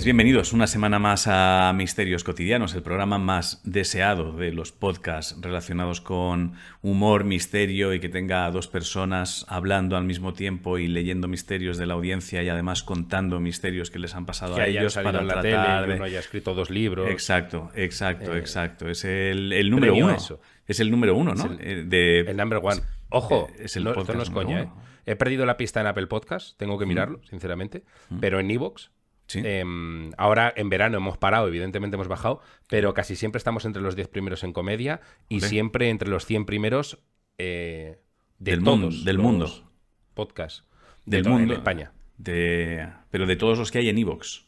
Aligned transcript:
Pues 0.00 0.06
bienvenidos 0.06 0.54
una 0.54 0.66
semana 0.66 0.98
más 0.98 1.26
a 1.28 1.70
Misterios 1.76 2.24
Cotidianos, 2.24 2.74
el 2.74 2.82
programa 2.82 3.18
más 3.18 3.60
deseado 3.64 4.32
de 4.32 4.50
los 4.50 4.72
podcasts 4.72 5.36
relacionados 5.42 6.00
con 6.00 6.54
humor, 6.80 7.24
misterio 7.24 7.92
y 7.92 8.00
que 8.00 8.08
tenga 8.08 8.46
a 8.46 8.50
dos 8.50 8.66
personas 8.66 9.44
hablando 9.46 9.98
al 9.98 10.04
mismo 10.04 10.32
tiempo 10.32 10.78
y 10.78 10.88
leyendo 10.88 11.28
misterios 11.28 11.76
de 11.76 11.84
la 11.84 11.92
audiencia 11.92 12.42
y 12.42 12.48
además 12.48 12.82
contando 12.82 13.40
misterios 13.40 13.90
que 13.90 13.98
les 13.98 14.14
han 14.14 14.24
pasado 14.24 14.54
que 14.54 14.62
a 14.62 14.66
ellos 14.68 14.94
para 14.94 15.20
en 15.20 15.26
la 15.26 15.34
tratar 15.42 15.42
tele, 15.42 15.80
de- 15.82 15.86
que 15.88 15.96
uno 15.96 16.04
haya 16.04 16.20
escrito 16.20 16.54
dos 16.54 16.70
libros. 16.70 17.10
Exacto, 17.10 17.70
exacto, 17.74 18.34
Eh, 18.34 18.38
exacto. 18.38 18.88
Es 18.88 19.04
el, 19.04 19.52
el 19.52 19.68
número 19.70 19.94
uno. 19.94 20.12
eso. 20.14 20.40
Es 20.66 20.80
el 20.80 20.90
número 20.90 21.14
uno, 21.14 21.34
¿no? 21.34 21.44
El- 21.44 21.58
Eh, 21.60 21.84
de, 21.84 22.20
El 22.20 22.38
number 22.38 22.60
one. 22.62 22.80
Ojo, 23.10 23.48
Eh, 23.52 23.64
es 23.64 23.76
el 23.76 23.84
no, 23.84 23.90
esto 23.90 24.00
podcast 24.00 24.16
no 24.16 24.22
es 24.22 24.30
coña, 24.30 24.60
¿eh? 24.62 24.68
He 25.04 25.16
perdido 25.16 25.44
la 25.44 25.58
pista 25.58 25.82
en 25.82 25.88
Apple 25.88 26.06
Podcast, 26.06 26.56
tengo 26.56 26.78
que 26.78 26.86
mirarlo, 26.86 27.20
sinceramente. 27.28 27.82
Pero 28.20 28.40
en 28.40 28.50
Evox, 28.50 28.90
Sí. 29.30 29.40
em, 29.44 30.10
ahora 30.18 30.52
en 30.56 30.68
verano 30.70 30.96
hemos 30.96 31.16
parado, 31.16 31.46
evidentemente 31.46 31.94
hemos 31.94 32.08
bajado, 32.08 32.40
pero 32.66 32.94
casi 32.94 33.14
siempre 33.14 33.36
estamos 33.38 33.64
entre 33.64 33.80
los 33.80 33.94
10 33.94 34.08
primeros 34.08 34.42
en 34.42 34.52
comedia 34.52 35.00
y 35.28 35.40
siempre 35.42 35.88
entre 35.88 36.08
los 36.10 36.26
100 36.26 36.46
primeros 36.46 36.98
eh, 37.38 38.00
de 38.38 38.50
Del 38.50 38.64
todos 38.64 38.78
mundo, 38.80 39.04
del 39.04 39.18
mundo. 39.18 39.70
podcasts 40.14 40.64
de 41.06 41.18
del 41.18 41.24
to- 41.24 41.30
mundo. 41.30 41.52
en 41.54 41.58
España. 41.60 41.92
de- 42.18 42.88
pero 43.10 43.26
de 43.26 43.36
todos 43.36 43.56
los 43.58 43.70
que 43.70 43.78
hay 43.78 43.88
en 43.88 43.98
Evox. 43.98 44.46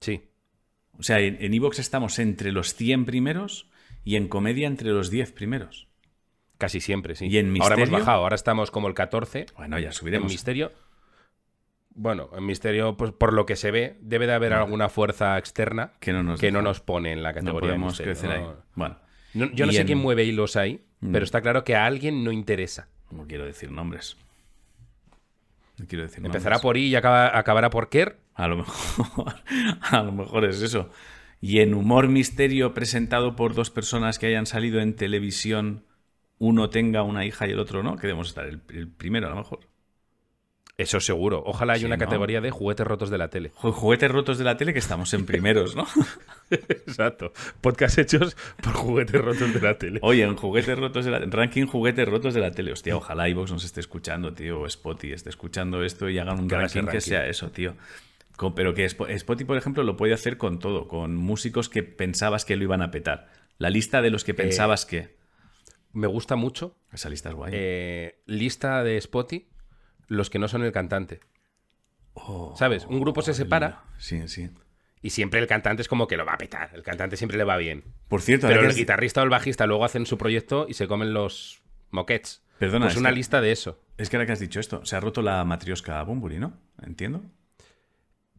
Sí. 0.00 0.22
O 0.98 1.02
sea, 1.04 1.20
en 1.20 1.38
en 1.40 1.54
Evox 1.54 1.78
estamos 1.78 2.18
entre 2.18 2.50
los 2.52 2.74
100 2.74 3.04
primeros 3.06 3.70
y 4.04 4.16
en 4.16 4.26
comedia 4.28 4.66
entre 4.66 4.90
los 4.90 5.08
10 5.10 5.32
primeros. 5.32 5.86
Casi 6.58 6.80
siempre, 6.80 7.14
sí. 7.14 7.26
¿Y 7.26 7.38
en 7.38 7.46
Ahora 7.60 7.74
hemos 7.76 7.78
misterio? 7.78 7.98
bajado, 8.00 8.22
ahora 8.22 8.34
estamos 8.34 8.70
como 8.70 8.88
el 8.88 8.94
14. 8.94 9.46
Bueno, 9.56 9.78
ya 9.78 9.86
En 9.88 9.92
subiremos. 9.94 10.30
misterio. 10.32 10.72
Bueno, 11.94 12.30
en 12.36 12.46
misterio, 12.46 12.96
pues 12.96 13.12
por 13.12 13.32
lo 13.32 13.44
que 13.46 13.56
se 13.56 13.70
ve, 13.70 13.96
debe 14.00 14.26
de 14.26 14.32
haber 14.34 14.52
alguna 14.52 14.88
fuerza 14.88 15.36
externa 15.38 15.92
Que 16.00 16.12
no 16.12 16.22
nos 16.22 16.40
que 16.40 16.50
no 16.52 16.62
nos 16.62 16.80
pone 16.80 17.12
en 17.12 17.22
la 17.22 17.30
No 17.30 17.34
categoría 17.34 17.68
de 17.70 17.72
podemos 17.74 17.92
misterio, 17.92 18.12
crecer 18.12 18.30
ahí. 18.30 18.42
¿no? 18.42 18.56
Bueno, 18.74 18.96
No- 19.34 19.50
yo 19.52 19.66
no 19.66 19.72
sé 19.72 19.80
en- 19.82 19.86
quién 19.86 19.98
mueve 19.98 20.24
hilos 20.24 20.56
ahí, 20.56 20.84
Mm. 21.00 21.12
pero 21.12 21.24
está 21.24 21.40
claro 21.40 21.64
que 21.64 21.74
a 21.76 21.86
alguien 21.86 22.22
no 22.24 22.32
interesa. 22.32 22.88
no 23.10 23.26
quiero 23.26 23.44
decir 23.44 23.72
nombres. 23.72 24.16
No 25.78 25.86
quiero 25.86 26.04
decir 26.04 26.24
Empezará 26.24 26.54
nombres. 26.56 26.62
por 26.62 26.76
I 26.76 26.86
y 26.88 26.94
acaba- 26.94 27.36
acabará 27.36 27.70
por 27.70 27.88
Kerr. 27.88 28.18
A 28.34 28.46
lo 28.48 28.58
mejor, 28.58 29.34
a 29.82 30.02
lo 30.02 30.12
mejor 30.12 30.44
es 30.44 30.62
eso. 30.62 30.90
Y 31.40 31.60
en 31.60 31.74
humor 31.74 32.08
misterio 32.08 32.74
presentado 32.74 33.34
por 33.34 33.54
dos 33.54 33.70
personas 33.70 34.18
que 34.18 34.26
hayan 34.26 34.46
salido 34.46 34.80
en 34.80 34.94
televisión, 34.94 35.84
uno 36.38 36.70
tenga 36.70 37.02
una 37.02 37.24
hija 37.24 37.46
y 37.48 37.50
el 37.52 37.58
otro 37.58 37.82
no, 37.82 37.96
que 37.96 38.06
debemos 38.06 38.28
estar 38.28 38.46
el, 38.46 38.60
el 38.70 38.88
primero 38.88 39.26
a 39.26 39.30
lo 39.30 39.36
mejor. 39.36 39.60
Eso 40.80 40.98
seguro. 40.98 41.42
Ojalá 41.44 41.74
haya 41.74 41.80
Sí, 41.80 41.86
una 41.86 41.96
¿no? 41.96 42.04
categoría 42.04 42.40
de 42.40 42.50
juguetes 42.50 42.86
rotos 42.86 43.10
de 43.10 43.18
la 43.18 43.28
tele. 43.28 43.52
Ju- 43.52 43.72
Juguetes 43.72 44.10
rotos 44.10 44.38
de 44.38 44.44
la 44.44 44.56
tele 44.56 44.72
que 44.72 44.78
estamos 44.78 45.12
en 45.12 45.26
primeros, 45.26 45.76
¿no? 45.76 45.86
Exacto. 46.50 47.32
Podcast 47.60 47.98
hechos 47.98 48.36
por 48.62 48.72
juguetes 48.72 49.20
rotos 49.20 49.52
de 49.52 49.60
la 49.60 49.76
tele. 49.78 50.00
Oye, 50.02 50.22
en 50.22 50.36
juguetes 50.36 50.78
rotos 50.78 51.04
de 51.04 51.10
la 51.10 51.18
ranking 51.20 51.66
juguetes 51.66 52.08
rotos 52.08 52.34
de 52.34 52.40
la 52.40 52.50
tele. 52.50 52.72
Hostia, 52.72 52.96
ojalá 52.96 53.28
iVoox 53.28 53.52
nos 53.52 53.64
esté 53.64 53.80
escuchando, 53.80 54.32
tío, 54.32 54.60
o 54.60 54.66
Spotify 54.66 55.12
esté 55.12 55.28
escuchando 55.30 55.82
esto 55.84 56.08
y 56.08 56.18
hagan 56.18 56.40
un 56.40 56.48
ranking, 56.50 56.86
que 56.86 57.00
sea 57.00 57.26
eso, 57.26 57.50
tío. 57.50 57.74
Pero 58.56 58.72
que 58.72 58.86
Spo- 58.86 59.08
Spotify, 59.10 59.46
por 59.46 59.58
ejemplo, 59.58 59.82
lo 59.82 59.96
puede 59.98 60.14
hacer 60.14 60.38
con 60.38 60.58
todo, 60.60 60.88
con 60.88 61.14
músicos 61.14 61.68
que 61.68 61.82
pensabas 61.82 62.46
que 62.46 62.56
lo 62.56 62.64
iban 62.64 62.80
a 62.80 62.90
petar. 62.90 63.28
La 63.58 63.68
lista 63.68 64.00
de 64.00 64.08
los 64.10 64.24
que 64.24 64.32
pensabas 64.32 64.86
que. 64.86 65.14
Me 65.92 66.06
gusta 66.06 66.36
mucho. 66.36 66.76
Esa 66.92 67.10
lista 67.10 67.28
es 67.28 67.34
guay. 67.34 67.52
eh, 67.54 68.22
lista 68.24 68.82
de 68.82 68.96
Spotify, 68.96 69.46
los 70.10 70.28
que 70.28 70.38
no 70.38 70.46
son 70.48 70.62
el 70.64 70.72
cantante. 70.72 71.20
¿Sabes? 72.56 72.84
Un 72.86 73.00
grupo 73.00 73.22
se 73.22 73.32
separa 73.32 73.84
Sí, 73.96 74.28
sí. 74.28 74.50
y 75.00 75.10
siempre 75.10 75.40
el 75.40 75.46
cantante 75.46 75.80
es 75.82 75.88
como 75.88 76.06
que 76.06 76.16
lo 76.18 76.26
va 76.26 76.34
a 76.34 76.38
petar. 76.38 76.70
El 76.74 76.82
cantante 76.82 77.16
siempre 77.16 77.38
le 77.38 77.44
va 77.44 77.56
bien. 77.56 77.84
Por 78.08 78.20
cierto, 78.20 78.46
Pero 78.48 78.60
el 78.62 78.68
que 78.68 78.74
guitarrista 78.74 79.20
o 79.20 79.24
el 79.24 79.30
bajista 79.30 79.66
luego 79.66 79.84
hacen 79.84 80.04
su 80.04 80.18
proyecto 80.18 80.66
y 80.68 80.74
se 80.74 80.86
comen 80.88 81.14
los 81.14 81.62
moquets. 81.90 82.42
Perdona, 82.58 82.86
Pues 82.86 82.94
es 82.94 83.00
una 83.00 83.08
que- 83.10 83.14
lista 83.14 83.40
de 83.40 83.52
eso. 83.52 83.80
es 83.96 84.10
que 84.10 84.16
ahora 84.16 84.26
que 84.26 84.32
has 84.32 84.40
dicho 84.40 84.60
esto, 84.60 84.84
se 84.84 84.96
ha 84.96 85.00
roto 85.00 85.22
la 85.22 85.42
matriosca 85.44 86.02
Bumburi, 86.02 86.38
¿no? 86.38 86.52
Entiendo. 86.82 87.22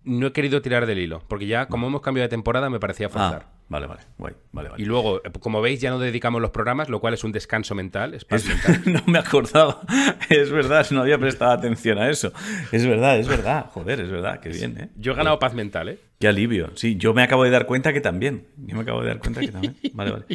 No 0.04 0.28
he 0.28 0.34
querido 0.34 0.62
tirar 0.62 0.86
del 0.88 0.98
hilo, 0.98 1.22
porque 1.28 1.46
ya 1.46 1.68
como 1.68 1.88
hemos 1.88 2.02
cambiado 2.02 2.26
de 2.26 2.30
temporada 2.30 2.70
me 2.70 2.80
parecía 2.80 3.08
forzar. 3.08 3.46
Ah, 3.46 3.54
vale, 3.70 3.86
vale, 3.86 4.02
guay, 4.18 4.34
vale, 4.52 4.70
vale. 4.70 4.82
Y 4.82 4.86
luego, 4.86 5.18
eh, 5.24 5.30
como 5.40 5.62
veis, 5.62 5.80
ya 5.80 5.92
no 5.92 6.00
dedicamos 6.00 6.42
los 6.42 6.50
programas, 6.50 6.90
lo 6.90 7.00
cual 7.00 7.14
es 7.14 7.24
un 7.24 7.32
descanso 7.32 7.76
mental. 7.76 8.16
Es 8.16 8.26
mental. 8.32 8.82
no 8.86 9.04
me 9.06 9.20
acordaba. 9.20 9.82
Es 10.30 10.50
verdad, 10.50 10.88
no 10.90 11.02
había 11.02 11.20
prestado 11.20 11.52
atención 11.52 12.00
a 12.00 12.10
eso. 12.10 12.34
Es 12.72 12.86
verdad, 12.86 13.20
es 13.20 13.28
verdad. 13.28 13.68
Joder, 13.70 14.00
es 14.00 14.10
verdad, 14.10 14.40
qué 14.40 14.50
bien, 14.50 14.78
¿eh? 14.80 14.90
Yo 14.96 15.12
he 15.12 15.16
ganado 15.16 15.38
paz 15.38 15.54
mental, 15.54 15.90
¿eh? 15.90 16.00
Qué 16.20 16.28
alivio. 16.28 16.72
Sí, 16.76 16.96
yo 16.98 17.14
me 17.14 17.22
acabo 17.22 17.44
de 17.44 17.52
dar 17.52 17.68
cuenta 17.68 17.94
que 17.94 18.02
también. 18.02 18.48
Yo 18.58 18.76
me 18.76 18.82
acabo 18.82 19.02
de 19.02 19.08
dar 19.08 19.20
cuenta 19.20 19.42
que 19.42 19.50
también. 19.50 19.78
Vale, 19.94 20.12
vale. 20.12 20.26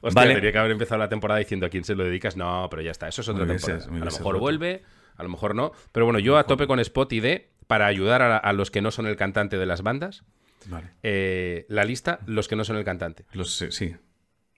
Hostia, 0.00 0.22
Vale. 0.22 0.34
tenía 0.34 0.52
que 0.52 0.58
haber 0.58 0.72
empezado 0.72 0.98
la 0.98 1.08
temporada 1.08 1.38
diciendo 1.38 1.66
a 1.66 1.68
quién 1.68 1.84
se 1.84 1.94
lo 1.94 2.04
dedicas. 2.04 2.36
No, 2.36 2.66
pero 2.70 2.82
ya 2.82 2.90
está, 2.90 3.08
eso 3.08 3.22
es 3.22 3.28
otra 3.28 3.46
temporada. 3.46 3.84
A 3.84 4.04
lo 4.04 4.04
mejor 4.04 4.38
vuelve, 4.38 4.82
a 5.16 5.22
lo 5.22 5.28
mejor 5.28 5.54
no. 5.54 5.72
Pero 5.92 6.06
bueno, 6.06 6.18
yo 6.18 6.36
a 6.38 6.44
tope 6.44 6.66
con 6.66 6.78
Spot 6.80 7.12
y 7.12 7.20
D 7.20 7.55
para 7.66 7.86
ayudar 7.86 8.22
a, 8.22 8.36
a 8.36 8.52
los 8.52 8.70
que 8.70 8.80
no 8.82 8.90
son 8.90 9.06
el 9.06 9.16
cantante 9.16 9.58
de 9.58 9.66
las 9.66 9.82
bandas. 9.82 10.24
Vale. 10.68 10.88
eh, 11.04 11.64
la 11.68 11.84
lista, 11.84 12.18
los 12.26 12.48
que 12.48 12.56
no 12.56 12.64
son 12.64 12.76
el 12.76 12.84
cantante. 12.84 13.24
Los, 13.32 13.62
eh, 13.62 13.70
sí, 13.70 13.94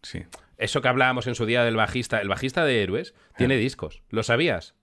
sí. 0.02 0.22
Eso 0.56 0.80
que 0.80 0.88
hablábamos 0.88 1.26
en 1.26 1.34
su 1.34 1.44
día 1.44 1.64
del 1.64 1.76
bajista, 1.76 2.20
el 2.20 2.28
bajista 2.28 2.64
de 2.64 2.82
Héroes 2.82 3.14
tiene 3.36 3.56
discos. 3.58 4.02
¿Lo 4.08 4.22
sabías? 4.22 4.74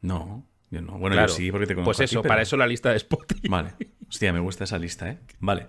No, 0.00 0.44
yo 0.70 0.80
no. 0.82 0.98
Bueno, 0.98 1.14
Claro. 1.14 1.28
yo 1.28 1.34
sí, 1.34 1.50
porque 1.52 1.66
te 1.66 1.74
conozco 1.74 1.88
Pues 1.90 1.98
a 2.00 2.00
ti, 2.00 2.04
eso, 2.06 2.22
pero- 2.22 2.28
para 2.32 2.42
eso 2.42 2.56
la 2.56 2.66
lista 2.66 2.90
de 2.90 2.96
Spotify. 2.96 3.48
Vale. 3.48 3.74
Hostia, 4.08 4.32
me 4.32 4.40
gusta 4.40 4.64
esa 4.64 4.78
lista, 4.78 5.08
¿eh? 5.08 5.18
Vale. 5.38 5.68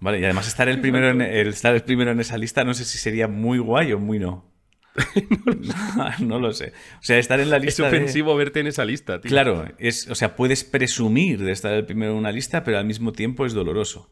Vale, 0.00 0.18
y 0.18 0.24
además 0.24 0.48
estar 0.48 0.68
el 0.68 0.80
primero 0.80 1.08
en, 1.10 1.20
el, 1.22 1.46
estar 1.48 1.74
el 1.74 1.82
primero 1.82 2.10
en 2.10 2.18
esa 2.20 2.36
lista 2.36 2.64
no 2.64 2.74
sé 2.74 2.84
si 2.84 2.98
sería 2.98 3.28
muy 3.28 3.58
guay 3.58 3.92
o 3.92 3.98
muy 4.00 4.18
no. 4.18 4.44
no 6.20 6.38
lo 6.38 6.52
sé. 6.52 6.72
O 7.00 7.02
sea, 7.02 7.18
estar 7.18 7.40
en 7.40 7.50
la 7.50 7.56
Es 7.58 7.64
lista 7.64 7.82
de- 7.84 7.88
ofensivo 7.88 8.36
verte 8.36 8.60
en 8.60 8.66
esa 8.68 8.84
lista, 8.84 9.20
tío. 9.20 9.28
Claro, 9.28 9.66
es, 9.78 10.08
o 10.10 10.14
sea, 10.14 10.36
puedes 10.36 10.64
presumir 10.64 11.42
de 11.42 11.52
estar 11.52 11.72
el 11.72 11.84
primero 11.86 12.12
en 12.12 12.18
una 12.18 12.32
lista, 12.32 12.64
pero 12.64 12.78
al 12.78 12.84
mismo 12.84 13.12
tiempo 13.12 13.44
es 13.46 13.52
doloroso. 13.54 14.10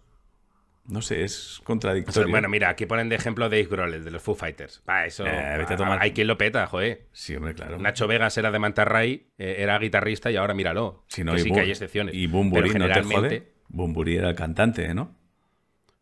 No 0.84 1.00
sé, 1.00 1.22
es 1.22 1.36
O 1.36 1.54
sea, 1.58 1.64
contradictorio. 1.64 2.28
bueno, 2.28 2.48
mira, 2.48 2.68
aquí 2.68 2.86
ponen 2.86 3.08
de 3.08 3.14
ejemplo 3.14 3.44
Dave 3.48 3.64
Grohl, 3.70 3.94
el 3.94 4.04
de 4.04 4.10
los 4.10 4.20
Foo 4.20 4.34
Fighters. 4.34 4.82
Va, 4.88 5.06
eso. 5.06 5.24
Eh, 5.24 5.54
vete 5.58 5.74
a 5.74 5.76
tomar- 5.76 5.98
Hay 6.02 6.10
quien 6.10 6.26
lo 6.26 6.36
peta, 6.36 6.66
joder. 6.66 7.06
sí, 7.12 7.36
hombre, 7.36 7.54
claro. 7.54 7.78
Nacho 7.78 8.08
Vegas 8.08 8.36
era 8.36 8.50
de 8.50 8.58
Mantarray, 8.58 9.28
eh, 9.38 9.56
era 9.58 9.78
guitarrista 9.78 10.32
y 10.32 10.36
ahora 10.36 10.54
míralo. 10.54 11.04
Si 11.06 11.22
no, 11.22 11.34
que 11.34 11.40
y 11.40 11.44
sí 11.44 11.52
que 11.52 11.60
hay 11.60 11.70
excepciones. 11.70 12.14
Y 12.16 12.26
Bumburi 12.26 12.62
Pero 12.70 12.78
no 12.80 12.86
te 12.88 12.94
generalmente- 12.94 13.38
jode. 13.38 13.52
Bumburi 13.68 14.16
era 14.16 14.30
el 14.30 14.34
cantante, 14.34 14.92
¿no? 14.92 15.14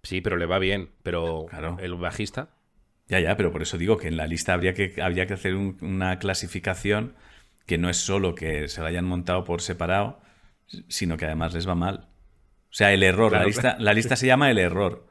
Sí, 0.02 0.22
pero 0.22 0.38
le 0.38 0.46
va 0.46 0.58
bien. 0.58 0.88
Pero 1.02 1.44
Claro. 1.50 1.76
el 1.78 1.94
bajista. 1.96 2.48
Ya, 3.10 3.20
ya, 3.20 3.36
pero 3.36 3.52
por 3.52 3.60
eso 3.62 3.76
digo 3.76 3.96
que 3.98 4.08
en 4.08 4.16
la 4.16 4.26
lista 4.26 4.54
habría 4.54 4.72
que, 4.72 4.94
habría 5.02 5.26
que 5.26 5.34
hacer 5.34 5.54
un- 5.54 5.76
una 5.82 6.18
clasificación 6.18 7.14
que 7.66 7.76
no 7.76 7.90
es 7.90 7.96
solo 7.98 8.34
que 8.34 8.68
se 8.68 8.80
la 8.80 8.86
hayan 8.88 9.04
montado 9.04 9.44
por 9.44 9.60
separado, 9.62 10.20
sino 10.88 11.16
que 11.16 11.26
además 11.26 11.52
les 11.52 11.68
va 11.68 11.74
mal. 11.74 12.06
O 12.70 12.72
sea, 12.74 12.92
el 12.92 13.02
error. 13.02 13.32
La 13.32 13.44
lista, 13.44 13.76
la 13.80 13.92
lista 13.92 14.14
se 14.16 14.26
llama 14.26 14.50
el 14.50 14.58
error. 14.58 15.06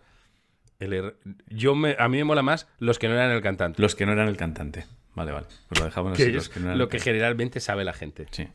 el 0.80 0.94
er- 0.94 1.16
Yo 1.50 1.76
me... 1.76 1.98
A 2.00 2.08
mí 2.08 2.18
me 2.18 2.24
mola 2.24 2.42
más 2.42 2.68
los 2.80 2.98
que 3.00 3.10
no 3.10 3.16
eran 3.16 3.32
el 3.32 3.42
cantante. 3.42 3.82
Los 3.82 3.96
que 3.96 4.06
no 4.06 4.14
eran 4.14 4.30
el 4.30 4.38
cantante. 4.38 4.86
Vale, 5.14 5.34
vale. 5.34 5.48
Pues 5.68 5.80
lo 5.80 5.86
dejamos 5.86 6.14
así. 6.14 6.32
Los 6.32 6.48
que 6.48 6.60
no 6.62 6.68
eran 6.68 6.78
lo 6.78 6.86
el 6.86 6.90
que 6.90 7.00
generalmente 7.00 7.60
sabe 7.60 7.84
la 7.84 7.92
gente. 7.92 8.28
Sí, 8.32 8.48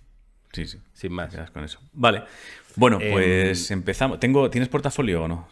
sí, 0.53 0.67
sí. 0.67 0.79
Sin 0.95 1.13
más. 1.13 1.37
Con 1.53 1.65
eso. 1.65 1.81
Vale. 1.93 2.23
Bueno, 2.77 2.99
Em, 3.01 3.13
pues 3.13 3.71
empezamos. 3.71 4.19
Tengo, 4.21 4.49
¿Tienes 4.49 4.71
portafolio 4.71 5.25
o 5.25 5.29
no? 5.29 5.49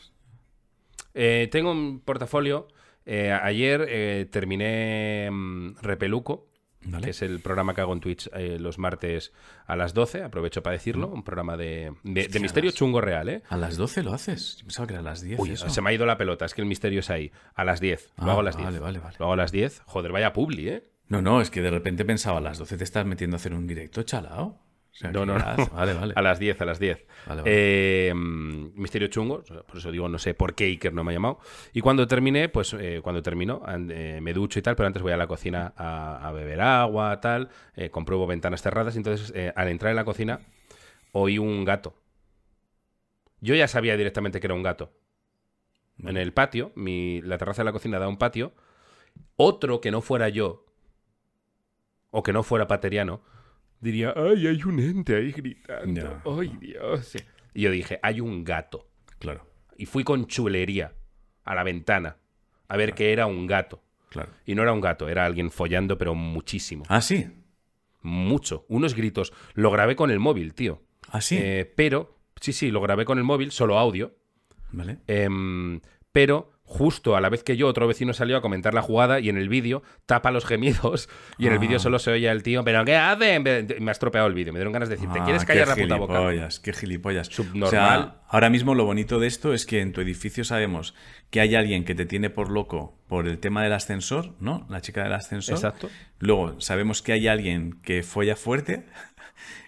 Eh, 1.14 1.48
tengo 1.52 1.72
un 1.72 2.00
portafolio. 2.00 2.68
Eh, 3.06 3.32
ayer 3.32 3.84
eh, 3.88 4.26
terminé 4.30 5.28
mm, 5.30 5.76
Repeluco, 5.82 6.48
Vale. 6.84 7.04
que 7.04 7.10
es 7.10 7.22
el 7.22 7.40
programa 7.40 7.74
que 7.74 7.80
hago 7.80 7.92
en 7.92 8.00
Twitch 8.00 8.28
eh, 8.34 8.58
los 8.58 8.78
martes 8.78 9.32
a 9.66 9.76
las 9.76 9.94
12. 9.94 10.22
Aprovecho 10.24 10.62
para 10.62 10.74
decirlo. 10.74 11.08
Un 11.08 11.22
programa 11.22 11.56
de, 11.56 11.92
de- 12.02 12.28
de 12.28 12.40
misterio 12.40 12.70
chungo 12.72 13.00
real, 13.00 13.28
¿eh? 13.28 13.42
¿A 13.48 13.56
las 13.56 13.76
12 13.76 14.02
lo 14.02 14.12
haces? 14.12 14.56
Yo 14.58 14.64
pensaba 14.66 14.86
que 14.86 14.94
era 14.94 15.00
a 15.00 15.04
las 15.04 15.20
10. 15.22 15.38
Uy, 15.40 15.50
eso. 15.52 15.68
se 15.70 15.80
me 15.80 15.90
ha 15.90 15.92
ido 15.92 16.06
la 16.06 16.18
pelota, 16.18 16.44
es 16.44 16.54
que 16.54 16.60
el 16.62 16.66
misterio 16.66 17.00
es 17.00 17.10
ahí. 17.10 17.30
A 17.54 17.64
las 17.64 17.80
10. 17.80 18.12
Lo 18.18 18.24
Ah, 18.24 18.30
hago 18.32 18.40
a 18.40 18.44
las 18.44 18.56
10. 18.56 18.66
vale, 18.66 18.78
vale, 18.80 18.98
vale. 18.98 19.16
Lo 19.18 19.24
hago 19.26 19.32
a 19.34 19.36
las 19.36 19.52
10. 19.52 19.82
Joder, 19.86 20.12
vaya 20.12 20.32
publi, 20.32 20.68
¿eh? 20.68 20.82
No, 21.08 21.20
no, 21.22 21.40
es 21.40 21.50
que 21.50 21.60
de 21.60 21.70
repente 21.70 22.04
pensaba 22.04 22.38
a 22.38 22.40
las 22.40 22.58
12 22.58 22.78
te 22.78 22.84
estás 22.84 23.04
metiendo 23.06 23.36
a 23.36 23.38
hacer 23.38 23.52
un 23.54 23.66
directo, 23.66 24.02
chalao. 24.02 24.58
O 24.92 24.94
sea, 24.94 25.10
No, 25.10 25.24
no, 25.24 25.38
no. 25.38 25.44
Vale, 25.72 25.94
vale. 25.94 26.12
A 26.16 26.22
las 26.22 26.38
10, 26.38 26.60
a 26.60 26.64
las 26.66 26.78
10. 26.78 27.06
Vale, 27.26 27.40
vale. 27.42 27.50
Eh, 27.54 28.12
misterio 28.14 29.08
chungo, 29.08 29.42
por 29.42 29.78
eso 29.78 29.90
digo, 29.90 30.08
no 30.08 30.18
sé 30.18 30.34
por 30.34 30.54
qué 30.54 30.64
Iker 30.64 30.92
no 30.92 31.02
me 31.02 31.12
ha 31.12 31.14
llamado. 31.14 31.38
Y 31.72 31.80
cuando 31.80 32.06
terminé, 32.06 32.48
pues 32.50 32.74
eh, 32.78 33.00
cuando 33.02 33.22
termino, 33.22 33.62
eh, 33.66 34.20
me 34.20 34.32
ducho 34.34 34.58
y 34.58 34.62
tal, 34.62 34.76
pero 34.76 34.86
antes 34.86 35.02
voy 35.02 35.12
a 35.12 35.16
la 35.16 35.26
cocina 35.26 35.72
a, 35.76 36.28
a 36.28 36.32
beber 36.32 36.60
agua, 36.60 37.20
tal, 37.20 37.48
compruebo 37.90 38.26
ventanas 38.26 38.60
cerradas. 38.60 38.94
y 38.94 38.98
Entonces, 38.98 39.32
al 39.56 39.68
entrar 39.68 39.90
en 39.90 39.96
la 39.96 40.04
cocina, 40.04 40.40
oí 41.12 41.38
un 41.38 41.64
gato. 41.64 41.94
Yo 43.40 43.54
ya 43.54 43.68
sabía 43.68 43.96
directamente 43.96 44.40
que 44.40 44.46
era 44.46 44.54
un 44.54 44.62
gato. 44.62 44.92
En 45.98 46.16
el 46.16 46.32
patio, 46.32 46.72
mi, 46.74 47.20
la 47.22 47.38
terraza 47.38 47.62
de 47.62 47.66
la 47.66 47.72
cocina 47.72 47.98
da 47.98 48.08
un 48.08 48.18
patio. 48.18 48.52
Otro 49.36 49.80
que 49.80 49.90
no 49.90 50.00
fuera 50.00 50.28
yo, 50.28 50.64
o 52.10 52.22
que 52.22 52.32
no 52.32 52.42
fuera 52.42 52.66
pateriano, 52.66 53.22
diría, 53.82 54.14
ay, 54.16 54.46
hay 54.46 54.62
un 54.62 54.80
ente 54.80 55.14
ahí 55.16 55.32
gritando. 55.32 56.22
Ay, 56.24 56.56
Dios. 56.58 57.14
Y 57.52 57.62
yo 57.62 57.70
dije, 57.70 57.98
hay 58.02 58.20
un 58.20 58.44
gato. 58.44 58.88
Claro. 59.18 59.46
Y 59.76 59.84
fui 59.86 60.04
con 60.04 60.26
chulería 60.26 60.94
a 61.44 61.54
la 61.54 61.64
ventana 61.64 62.16
a 62.68 62.76
ver 62.76 62.94
que 62.94 63.12
era 63.12 63.26
un 63.26 63.46
gato. 63.46 63.82
Claro. 64.08 64.30
Y 64.46 64.54
no 64.54 64.62
era 64.62 64.72
un 64.72 64.80
gato, 64.80 65.08
era 65.08 65.26
alguien 65.26 65.50
follando, 65.50 65.98
pero 65.98 66.14
muchísimo. 66.14 66.84
Ah, 66.88 67.00
sí. 67.00 67.26
Mucho. 68.02 68.64
Unos 68.68 68.94
gritos. 68.94 69.32
Lo 69.54 69.70
grabé 69.70 69.96
con 69.96 70.10
el 70.10 70.18
móvil, 70.18 70.54
tío. 70.54 70.82
Ah, 71.08 71.20
sí. 71.20 71.36
Eh, 71.38 71.70
pero, 71.76 72.18
sí, 72.40 72.52
sí, 72.52 72.70
lo 72.70 72.80
grabé 72.80 73.04
con 73.04 73.18
el 73.18 73.24
móvil, 73.24 73.50
solo 73.50 73.78
audio. 73.78 74.14
vale. 74.70 74.98
Em, 75.06 75.80
pero 76.12 76.51
justo 76.64 77.16
a 77.16 77.20
la 77.20 77.28
vez 77.28 77.42
que 77.44 77.56
yo, 77.56 77.66
otro 77.68 77.86
vecino 77.86 78.14
salió 78.14 78.36
a 78.36 78.40
comentar 78.40 78.72
la 78.72 78.80
jugada 78.80 79.20
y 79.20 79.28
en 79.28 79.36
el 79.36 79.48
vídeo 79.50 79.82
tapa 80.06 80.30
los 80.30 80.46
gemidos 80.46 81.08
y 81.38 81.46
en 81.46 81.52
el 81.52 81.58
Ah. 81.58 81.60
vídeo 81.60 81.78
solo 81.78 81.98
se 81.98 82.10
oye 82.12 82.30
al 82.30 82.42
tío, 82.42 82.64
¿pero 82.64 82.84
qué 82.84 82.96
hacen? 82.96 83.42
Me 83.42 83.90
ha 83.90 83.92
estropeado 83.92 84.26
el 84.26 84.34
vídeo. 84.34 84.52
Me 84.52 84.58
dieron 84.58 84.72
ganas 84.72 84.88
de 84.88 84.94
decir, 84.96 85.10
¿te 85.12 85.20
Ah, 85.20 85.24
quieres 85.24 85.42
qué 85.42 85.48
callar 85.48 85.68
la 85.68 85.76
puta 85.76 85.96
boca? 85.96 86.14
gilipollas, 86.14 86.60
Qué 86.60 86.72
gilipollas. 86.72 87.26
Subnormal. 87.28 87.64
O 87.66 87.70
sea, 87.70 88.16
ahora 88.28 88.48
mismo 88.48 88.74
lo 88.74 88.84
bonito 88.86 89.18
de 89.20 89.26
esto 89.26 89.52
es 89.52 89.66
que 89.66 89.80
en 89.80 89.92
tu 89.92 90.00
edificio 90.00 90.44
sabemos 90.44 90.94
que 91.30 91.40
hay 91.40 91.54
alguien 91.54 91.84
que 91.84 91.94
te 91.94 92.06
tiene 92.06 92.30
por 92.30 92.50
loco 92.50 92.96
por 93.06 93.26
el 93.28 93.38
tema 93.38 93.62
del 93.62 93.72
ascensor, 93.74 94.34
¿no? 94.40 94.66
La 94.70 94.80
chica 94.80 95.02
del 95.02 95.12
ascensor. 95.12 95.56
Exacto. 95.56 95.90
Luego 96.20 96.60
sabemos 96.60 97.02
que 97.02 97.12
hay 97.12 97.28
alguien 97.28 97.80
que 97.82 98.02
folla 98.02 98.34
fuerte. 98.36 98.86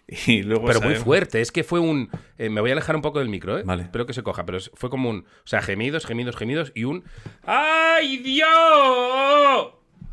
Y 0.26 0.42
luego 0.42 0.66
Pero 0.66 0.80
muy 0.82 0.94
fuerte, 0.96 1.40
es 1.40 1.50
que 1.50 1.64
fue 1.64 1.80
un... 1.80 2.10
eh, 2.38 2.50
me 2.50 2.60
voy 2.60 2.70
a 2.70 2.72
alejar 2.74 2.94
un 2.96 3.02
poco 3.02 3.18
del 3.20 3.28
micro, 3.28 3.58
¿eh? 3.58 3.62
Vale. 3.64 3.84
Espero 3.84 4.04
que 4.06 4.12
se 4.12 4.22
coja, 4.22 4.44
pero 4.44 4.58
fue 4.74 4.90
como 4.90 5.08
un... 5.10 5.20
O 5.20 5.46
sea, 5.46 5.62
gemidos, 5.62 6.04
gemidos, 6.06 6.36
gemidos 6.36 6.72
y 6.74 6.84
un... 6.84 7.04
¡Ay, 7.44 8.18
Dios! 8.18 8.48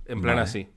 En 0.05 0.21
plan 0.21 0.35
Vale. 0.35 0.41
así. 0.41 0.67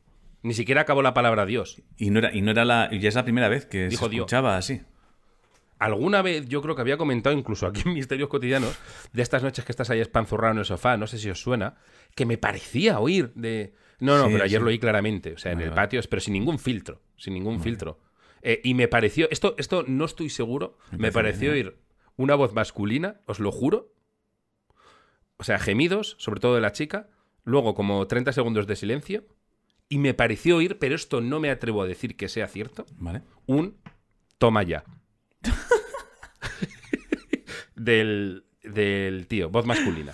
Ni 0.43 0.53
siquiera 0.55 0.83
acabó 0.83 1.01
la 1.03 1.15
palabra 1.15 1.47
Dios. 1.47 1.81
Y 1.97 2.11
no 2.11 2.19
era, 2.19 2.35
y 2.35 2.43
no 2.43 2.51
era 2.51 2.65
la. 2.65 2.89
Y 2.93 2.99
ya 3.01 3.09
es 3.09 3.15
la 3.15 3.25
primera 3.25 3.49
vez 3.49 3.65
que 3.67 3.89
Dijo 3.89 4.05
se 4.07 4.11
Dios. 4.11 4.23
escuchaba 4.25 4.57
así. 4.59 4.83
Alguna 5.79 6.21
vez 6.23 6.47
yo 6.49 6.61
creo 6.63 6.75
que 6.75 6.83
había 6.83 6.97
comentado, 6.99 7.37
incluso 7.37 7.67
aquí 7.67 7.83
en 7.87 7.95
Misterios 7.95 8.29
Cotidianos, 8.29 8.79
de 9.13 9.23
estas 9.23 9.43
noches 9.43 9.65
que 9.65 9.73
estás 9.73 9.91
ahí 9.91 10.01
espanzurrado 10.01 10.53
en 10.53 10.59
el 10.59 10.65
sofá, 10.65 10.97
no 10.97 11.07
sé 11.07 11.19
si 11.19 11.31
os 11.31 11.41
suena, 11.41 11.77
que 12.15 12.27
me 12.27 12.39
parecía 12.39 13.01
oír 13.01 13.33
de... 13.35 13.75
No, 14.01 14.19
no, 14.19 14.27
Sí, 14.27 14.33
pero 14.33 14.45
ayer 14.45 14.61
sí. 14.61 14.65
lo 14.65 14.71
oí 14.71 14.79
claramente, 14.79 15.33
o 15.33 15.39
sea, 15.39 15.53
en 15.53 15.61
el 15.61 15.73
patio, 15.73 16.01
pero 16.09 16.21
sin 16.21 16.35
ningún 16.35 16.59
filtro, 16.59 17.01
sin 17.17 17.35
ningún 17.35 17.61
filtro. 17.61 17.99
Eh, 18.47 18.61
y 18.63 18.75
me 18.75 18.89
pareció, 18.89 19.27
esto, 19.31 19.55
esto 19.57 19.85
no 19.89 20.05
estoy 20.05 20.29
seguro, 20.29 20.77
me, 20.93 21.11
pareció 21.11 21.53
bien, 21.53 21.67
oír 21.69 21.79
una 22.17 22.35
voz 22.35 22.53
masculina, 22.53 23.23
os 23.25 23.41
lo 23.41 23.51
juro. 23.51 23.91
O 25.39 25.45
sea, 25.45 25.59
gemidos, 25.59 26.15
sobre 26.19 26.41
todo 26.41 26.55
de 26.55 26.61
la 26.61 26.73
chica, 26.73 27.09
luego 27.45 27.75
como 27.75 28.07
30 28.07 28.33
segundos 28.33 28.67
de 28.67 28.77
silencio, 28.77 29.25
y 29.89 29.97
me 29.97 30.13
pareció 30.13 30.59
oír, 30.59 30.79
pero 30.79 30.95
esto 30.95 31.23
no 31.23 31.41
me 31.41 31.51
atrevo 31.51 31.83
a 31.83 31.87
decir 31.87 32.17
que 32.17 32.29
sea 32.29 32.47
cierto, 32.47 32.85
¿Vale? 32.99 33.23
un 33.47 33.79
toma 34.37 34.63
ya. 34.63 34.85
del, 37.75 38.45
del 38.63 39.27
tío, 39.27 39.49
voz 39.49 39.65
masculina. 39.65 40.13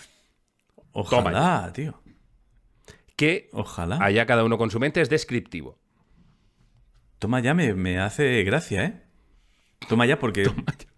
Ojalá, 0.93 1.73
tío. 1.75 2.00
Que 3.17 3.49
Ojalá. 3.53 3.99
allá 4.00 4.25
cada 4.25 4.44
uno 4.44 4.56
con 4.56 4.71
su 4.71 4.79
mente 4.79 5.00
es 5.00 5.11
descriptivo. 5.11 5.80
Toma 7.20 7.40
ya 7.40 7.52
me, 7.52 7.75
me 7.75 8.00
hace 8.00 8.43
gracia, 8.44 8.84
¿eh? 8.84 8.94
Toma 9.88 10.06
ya 10.06 10.19
porque. 10.19 10.50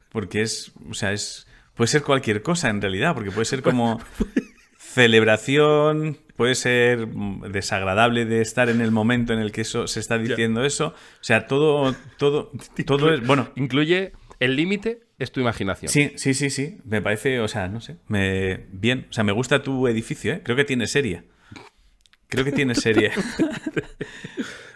Porque 0.08 0.42
es. 0.42 0.72
O 0.88 0.94
sea, 0.94 1.12
es. 1.12 1.46
Puede 1.74 1.88
ser 1.88 2.02
cualquier 2.02 2.42
cosa 2.42 2.70
en 2.70 2.80
realidad, 2.80 3.14
porque 3.14 3.32
puede 3.32 3.44
ser 3.44 3.60
como. 3.62 4.00
celebración, 4.78 6.18
puede 6.36 6.54
ser 6.54 7.08
desagradable 7.08 8.24
de 8.24 8.40
estar 8.42 8.68
en 8.68 8.80
el 8.80 8.90
momento 8.90 9.32
en 9.32 9.38
el 9.38 9.50
que 9.50 9.62
eso 9.62 9.86
se 9.86 10.00
está 10.00 10.16
diciendo 10.16 10.64
eso. 10.64 10.88
O 10.88 11.24
sea, 11.24 11.48
todo. 11.48 11.94
Todo. 12.18 12.52
Todo 12.86 13.12
es. 13.12 13.26
Bueno. 13.26 13.50
Incluye 13.56 14.12
el 14.38 14.54
límite, 14.54 15.02
es 15.18 15.32
tu 15.32 15.40
imaginación. 15.40 15.90
Sí, 15.90 16.12
sí, 16.14 16.34
sí, 16.34 16.50
sí. 16.50 16.78
Me 16.84 17.02
parece, 17.02 17.40
o 17.40 17.48
sea, 17.48 17.66
no 17.66 17.80
sé. 17.80 17.96
Me, 18.06 18.66
bien. 18.70 19.08
O 19.10 19.12
sea, 19.12 19.24
me 19.24 19.32
gusta 19.32 19.62
tu 19.62 19.88
edificio, 19.88 20.34
¿eh? 20.34 20.40
Creo 20.44 20.56
que 20.56 20.64
tiene 20.64 20.86
serie. 20.86 21.24
Creo 22.28 22.44
que 22.44 22.52
tiene 22.52 22.74
serie. 22.76 23.10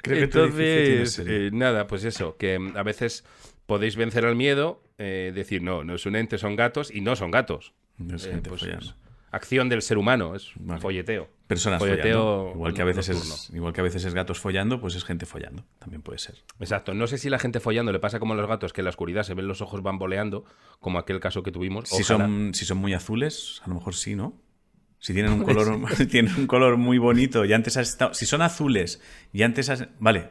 Creo 0.07 0.19
que 0.19 0.25
Entonces, 0.25 1.13
serie. 1.13 1.47
eh, 1.47 1.51
nada, 1.53 1.87
pues 1.87 2.05
eso, 2.05 2.37
que 2.37 2.59
mm, 2.59 2.77
a 2.77 2.83
veces 2.83 3.25
podéis 3.67 3.97
vencer 3.97 4.25
al 4.25 4.37
miedo, 4.37 4.83
eh, 4.99 5.33
decir, 5.35 5.63
no, 5.63 5.85
no 5.85 5.95
es 5.95 6.07
un 6.07 6.17
ente, 6.17 6.39
son 6.39 6.57
gatos, 6.57 6.91
y 6.95 7.01
no 7.01 7.17
son 7.17 7.31
gatos. 7.31 7.73
No 7.99 8.17
es 8.17 8.27
Eh, 8.27 8.31
gente 8.33 8.49
pues, 8.49 8.61
follando. 8.63 8.85
es 8.87 8.95
acción 9.33 9.69
del 9.69 9.83
ser 9.83 9.99
humano, 9.99 10.35
es 10.35 10.53
Vale. 10.57 10.81
folleteo. 10.81 11.29
Personas 11.47 11.79
folleteo 11.79 12.15
follando. 12.23 12.51
Igual 12.55 12.75
que, 12.75 12.83
a 12.83 12.85
veces 12.87 13.09
nocturno. 13.11 13.35
es, 13.35 13.51
igual 13.51 13.73
que 13.73 13.81
a 13.81 13.85
veces 13.85 14.05
es 14.05 14.15
gatos 14.15 14.39
follando, 14.41 14.81
pues 14.81 14.95
es 14.95 15.05
gente 15.05 15.27
follando. 15.27 15.65
También 15.79 16.01
puede 16.03 16.19
ser. 16.19 16.37
Exacto. 16.59 16.95
No 16.95 17.07
sé 17.07 17.19
si 17.19 17.29
la 17.29 17.39
gente 17.39 17.61
follando 17.61 17.93
le 17.93 17.99
pasa 17.99 18.19
como 18.19 18.33
a 18.33 18.37
los 18.37 18.47
gatos, 18.49 18.73
que 18.73 18.81
en 18.81 18.85
la 18.87 18.91
oscuridad 18.91 19.25
se 19.25 19.35
ven 19.35 19.47
los 19.47 19.61
ojos 19.61 19.83
bamboleando, 19.83 20.45
como 20.81 20.99
aquel 20.99 21.21
caso 21.21 21.43
que 21.43 21.53
tuvimos. 21.53 21.89
Si 21.89 22.03
Ojalá. 22.03 22.25
son, 22.25 22.55
si 22.55 22.65
son 22.65 22.79
muy 22.79 22.95
azules, 22.95 23.61
a 23.65 23.69
lo 23.69 23.75
mejor 23.75 23.95
sí, 23.95 24.15
¿no? 24.15 24.41
Si 25.07 25.15
tienen 25.15 25.31
un 25.35 25.45
color, 25.45 25.79
tienen 26.11 26.35
un 26.37 26.49
color 26.49 26.77
muy 26.79 26.99
bonito 26.99 27.45
y 27.45 27.53
antes 27.53 27.77
has 27.77 27.91
estado. 27.91 28.13
Si 28.13 28.27
son 28.27 28.43
azules 28.43 29.01
y 29.33 29.43
antes 29.45 29.71
has. 29.71 29.87
Vale. 30.01 30.31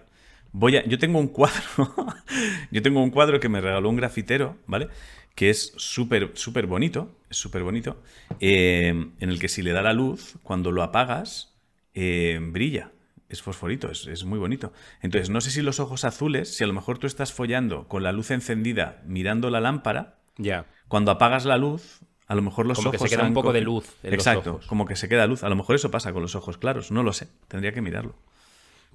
Voy 0.51 0.75
a. 0.75 0.85
Yo 0.85 0.99
tengo 0.99 1.17
un 1.17 1.29
cuadro. 1.29 1.61
yo 2.71 2.81
tengo 2.81 3.01
un 3.01 3.09
cuadro 3.09 3.39
que 3.39 3.47
me 3.47 3.61
regaló 3.61 3.89
un 3.89 3.95
grafitero, 3.95 4.57
¿vale? 4.67 4.89
Que 5.33 5.49
es 5.49 5.71
súper, 5.77 6.31
súper 6.33 6.67
bonito. 6.67 7.17
Es 7.29 7.37
súper 7.37 7.63
bonito. 7.63 8.03
eh, 8.41 8.89
en 8.89 9.29
el 9.29 9.39
que 9.39 9.47
si 9.47 9.61
le 9.61 9.71
da 9.71 9.81
la 9.81 9.93
luz, 9.93 10.35
cuando 10.43 10.73
lo 10.73 10.83
apagas, 10.83 11.55
eh, 11.93 12.37
brilla. 12.41 12.91
Es 13.29 13.41
fosforito, 13.41 13.89
es, 13.89 14.07
es 14.07 14.25
muy 14.25 14.39
bonito. 14.39 14.73
Entonces, 15.01 15.29
no 15.29 15.39
sé 15.39 15.51
si 15.51 15.61
los 15.61 15.79
ojos 15.79 16.03
azules, 16.03 16.53
si 16.53 16.65
a 16.65 16.67
lo 16.67 16.73
mejor 16.73 16.97
tú 16.97 17.07
estás 17.07 17.31
follando 17.31 17.87
con 17.87 18.03
la 18.03 18.11
luz 18.11 18.29
encendida 18.29 19.01
mirando 19.05 19.49
la 19.49 19.61
lámpara, 19.61 20.19
Ya. 20.37 20.65
cuando 20.89 21.11
apagas 21.11 21.45
la 21.45 21.57
luz, 21.57 22.01
a 22.27 22.35
lo 22.35 22.41
mejor 22.41 22.65
los 22.65 22.77
Como 22.77 22.91
que 22.91 22.97
ojos. 22.97 23.09
se 23.09 23.15
queda 23.15 23.27
un 23.27 23.33
poco 23.33 23.53
de 23.53 23.61
luz 23.61 23.85
en 24.03 24.11
los 24.11 24.19
Exacto, 24.19 24.51
ojos. 24.55 24.67
como 24.67 24.85
que 24.85 24.95
se 24.95 25.07
queda 25.07 25.27
luz. 25.27 25.43
A 25.43 25.49
lo 25.49 25.55
mejor 25.55 25.75
eso 25.75 25.91
pasa 25.91 26.11
con 26.13 26.21
los 26.21 26.35
ojos 26.35 26.57
claros. 26.57 26.91
No 26.91 27.03
lo 27.03 27.13
sé. 27.13 27.27
Tendría 27.47 27.71
que 27.71 27.81
mirarlo. 27.81 28.15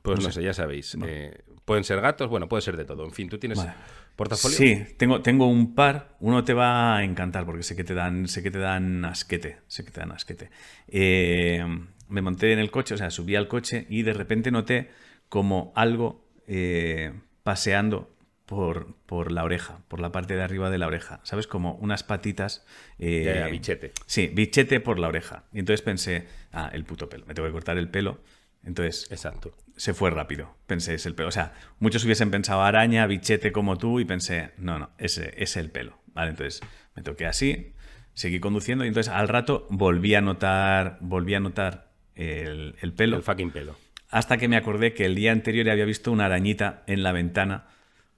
Pues 0.03 0.21
no, 0.21 0.31
sé. 0.33 0.43
ya 0.43 0.55
sabéis. 0.55 0.97
eh, 1.05 1.43
pueden 1.65 1.85
ser 1.85 2.01
gatos, 2.01 2.29
bueno, 2.31 2.49
puede 2.49 2.63
ser 2.63 2.77
de 2.77 2.85
todo. 2.85 3.05
En 3.05 3.13
fin, 3.13 3.29
tú 3.29 3.39
tienes 3.39 3.59
Vale. 3.59 3.73
portafolio. 4.17 4.57
Sí, 4.57 4.85
tengo, 4.97 5.21
tengo 5.21 5.47
un 5.47 5.75
par. 5.75 6.17
Uno 6.21 6.43
te 6.43 6.55
va 6.55 6.97
a 6.97 7.05
encantar 7.05 7.45
porque 7.45 7.63
sé 7.63 7.77
que 7.77 7.85
te 7.85 7.95
dan, 7.95 8.27
sé 8.27 8.43
que 8.43 8.51
te 8.51 8.59
dan 8.59 9.05
asquete. 9.05 9.59
Sé 9.69 9.85
que 9.85 9.91
te 9.91 10.01
dan 10.01 10.11
asquete. 10.13 10.51
Eh, 10.89 11.65
me 12.09 12.23
monté 12.23 12.53
en 12.53 12.59
el 12.59 12.71
coche, 12.71 12.95
o 12.95 12.99
sea, 12.99 13.11
subí 13.11 13.37
al 13.37 13.47
coche 13.47 13.87
y 13.89 14.03
de 14.03 14.13
repente 14.13 14.51
noté 14.51 14.91
como 15.29 15.73
algo 15.77 16.25
eh, 16.49 17.13
paseando 17.45 18.11
por, 18.51 18.97
por 19.07 19.31
la 19.31 19.45
oreja, 19.45 19.79
por 19.87 20.01
la 20.01 20.11
parte 20.11 20.35
de 20.35 20.43
arriba 20.43 20.71
de 20.71 20.79
la 20.79 20.89
oreja. 20.89 21.21
¿Sabes? 21.23 21.47
Como 21.47 21.75
unas 21.77 22.03
patitas. 22.03 22.67
eh, 22.99 23.23
Ya, 23.25 23.35
ya, 23.43 23.47
bichete. 23.47 23.93
Sí, 24.07 24.27
bichete 24.27 24.81
por 24.81 24.99
la 24.99 25.07
oreja. 25.07 25.45
Y 25.53 25.61
entonces 25.61 25.83
pensé, 25.83 26.27
ah, 26.53 26.69
el 26.73 26.83
puto 26.85 27.09
pelo, 27.09 27.25
me 27.27 27.35
tengo 27.35 27.49
que 27.49 27.53
cortar 27.53 27.79
el 27.79 27.89
pelo. 27.89 28.19
Entonces 28.65 29.07
Exacto. 29.13 29.55
se 29.77 29.95
fue 29.95 30.11
rápido. 30.11 30.53
Pensé, 30.67 30.95
es 30.95 31.07
el 31.07 31.15
pelo. 31.15 31.29
O 31.29 31.33
sea, 31.33 31.53
muchos 31.79 32.05
hubiesen 32.05 32.33
pensado 32.33 32.63
araña, 32.63 33.07
bichete 33.07 33.53
como 33.53 33.79
tú, 33.79 34.01
y 34.01 34.05
pensé, 34.05 34.51
no, 34.59 34.81
no, 34.81 34.91
ese 34.99 35.33
es 35.37 35.57
el 35.57 35.71
pelo. 35.71 35.97
Vale, 36.09 36.31
entonces 36.31 36.61
me 36.97 37.03
toqué 37.05 37.27
así, 37.27 37.73
seguí 38.15 38.41
conduciendo, 38.41 38.85
y 38.85 38.89
entonces 38.89 39.13
al 39.13 39.29
rato 39.29 39.69
volví 39.71 40.17
a 40.17 40.21
notar, 40.21 40.99
volví 41.01 41.35
a 41.35 41.41
notar 41.41 41.93
el, 42.17 42.75
el 42.81 42.93
pelo. 42.93 43.17
El 43.17 43.23
fucking 43.23 43.53
pelo. 43.53 43.77
hasta 44.09 44.39
que 44.39 44.49
me 44.49 44.57
acordé 44.57 44.93
que 44.93 45.05
el 45.05 45.15
día 45.15 45.31
anterior 45.31 45.71
había 45.71 45.85
visto 45.85 46.11
una 46.11 46.27
arañita 46.27 46.83
en 46.89 47.05
la 47.05 47.13
ventana 47.13 47.69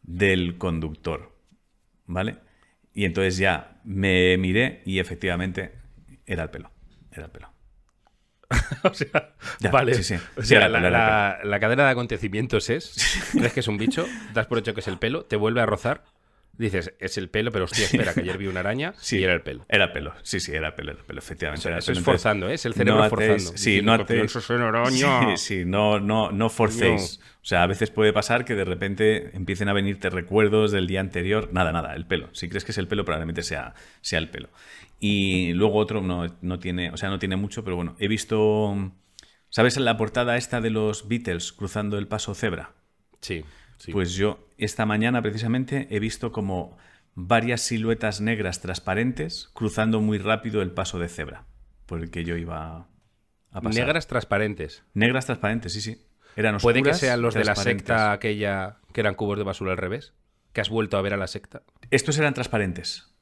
del 0.03 0.59
conductor. 0.59 1.33
¿Vale? 2.07 2.39
Y 2.95 3.05
entonces 3.05 3.39
ya 3.39 3.81
me 3.85 4.37
miré 4.39 4.83
y 4.87 4.99
efectivamente 4.99 5.73
era 6.27 6.45
el 6.45 6.51
pelo. 6.51 6.71
Era 7.13 7.27
el 7.27 7.31
pelo. 7.31 7.51
o 8.85 8.95
sea, 8.95 9.35
Ya, 9.59 9.71
vale. 9.71 9.95
sí, 9.95 10.03
sí. 10.03 10.15
O 10.37 10.43
Sí, 10.43 10.49
sea, 10.49 10.59
era 10.59 10.69
la, 10.69 10.81
pelo, 10.81 10.89
era 10.89 10.91
la- 10.91 11.39
la 11.45 11.61
cadena 11.61 11.85
de 11.85 11.91
acontecimientos 11.91 12.69
es, 12.71 12.95
crees 13.37 13.53
que 13.53 13.61
es 13.61 13.69
un 13.69 13.79
bicho, 13.79 14.07
das 14.35 14.47
por 14.47 14.59
hecho 14.59 14.75
que 14.75 14.81
es 14.81 14.89
el 14.89 14.99
pelo, 14.99 15.25
te 15.25 15.37
vuelve 15.37 15.61
a 15.61 15.67
rozar, 15.67 16.05
dices, 16.53 16.95
es 16.99 17.19
el 17.19 17.29
pelo, 17.29 17.51
pero 17.51 17.65
hostia, 17.65 17.85
espera, 17.85 18.15
que 18.15 18.21
ayer 18.21 18.39
vi 18.39 18.47
una 18.47 18.61
araña 18.61 18.95
Sí, 19.01 19.19
y 19.19 19.25
era 19.25 19.33
el 19.35 19.43
pelo. 19.43 19.65
Era 19.69 19.93
pelo. 19.93 20.15
Sí, 20.23 20.41
sí, 20.41 20.53
era 20.53 20.75
pelo, 20.77 20.93
era 20.93 21.03
pelo, 21.03 21.19
efectivamente. 21.19 21.61
O 21.61 21.63
sea, 21.63 21.71
era 21.71 21.79
eso 21.79 21.87
pelo. 21.93 22.01
es 22.01 22.05
forzando, 22.05 22.49
¿eh? 22.49 22.55
Es 22.55 22.67
el 22.67 22.75
cerebro 22.75 23.03
no 23.03 23.09
forzando. 23.09 23.53
Sí, 23.57 23.83
no. 23.83 25.37
Sí, 25.37 25.37
sí, 25.37 25.65
no, 25.65 26.01
no, 26.01 26.31
no 26.31 26.49
forcéis. 26.51 27.21
O 27.43 27.45
sea, 27.45 27.63
a 27.65 27.67
veces 27.67 27.91
puede 27.91 28.13
pasar 28.13 28.45
que 28.45 28.55
de 28.55 28.65
repente 28.65 29.37
empiecen 29.37 29.69
a 29.69 29.73
venirte 29.73 30.11
recuerdos 30.11 30.71
del 30.71 30.87
día 30.87 31.01
anterior. 31.01 31.49
Nada, 31.53 31.73
nada, 31.73 31.95
el 31.95 32.07
pelo. 32.07 32.29
Si 32.33 32.49
crees 32.49 32.65
que 32.65 32.73
es 32.73 32.79
el 32.79 32.87
pelo, 32.87 33.05
probablemente 33.05 33.43
sea, 33.43 33.75
sea 34.01 34.19
el 34.19 34.29
pelo. 34.29 34.49
Y 35.01 35.53
luego 35.55 35.79
otro 35.79 36.01
no, 36.01 36.27
no 36.43 36.59
tiene, 36.61 36.91
o 36.91 36.97
sea, 36.97 37.09
no 37.09 37.19
tiene 37.19 37.35
mucho, 37.35 37.65
pero 37.65 37.75
bueno, 37.77 37.97
he 37.99 38.07
visto. 38.07 38.93
¿Sabes 39.49 39.77
la 39.77 39.97
portada 39.97 40.37
esta 40.37 40.61
de 40.61 40.71
los 40.71 41.09
Beatles 41.09 41.53
cruzando 41.53 41.99
el 41.99 42.07
paso 42.07 42.35
cebra? 42.35 42.71
Sí, 43.21 43.45
sí. 43.83 43.93
Pues 43.93 44.15
yo 44.15 44.49
esta 44.59 44.87
mañana 44.87 45.23
precisamente 45.23 45.89
he 45.91 45.99
visto 45.99 46.31
como 46.31 46.77
varias 47.15 47.61
siluetas 47.63 48.21
negras 48.21 48.61
transparentes 48.61 49.51
cruzando 49.55 50.01
muy 50.01 50.19
rápido 50.19 50.63
el 50.63 50.71
paso 50.71 50.99
de 50.99 51.09
cebra 51.09 51.45
por 51.87 52.01
el 52.01 52.11
que 52.11 52.25
yo 52.25 52.37
iba 52.37 52.87
a 53.51 53.61
pasar. 53.61 53.75
Negras 53.75 54.07
transparentes. 54.07 54.85
Negras 54.95 55.27
transparentes, 55.27 55.73
sí, 55.73 55.81
sí. 55.81 56.07
Eran 56.37 56.55
oscuras, 56.55 56.81
Puede 56.81 56.91
que 56.91 56.95
sean 56.95 57.21
los 57.21 57.35
de 57.35 57.45
la 57.45 57.55
secta 57.55 58.13
aquella 58.13 58.79
que 58.93 59.01
eran 59.01 59.15
cubos 59.15 59.37
de 59.37 59.45
basura 59.45 59.73
al 59.73 59.79
revés. 59.79 60.15
Que 60.53 60.61
has 60.61 60.71
vuelto 60.71 60.97
a 60.97 61.03
ver 61.03 61.15
a 61.15 61.17
la 61.17 61.27
secta. 61.27 61.63
Estos 61.91 62.19
eran 62.19 62.35
transparentes. 62.35 63.13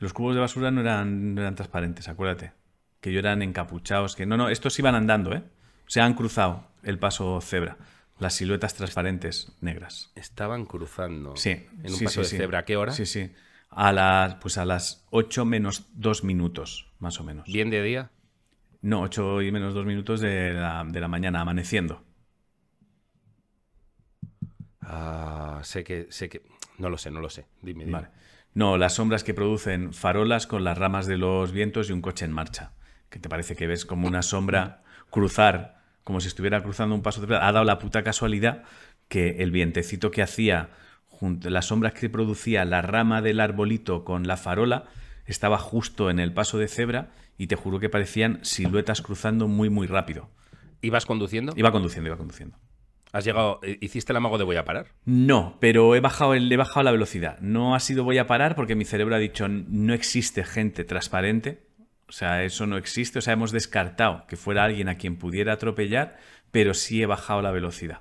Los 0.00 0.12
cubos 0.12 0.34
de 0.34 0.40
basura 0.40 0.70
no 0.70 0.80
eran, 0.80 1.34
no 1.34 1.40
eran 1.40 1.54
transparentes, 1.54 2.08
acuérdate. 2.08 2.52
Que 3.00 3.12
yo 3.12 3.18
eran 3.18 3.42
encapuchados, 3.42 4.14
que 4.14 4.26
no, 4.26 4.36
no, 4.36 4.48
estos 4.48 4.78
iban 4.78 4.94
andando, 4.94 5.34
¿eh? 5.34 5.42
Se 5.86 6.00
han 6.00 6.14
cruzado 6.14 6.68
el 6.82 6.98
paso 6.98 7.40
cebra. 7.40 7.78
Las 8.18 8.34
siluetas 8.34 8.74
transparentes 8.74 9.52
negras. 9.60 10.10
Estaban 10.14 10.64
cruzando. 10.66 11.36
Sí. 11.36 11.50
En 11.50 11.92
un 11.92 11.98
sí, 11.98 12.04
paso 12.04 12.24
sí, 12.24 12.36
de 12.36 12.42
cebra. 12.42 12.60
¿A 12.60 12.64
qué 12.64 12.76
hora? 12.76 12.92
Sí, 12.92 13.06
sí. 13.06 13.30
A 13.70 13.92
las, 13.92 14.36
pues 14.36 14.58
a 14.58 14.64
las 14.64 15.06
8 15.10 15.44
menos 15.44 15.86
2 15.94 16.24
minutos, 16.24 16.90
más 16.98 17.20
o 17.20 17.24
menos. 17.24 17.46
¿Bien 17.46 17.70
de 17.70 17.82
día? 17.82 18.10
No, 18.80 19.02
8 19.02 19.42
y 19.42 19.52
menos 19.52 19.74
2 19.74 19.84
minutos 19.84 20.20
de 20.20 20.52
la, 20.52 20.84
de 20.86 21.00
la 21.00 21.08
mañana, 21.08 21.40
amaneciendo. 21.40 22.04
Ah, 24.80 25.60
sé 25.62 25.84
que, 25.84 26.06
sé 26.10 26.28
que. 26.28 26.42
No 26.78 26.88
lo 26.90 26.98
sé, 26.98 27.10
no 27.10 27.20
lo 27.20 27.28
sé. 27.28 27.46
Dime, 27.62 27.84
dime. 27.84 27.98
Vale. 27.98 28.08
No, 28.54 28.78
las 28.78 28.94
sombras 28.94 29.22
que 29.22 29.34
producen 29.34 29.92
farolas 29.92 30.46
con 30.46 30.64
las 30.64 30.78
ramas 30.78 31.06
de 31.06 31.18
los 31.18 31.52
vientos 31.52 31.90
y 31.90 31.92
un 31.92 32.00
coche 32.00 32.24
en 32.24 32.32
marcha. 32.32 32.72
Que 33.10 33.18
te 33.18 33.28
parece 33.28 33.54
que 33.54 33.66
ves 33.66 33.84
como 33.84 34.08
una 34.08 34.22
sombra 34.22 34.82
cruzar, 35.10 35.77
como 36.08 36.20
si 36.22 36.28
estuviera 36.28 36.62
cruzando 36.62 36.94
un 36.94 37.02
paso 37.02 37.20
de 37.26 37.36
Ha 37.36 37.52
dado 37.52 37.64
la 37.66 37.78
puta 37.78 38.02
casualidad 38.02 38.62
que 39.08 39.42
el 39.42 39.50
vientecito 39.50 40.10
que 40.10 40.22
hacía, 40.22 40.70
junto, 41.06 41.50
las 41.50 41.66
sombras 41.66 41.92
que 41.92 42.08
producía 42.08 42.64
la 42.64 42.80
rama 42.80 43.20
del 43.20 43.40
arbolito 43.40 44.04
con 44.06 44.26
la 44.26 44.38
farola, 44.38 44.86
estaba 45.26 45.58
justo 45.58 46.08
en 46.08 46.18
el 46.18 46.32
paso 46.32 46.56
de 46.56 46.66
cebra 46.68 47.10
y 47.36 47.46
te 47.48 47.56
juro 47.56 47.78
que 47.78 47.90
parecían 47.90 48.38
siluetas 48.42 49.02
cruzando 49.02 49.48
muy, 49.48 49.68
muy 49.68 49.86
rápido. 49.86 50.30
¿Ibas 50.80 51.04
conduciendo? 51.04 51.52
Iba 51.56 51.72
conduciendo, 51.72 52.08
iba 52.08 52.16
conduciendo. 52.16 52.56
¿Has 53.12 53.26
llegado. 53.26 53.60
eh, 53.62 53.76
¿Hiciste 53.82 54.12
el 54.12 54.16
amago 54.16 54.38
de 54.38 54.44
voy 54.44 54.56
a 54.56 54.64
parar? 54.64 54.86
No, 55.04 55.58
pero 55.60 55.94
he 55.94 56.00
bajado, 56.00 56.32
el- 56.32 56.50
he 56.50 56.56
bajado 56.56 56.84
la 56.84 56.92
velocidad. 56.92 57.38
No 57.40 57.74
ha 57.74 57.80
sido 57.80 58.02
voy 58.02 58.16
a 58.16 58.26
parar 58.26 58.54
porque 58.54 58.76
mi 58.76 58.86
cerebro 58.86 59.14
ha 59.14 59.18
dicho 59.18 59.46
no 59.46 59.92
existe 59.92 60.42
gente 60.42 60.84
transparente. 60.84 61.67
O 62.08 62.12
sea, 62.12 62.44
eso 62.44 62.66
no 62.66 62.76
existe. 62.76 63.18
O 63.18 63.22
sea, 63.22 63.34
hemos 63.34 63.52
descartado 63.52 64.26
que 64.26 64.36
fuera 64.36 64.64
alguien 64.64 64.88
a 64.88 64.96
quien 64.96 65.16
pudiera 65.16 65.52
atropellar, 65.52 66.18
pero 66.50 66.74
sí 66.74 67.02
he 67.02 67.06
bajado 67.06 67.42
la 67.42 67.50
velocidad. 67.50 68.00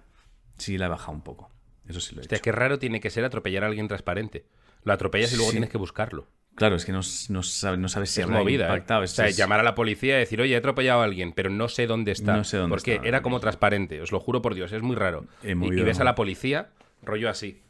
Sí 0.57 0.77
la 0.77 0.85
he 0.85 0.89
bajado 0.89 1.11
un 1.13 1.21
poco. 1.23 1.51
Eso 1.87 1.99
sí 1.99 2.15
lo 2.15 2.21
he 2.21 2.23
Hostia, 2.23 2.37
hecho. 2.37 2.43
qué 2.43 2.51
raro 2.51 2.79
tiene 2.79 2.99
que 2.99 3.09
ser 3.09 3.23
atropellar 3.25 3.63
a 3.63 3.67
alguien 3.67 3.87
transparente. 3.87 4.45
Lo 4.83 4.93
atropellas 4.93 5.31
y 5.33 5.35
luego 5.35 5.51
Sí. 5.51 5.55
tienes 5.55 5.69
que 5.69 5.77
buscarlo. 5.77 6.27
Claro, 6.55 6.75
es 6.75 6.85
que 6.85 6.91
no, 6.91 7.01
no 7.29 7.43
sabes, 7.43 7.79
no 7.79 7.87
sabes 7.87 8.09
si 8.09 8.21
es 8.21 8.27
movida. 8.27 8.65
¿eh? 8.65 8.69
impactado. 8.69 9.03
O 9.03 9.07
sea, 9.07 9.27
es- 9.27 9.37
llamar 9.37 9.59
a 9.59 9.63
la 9.63 9.75
policía 9.75 10.15
y 10.15 10.19
decir, 10.19 10.41
oye, 10.41 10.53
he 10.55 10.57
atropellado 10.57 11.01
a 11.01 11.03
alguien, 11.03 11.33
pero 11.33 11.49
no 11.51 11.67
sé 11.69 11.85
dónde 11.85 12.11
está. 12.13 12.35
No 12.35 12.43
sé 12.43 12.57
dónde 12.57 12.71
porque 12.73 12.95
está, 12.95 13.07
era 13.07 13.21
como 13.21 13.39
transparente, 13.39 14.01
os 14.01 14.11
lo 14.11 14.19
juro 14.19 14.41
por 14.41 14.55
Dios, 14.55 14.71
es 14.71 14.81
muy 14.81 14.95
raro. 14.95 15.25
Y, 15.43 15.53
ves 15.53 15.99
a 15.99 16.03
la 16.03 16.15
policía, 16.15 16.69
rollo 17.03 17.29
así. 17.29 17.61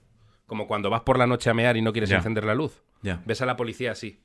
Como 0.45 0.67
cuando 0.67 0.89
vas 0.89 1.01
por 1.01 1.17
la 1.19 1.27
noche 1.27 1.49
a 1.49 1.53
mear 1.53 1.75
y 1.75 1.81
no 1.81 1.91
quieres 1.91 2.09
Ya. 2.09 2.17
encender 2.17 2.45
la 2.45 2.55
luz. 2.55 2.81
Ya. 3.01 3.21
Ves 3.25 3.41
a 3.41 3.45
la 3.45 3.57
policía 3.57 3.91
así, 3.91 4.21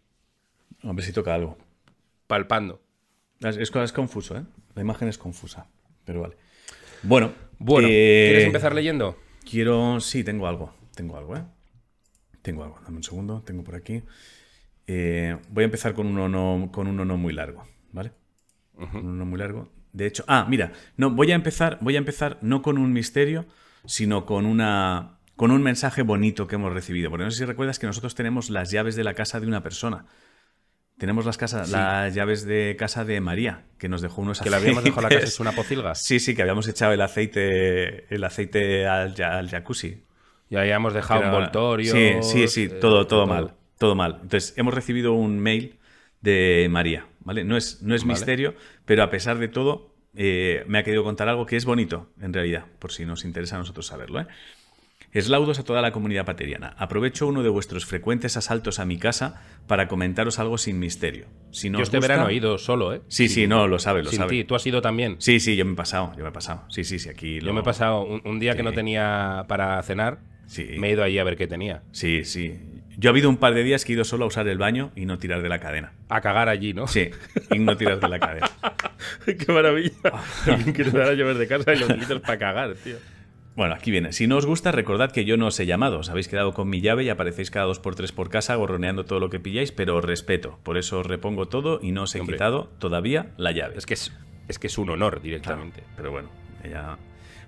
ver 0.83 1.05
si 1.05 1.13
toca 1.13 1.35
algo. 1.35 1.59
Palpando. 2.33 2.81
Es, 3.41 3.59
es- 3.59 3.71
es 3.75 3.93
confuso, 3.93 4.39
¿eh? 4.39 4.43
La 4.75 4.81
imagen 4.81 5.07
es 5.09 5.19
confusa. 5.19 5.67
Pero 6.07 6.23
vale. 6.23 6.37
Bueno. 7.03 7.33
Bueno, 7.59 7.89
eh, 7.91 8.25
¿quieres 8.31 8.45
empezar 8.47 8.75
leyendo? 8.75 9.19
Quiero. 9.49 10.01
Sí, 10.01 10.25
tengo 10.25 10.47
algo. 10.47 10.73
Tengo 10.95 11.19
algo, 11.19 11.37
¿eh? 11.37 11.45
Tengo 12.41 12.65
algo. 12.65 12.79
Dame 12.85 12.97
un 12.97 13.03
segundo. 13.03 13.43
Tengo 13.43 13.63
por 13.65 13.75
aquí. 13.75 14.03
Eh, 14.87 15.37
voy 15.51 15.63
a 15.63 15.67
empezar 15.67 15.93
con 15.93 16.07
uno 16.07 16.27
no, 16.29 16.71
con 16.73 16.87
uno 16.89 17.05
no 17.05 17.17
muy 17.19 17.35
largo, 17.35 17.67
¿vale? 17.93 18.13
Uno 18.79 19.13
no 19.13 19.27
muy 19.27 19.39
largo. 19.39 19.69
De 19.93 20.07
hecho. 20.07 20.25
Ah, 20.27 20.47
mira. 20.49 20.73
No, 20.97 21.11
voy 21.11 21.33
a 21.33 21.35
empezar. 21.35 21.77
Voy 21.83 21.97
a 21.97 21.99
empezar 21.99 22.39
no 22.41 22.63
con 22.63 22.79
un 22.79 22.93
misterio, 22.95 23.45
sino 23.85 24.25
con 24.25 24.47
una. 24.47 25.19
Con 25.37 25.51
un 25.51 25.63
mensaje 25.63 26.01
bonito 26.03 26.47
que 26.47 26.55
hemos 26.55 26.73
recibido. 26.73 27.11
Porque 27.11 27.25
no 27.25 27.31
sé 27.31 27.39
si 27.39 27.45
recuerdas 27.45 27.79
que 27.79 27.87
nosotros 27.87 28.15
tenemos 28.15 28.49
las 28.49 28.71
llaves 28.71 28.97
de 28.97 29.05
la 29.05 29.13
casa 29.15 29.39
de 29.39 29.47
una 29.47 29.63
persona. 29.63 30.07
Tenemos 31.03 31.27
las, 31.27 31.37
casas, 31.37 31.67
Sí. 31.67 31.73
las 31.73 32.15
llaves 32.15 32.45
de 32.47 32.77
casa 32.79 33.05
de 33.05 33.21
María, 33.21 33.65
que 33.77 33.89
nos 33.89 34.03
dejó 34.03 34.21
unos 34.21 34.41
Que 34.41 34.51
le 34.51 34.55
habíamos 34.55 34.85
dejado 34.85 35.03
la 35.03 35.09
casa 35.09 35.17
aceites. 35.19 35.35
es 35.35 35.41
una 35.41 35.51
pocilga. 35.51 35.97
Sí, 35.97 36.21
sí, 36.21 36.37
que 36.37 36.43
habíamos 36.43 36.69
echado 36.69 36.93
el 36.93 37.01
aceite, 37.01 38.07
el 38.15 38.23
aceite 38.23 38.87
al, 38.87 39.49
jacuzzi. 39.51 40.05
Y 40.49 40.55
ahí 40.55 40.71
hemos 40.71 40.95
dejado 40.95 41.23
Que 41.23 41.27
era- 41.27 41.37
envoltorio. 41.37 41.93
Sí, 41.93 42.13
sí, 42.23 42.47
sí, 42.47 42.63
eh, 42.71 42.79
todo, 42.81 43.09
todo 43.09 43.27
mal, 43.27 43.55
todo 43.79 43.97
mal. 43.97 44.21
Entonces, 44.23 44.55
hemos 44.57 44.75
recibido 44.75 45.13
un 45.15 45.41
mail 45.41 45.81
de 46.21 46.69
María, 46.71 47.09
¿vale? 47.19 47.43
No 47.43 47.57
es, 47.57 47.83
no 47.83 47.97
es 47.97 48.03
Vale. 48.03 48.13
misterio, 48.13 48.55
pero 48.85 49.03
a 49.03 49.11
pesar 49.11 49.39
de 49.39 49.49
todo, 49.49 49.97
eh, 50.15 50.63
me 50.69 50.79
ha 50.79 50.85
querido 50.85 51.03
contar 51.03 51.29
algo 51.29 51.47
que 51.47 51.57
es 51.57 51.65
bonito, 51.65 52.13
en 52.21 52.33
realidad, 52.33 52.67
por 52.79 52.93
si 52.93 53.05
nos 53.07 53.25
interesa 53.25 53.57
a 53.57 53.59
nosotros 53.59 53.87
saberlo, 53.89 54.21
¿eh? 54.21 54.27
Eslaudos 55.13 55.59
a 55.59 55.63
toda 55.63 55.83
la 55.83 55.93
comunidad 55.93 56.25
pateriana. 56.25 56.75
Aprovecho 56.79 57.27
uno 57.27 57.43
de 57.43 57.51
vuestros 57.51 57.85
frecuentes 57.85 58.39
asaltos 58.39 58.79
a 58.79 58.87
mi 58.87 58.97
casa 58.99 59.43
para 59.67 59.87
comentaros 59.87 60.39
algo 60.39 60.57
sin 60.57 60.79
misterio. 60.79 61.27
Si 61.51 61.69
no 61.69 61.79
Yo 61.79 61.83
os 61.83 61.89
este 61.89 61.99
gusta- 61.99 62.15
verano 62.15 62.31
he 62.31 62.35
ido 62.35 62.57
solo, 62.57 62.95
¿eh? 62.95 63.03
Sí, 63.09 63.29
sí, 63.29 63.47
no, 63.47 63.69
lo 63.69 63.79
sabe, 63.79 64.03
lo 64.03 64.09
Sin 64.11 64.21
sabe. 64.21 64.45
tú 64.45 64.55
has 64.55 64.67
ido 64.67 64.81
también. 64.81 65.17
Sí, 65.19 65.39
sí, 65.39 65.55
yo 65.55 65.67
me 65.67 65.73
he 65.73 65.77
pasado, 65.77 66.13
yo 66.17 66.23
me 66.23 66.31
he 66.31 66.33
pasado. 66.33 66.65
Sí, 66.71 66.85
sí, 66.85 66.99
sí, 66.99 67.11
aquí 67.11 67.41
Yo 67.41 67.47
lo- 67.47 67.53
me 67.53 67.61
he 67.61 67.65
pasado 67.65 68.03
un, 68.05 68.23
un 68.25 68.41
día 68.41 68.57
que 68.57 68.63
no 68.63 68.73
tenía 68.73 69.45
para 69.49 69.83
cenar, 69.83 70.21
Sí. 70.47 70.67
me 70.79 70.89
he 70.89 70.93
ido 70.93 71.03
ahí 71.05 71.19
a 71.19 71.25
ver 71.25 71.37
qué 71.37 71.47
tenía. 71.47 71.83
Sí, 71.93 72.25
sí. 72.25 72.59
Yo 72.99 73.09
ha 73.09 73.13
habido 73.13 73.29
un 73.29 73.37
par 73.39 73.53
de 73.55 73.63
días 73.65 73.85
que 73.85 73.93
he 73.93 73.95
ido 73.95 74.05
solo 74.05 74.25
a 74.25 74.29
usar 74.29 74.49
el 74.49 74.59
baño 74.59 74.93
y 74.97 75.05
no 75.07 75.19
tirar 75.19 75.43
de 75.43 75.49
la 75.51 75.59
cadena. 75.59 75.93
A 76.09 76.21
cagar 76.23 76.49
allí, 76.49 76.73
¿no? 76.73 76.87
Sí, 76.87 77.11
y 77.51 77.59
no 77.59 77.77
tirar 77.77 78.01
de 78.01 78.09
la 78.09 78.19
cadena. 78.19 78.51
Qué 79.27 79.53
maravilla. 79.53 79.93
Alguien 80.47 80.73
que 80.75 80.85
te 80.85 81.03
a 81.03 81.13
llover 81.13 81.37
de 81.37 81.47
casa 81.49 81.73
y 81.75 81.79
lo 81.79 81.87
utilizas 81.87 82.21
para 82.21 82.39
cagar, 82.39 82.75
tío. 82.77 82.97
Bueno, 83.55 83.75
aquí 83.75 83.91
viene. 83.91 84.13
Si 84.13 84.27
no 84.27 84.39
os 84.39 84.47
gusta, 84.47 84.73
recordad 84.73 85.13
que 85.13 85.25
yo 85.27 85.37
no 85.37 85.49
os 85.49 85.61
he 85.61 85.67
llamado. 85.67 85.99
Os 85.99 86.09
habéis 86.09 86.27
quedado 86.29 86.55
con 86.55 86.71
mi 86.71 86.81
llave 86.81 87.05
y 87.05 87.11
aparecéis 87.11 87.51
cada 87.51 87.67
dos 87.67 87.79
por 87.81 87.95
tres 87.95 88.11
por 88.11 88.31
casa 88.31 88.55
gorroneando 88.55 89.05
todo 89.05 89.21
lo 89.21 89.29
que 89.29 89.41
pilláis, 89.41 89.73
pero 89.73 89.97
os 89.97 90.05
respeto. 90.05 90.59
Por 90.63 90.79
eso 90.79 91.01
os 91.01 91.07
repongo 91.07 91.49
todo 91.49 91.79
y 91.83 91.93
no 91.93 92.05
os 92.05 92.15
he 92.15 92.21
Hombre. 92.21 92.37
quitado 92.37 92.71
todavía 92.79 93.33
la 93.37 93.53
llave. 93.53 93.77
Es 93.77 93.85
que 93.85 93.95
es, 93.95 94.13
es 94.49 94.59
que 94.59 94.69
es 94.69 94.79
un 94.79 94.89
honor 94.91 95.21
directamente. 95.21 95.83
Pero 95.97 96.11
bueno, 96.11 96.31
ella... 96.65 96.97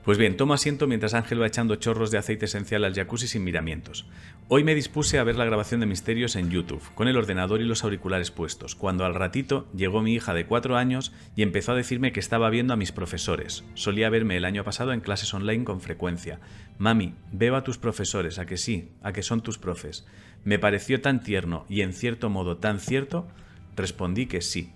Pues 0.05 0.19
bien, 0.19 0.37
tomo 0.37 0.53
asiento 0.53 0.87
mientras 0.87 1.15
Ángel 1.15 1.41
va 1.41 1.47
echando 1.47 1.77
chorros 1.77 2.11
de 2.11 2.19
aceite 2.19 2.45
esencial 2.45 2.85
al 2.85 2.95
jacuzzi 2.95 3.27
sin 3.27 3.43
miramientos. 3.43 4.05
Hoy 4.49 4.63
me 4.63 4.75
dispuse 4.75 5.19
a 5.19 5.25
ver 5.25 5.37
la 5.37 5.47
grabación 5.47 5.81
de 5.81 5.87
Misterios 5.87 6.37
en 6.37 6.51
YouTube, 6.51 6.83
con 6.95 7.09
el 7.09 7.17
ordenador 7.17 7.63
y 7.63 7.65
los 7.65 7.85
auriculares 7.85 8.31
puestos, 8.31 8.75
cuando 8.75 9.07
al 9.07 9.15
ratito 9.15 9.67
llegó 9.75 10.03
mi 10.03 10.13
hija 10.13 10.35
de 10.35 10.45
cuatro 10.45 10.77
años 10.77 11.15
y 11.37 11.43
empezó 11.43 11.73
a 11.73 11.77
decirme 11.77 12.13
que 12.13 12.21
estaba 12.21 12.51
viendo 12.51 12.75
a 12.75 12.77
mis 12.77 12.93
profesores. 12.93 13.65
Solía 13.73 14.11
verme 14.11 14.37
el 14.37 14.45
año 14.45 14.63
pasado 14.63 14.93
en 14.93 15.01
clases 15.01 15.33
online 15.33 15.65
con 15.65 15.81
frecuencia. 15.81 16.39
Mami, 16.77 17.15
veo 17.33 17.57
a 17.57 17.65
tus 17.65 17.79
profesores, 17.79 18.39
a 18.39 18.45
que 18.45 18.59
sí, 18.59 18.91
a 19.03 19.15
que 19.15 19.23
son 19.23 19.41
tus 19.41 19.57
profes. 19.57 20.05
Me 20.45 20.59
pareció 20.59 21.01
tan 21.01 21.23
tierno 21.23 21.65
y 21.71 21.81
en 21.81 21.95
cierto 21.95 22.29
modo 22.29 22.59
tan 22.59 22.79
cierto, 22.79 23.27
respondí 23.75 24.27
que 24.27 24.43
sí. 24.43 24.74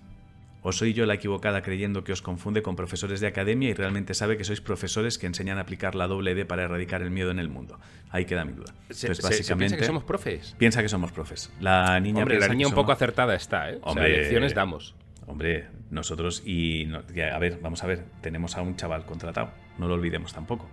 ¿O 0.61 0.73
soy 0.73 0.93
yo 0.93 1.05
la 1.05 1.13
equivocada 1.13 1.61
creyendo 1.61 2.03
que 2.03 2.11
os 2.11 2.21
confunde 2.21 2.61
con 2.61 2.75
profesores 2.75 3.21
de 3.21 3.27
academia 3.27 3.69
y 3.69 3.73
realmente 3.73 4.13
sabe 4.13 4.35
que 4.35 4.43
sois 4.43 4.59
profesores 4.59 5.17
que 5.17 5.25
enseñan 5.25 5.57
a 5.57 5.61
aplicar 5.61 5.95
la 5.95 6.07
doble 6.07 6.35
D 6.35 6.43
para 6.45 6.63
erradicar 6.63 7.01
el 7.01 7.11
miedo 7.11 7.31
en 7.31 7.39
el 7.39 7.47
mundo? 7.47 7.79
Ahí 8.09 8.25
queda 8.25 8.43
mi 8.43 8.51
duda. 8.51 8.73
Se, 8.89 9.07
Entonces, 9.07 9.15
se- 9.17 9.21
se 9.21 9.27
básicamente, 9.29 9.57
piensa 9.75 9.77
que 9.77 9.85
somos 9.85 10.03
profes. 10.03 10.55
piensa 10.57 10.81
que 10.81 10.89
somos 10.89 11.11
profes. 11.13 11.49
La 11.61 11.97
niña 12.01 12.19
Hombre, 12.23 12.39
la 12.39 12.49
niña 12.49 12.67
un 12.67 12.73
poco 12.73 12.91
acertada 12.91 13.35
está, 13.35 13.69
¿eh? 13.71 13.75
O 13.77 13.83
sea, 13.83 13.91
Hombre. 13.91 14.17
lecciones 14.17 14.53
damos. 14.53 14.95
Hombre, 15.27 15.67
nosotros 15.91 16.43
y... 16.45 16.85
no- 16.87 16.99
a 16.99 17.39
ver, 17.39 17.59
vamos 17.61 17.81
a 17.83 17.87
ver, 17.87 18.03
tenemos 18.21 18.57
a 18.57 18.61
un 18.61 18.75
chaval 18.75 19.05
contratado. 19.05 19.51
No 19.77 19.87
lo 19.87 19.93
olvidemos 19.93 20.33
tampoco. 20.33 20.67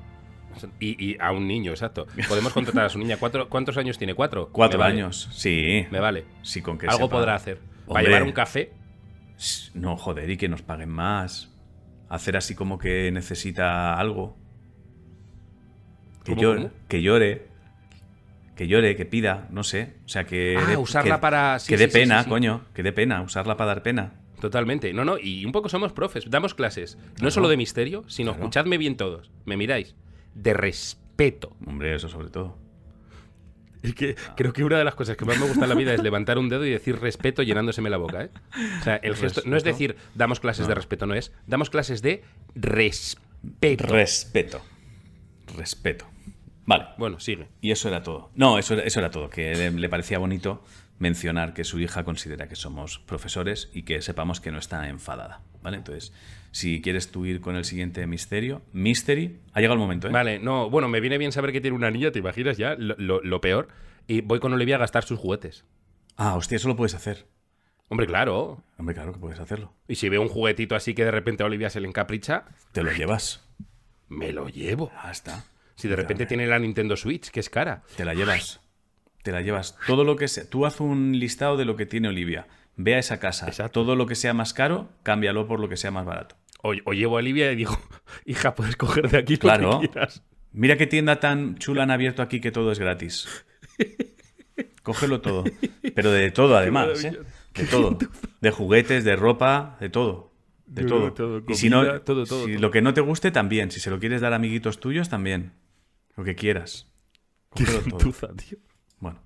Y, 0.80 1.10
y 1.12 1.16
a 1.20 1.30
un 1.32 1.46
niño, 1.46 1.70
exacto. 1.70 2.06
Podemos 2.28 2.52
contratar 2.54 2.86
a 2.86 2.88
su 2.88 2.98
niña. 2.98 3.18
¿Cuatro, 3.18 3.48
¿Cuántos 3.48 3.76
años 3.76 3.98
tiene? 3.98 4.14
¿Cuatro? 4.14 4.48
Cuatro 4.50 4.78
vale. 4.80 4.94
años, 4.94 5.28
sí. 5.32 5.86
Me 5.90 6.00
vale. 6.00 6.24
Sí, 6.42 6.62
con 6.62 6.78
que 6.78 6.86
Algo 6.86 7.06
sepa- 7.06 7.10
podrá 7.10 7.34
hacer. 7.34 7.58
¿Va 7.58 7.60
a 7.60 7.88
Hombre. 7.88 8.04
llevar 8.06 8.22
un 8.22 8.32
café? 8.32 8.72
No, 9.74 9.96
joder, 9.96 10.30
y 10.30 10.36
que 10.36 10.48
nos 10.48 10.62
paguen 10.62 10.88
más. 10.88 11.52
Hacer 12.08 12.36
así 12.36 12.54
como 12.54 12.78
que 12.78 13.10
necesita 13.12 13.94
algo. 13.98 14.36
Que, 16.24 16.32
¿Cómo, 16.32 16.42
llore, 16.42 16.62
cómo? 16.62 16.72
que 16.88 17.02
llore. 17.02 17.46
Que 18.56 18.66
llore, 18.68 18.96
que 18.96 19.04
pida, 19.04 19.48
no 19.50 19.62
sé. 19.64 19.96
O 20.06 20.08
sea, 20.08 20.24
que. 20.24 20.56
Ah, 20.58 20.64
dé- 20.66 20.76
usarla 20.76 21.16
que- 21.16 21.20
para- 21.20 21.58
sí, 21.58 21.68
que 21.68 21.76
sí, 21.78 21.84
dé 21.84 21.90
sí, 21.90 21.98
pena, 21.98 22.24
coño. 22.26 22.62
Que 22.74 22.82
dé 22.82 22.92
pena. 22.92 23.20
Usarla 23.22 23.56
para 23.56 23.68
dar 23.68 23.82
pena. 23.82 24.14
Totalmente. 24.40 24.92
No, 24.94 25.04
no, 25.04 25.18
y 25.18 25.44
un 25.44 25.52
poco 25.52 25.68
somos 25.68 25.92
profes. 25.92 26.28
Damos 26.30 26.54
clases. 26.54 26.96
No 27.20 27.30
solo 27.30 27.48
de 27.48 27.56
misterio, 27.56 28.04
sino, 28.08 28.32
Claro. 28.32 28.44
escuchadme 28.44 28.78
bien 28.78 28.96
todos. 28.96 29.30
¿Me 29.44 29.56
miráis? 29.56 29.94
De 30.34 30.54
respeto. 30.54 31.56
Hombre, 31.66 31.94
eso 31.94 32.08
sobre 32.08 32.28
todo. 32.30 32.56
Es 33.82 33.94
que 33.94 34.16
creo 34.36 34.52
que 34.52 34.64
una 34.64 34.78
de 34.78 34.84
las 34.84 34.94
cosas 34.94 35.16
que 35.16 35.24
más 35.24 35.38
me 35.38 35.46
gusta 35.46 35.64
en 35.64 35.68
la 35.68 35.74
vida 35.74 35.94
es 35.94 36.02
levantar 36.02 36.38
un 36.38 36.48
dedo 36.48 36.64
y 36.64 36.70
decir 36.70 36.98
respeto 36.98 37.42
llenándoseme 37.42 37.90
la 37.90 37.96
boca, 37.96 38.24
¿eh? 38.24 38.30
O 38.80 38.84
sea, 38.84 38.96
el 38.96 39.16
gesto 39.16 39.42
no 39.44 39.56
es 39.56 39.64
decir 39.64 39.96
damos 40.14 40.40
clases 40.40 40.66
de 40.66 40.74
respeto, 40.74 41.06
no 41.06 41.14
es 41.14 41.32
damos 41.46 41.70
clases 41.70 42.02
de 42.02 42.24
respeto. 42.54 43.86
Respeto. 43.86 44.62
Respeto. 45.56 46.06
Vale. 46.64 46.86
bueno, 46.98 47.20
sigue. 47.20 47.48
Y 47.60 47.70
eso 47.70 47.88
era 47.88 48.02
todo. 48.02 48.30
No, 48.34 48.58
eso, 48.58 48.74
eso 48.74 48.98
era 48.98 49.10
todo. 49.10 49.30
Que 49.30 49.54
le, 49.54 49.70
le 49.70 49.88
parecía 49.88 50.18
bonito 50.18 50.64
mencionar 50.98 51.54
que 51.54 51.64
su 51.64 51.78
hija 51.78 52.04
considera 52.04 52.48
que 52.48 52.56
somos 52.56 52.98
profesores 52.98 53.70
y 53.72 53.82
que 53.82 54.02
sepamos 54.02 54.40
que 54.40 54.50
no 54.50 54.58
está 54.58 54.88
enfadada. 54.88 55.42
¿Vale? 55.62 55.76
Entonces, 55.76 56.12
si 56.56 56.80
quieres 56.80 57.10
tú 57.10 57.26
ir 57.26 57.40
con 57.42 57.54
el 57.56 57.64
siguiente 57.66 58.06
misterio, 58.06 58.62
Mystery, 58.72 59.40
ha 59.52 59.60
llegado 59.60 59.74
el 59.74 59.80
momento, 59.80 60.08
¿eh? 60.08 60.10
Vale, 60.10 60.38
no, 60.38 60.70
bueno, 60.70 60.88
me 60.88 61.00
viene 61.00 61.18
bien 61.18 61.30
saber 61.32 61.52
que 61.52 61.60
tiene 61.60 61.76
una 61.76 61.90
niña, 61.90 62.12
¿te 62.12 62.18
imaginas 62.20 62.56
ya? 62.56 62.74
Lo, 62.78 62.94
lo- 62.98 63.20
lo 63.22 63.40
peor. 63.42 63.68
Y 64.06 64.22
voy 64.22 64.40
con 64.40 64.52
Olivia 64.54 64.76
a 64.76 64.78
gastar 64.78 65.04
sus 65.04 65.18
juguetes. 65.18 65.64
Ah, 66.16 66.34
hostia, 66.34 66.56
eso 66.56 66.68
lo 66.68 66.76
puedes 66.76 66.94
hacer. 66.94 67.26
Hombre, 67.88 68.06
claro. 68.06 68.62
Hombre, 68.78 68.94
claro 68.94 69.12
que 69.12 69.18
puedes 69.18 69.38
hacerlo. 69.38 69.74
Y 69.86 69.96
si 69.96 70.08
veo 70.08 70.22
un 70.22 70.28
juguetito 70.28 70.74
así 70.74 70.94
que 70.94 71.04
de 71.04 71.10
repente 71.10 71.42
a 71.42 71.46
Olivia 71.46 71.68
se 71.68 71.80
le 71.80 71.88
encapricha, 71.88 72.44
Te 72.72 72.82
lo 72.82 72.90
llevas. 72.92 73.44
me 74.08 74.32
lo 74.32 74.48
llevo. 74.48 74.90
Ah, 74.96 75.10
está. 75.10 75.44
Si 75.74 75.88
de 75.88 75.96
repente 75.96 76.24
tiene 76.24 76.46
la 76.46 76.58
Nintendo 76.58 76.96
Switch, 76.96 77.30
que 77.30 77.40
es 77.40 77.50
cara. 77.50 77.82
Te 77.96 78.04
la 78.06 78.14
llevas. 78.14 78.60
Te 79.22 79.30
la 79.30 79.42
llevas. 79.42 79.76
Todo 79.86 80.04
lo 80.04 80.16
que 80.16 80.26
sea. 80.28 80.48
Tú 80.48 80.64
haz 80.64 80.80
un 80.80 81.18
listado 81.18 81.56
de 81.58 81.64
lo 81.66 81.76
que 81.76 81.84
tiene 81.84 82.08
Olivia. 82.08 82.46
Ve 82.76 82.94
a 82.94 82.98
esa 82.98 83.18
casa. 83.20 83.46
Exacto. 83.46 83.72
Todo 83.82 83.96
lo 83.96 84.06
que 84.06 84.14
sea 84.14 84.32
más 84.34 84.52
caro, 84.54 84.88
cámbialo 85.02 85.46
por 85.48 85.60
lo 85.60 85.68
que 85.68 85.76
sea 85.76 85.90
más 85.90 86.04
barato. 86.06 86.36
O, 86.68 86.74
o 86.84 86.92
llevo 86.92 87.16
a 87.16 87.18
Olivia 87.18 87.50
y 87.52 87.56
digo, 87.56 87.78
hija, 88.24 88.54
puedes 88.54 88.76
coger 88.76 89.08
de 89.10 89.18
aquí 89.18 89.36
Claro. 89.38 89.70
lo 89.72 89.80
que 89.80 89.88
quieras. 89.88 90.22
Mira 90.52 90.76
qué 90.76 90.86
tienda 90.86 91.20
tan 91.20 91.56
chula 91.56 91.82
han 91.82 91.90
abierto 91.90 92.22
aquí 92.22 92.40
que 92.40 92.50
todo 92.50 92.72
es 92.72 92.78
gratis. 92.78 93.28
Cógelo 94.82 95.20
todo. 95.20 95.44
Pero 95.94 96.10
de 96.10 96.30
todo, 96.30 96.56
además. 96.58 97.04
¿eh? 97.04 97.18
De 97.54 97.64
todo. 97.64 97.98
De 98.40 98.50
juguetes, 98.50 99.02
de 99.04 99.16
ropa, 99.16 99.76
de 99.80 99.88
todo. 99.88 100.32
De 100.66 100.84
todo. 100.84 101.12
todo, 101.12 101.42
y 101.48 101.54
si 101.54 101.70
no, 101.70 102.00
todo, 102.02 102.24
todo, 102.26 102.44
si 102.46 102.58
lo 102.58 102.70
que 102.70 102.82
no 102.82 102.92
te 102.92 103.00
guste, 103.00 103.30
también. 103.30 103.70
Si 103.70 103.80
se 103.80 103.90
lo 103.90 103.98
quieres 103.98 104.20
dar 104.20 104.32
a 104.32 104.36
amiguitos 104.36 104.78
tuyos, 104.80 105.08
también. 105.08 105.52
Lo 106.16 106.24
que 106.24 106.34
quieras. 106.34 106.88
Cógelo 107.50 107.78
todo. 107.80 107.90
Gentuza, 107.98 108.28
tío. 108.34 108.58
Bueno. 108.98 109.20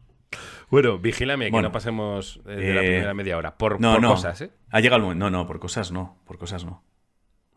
Bueno, 0.70 0.98
vigílame 0.98 1.46
que 1.46 1.50
Bueno. 1.50 1.68
no 1.68 1.72
pasemos 1.72 2.40
eh, 2.46 2.50
de 2.56 2.74
la 2.74 2.82
Eh, 2.82 2.86
primera 2.86 3.14
media 3.14 3.36
hora. 3.36 3.56
Por, 3.56 3.80
No, 3.80 3.92
por 3.94 4.02
no. 4.02 4.10
cosas, 4.10 4.40
¿eh? 4.42 4.50
Ha 4.70 4.80
llegado 4.80 4.96
el 4.98 5.02
momento. 5.02 5.24
No, 5.24 5.30
no, 5.30 5.46
por 5.46 5.58
cosas 5.58 5.90
no. 5.92 6.18
Por 6.26 6.38
cosas 6.38 6.64
no. 6.64 6.82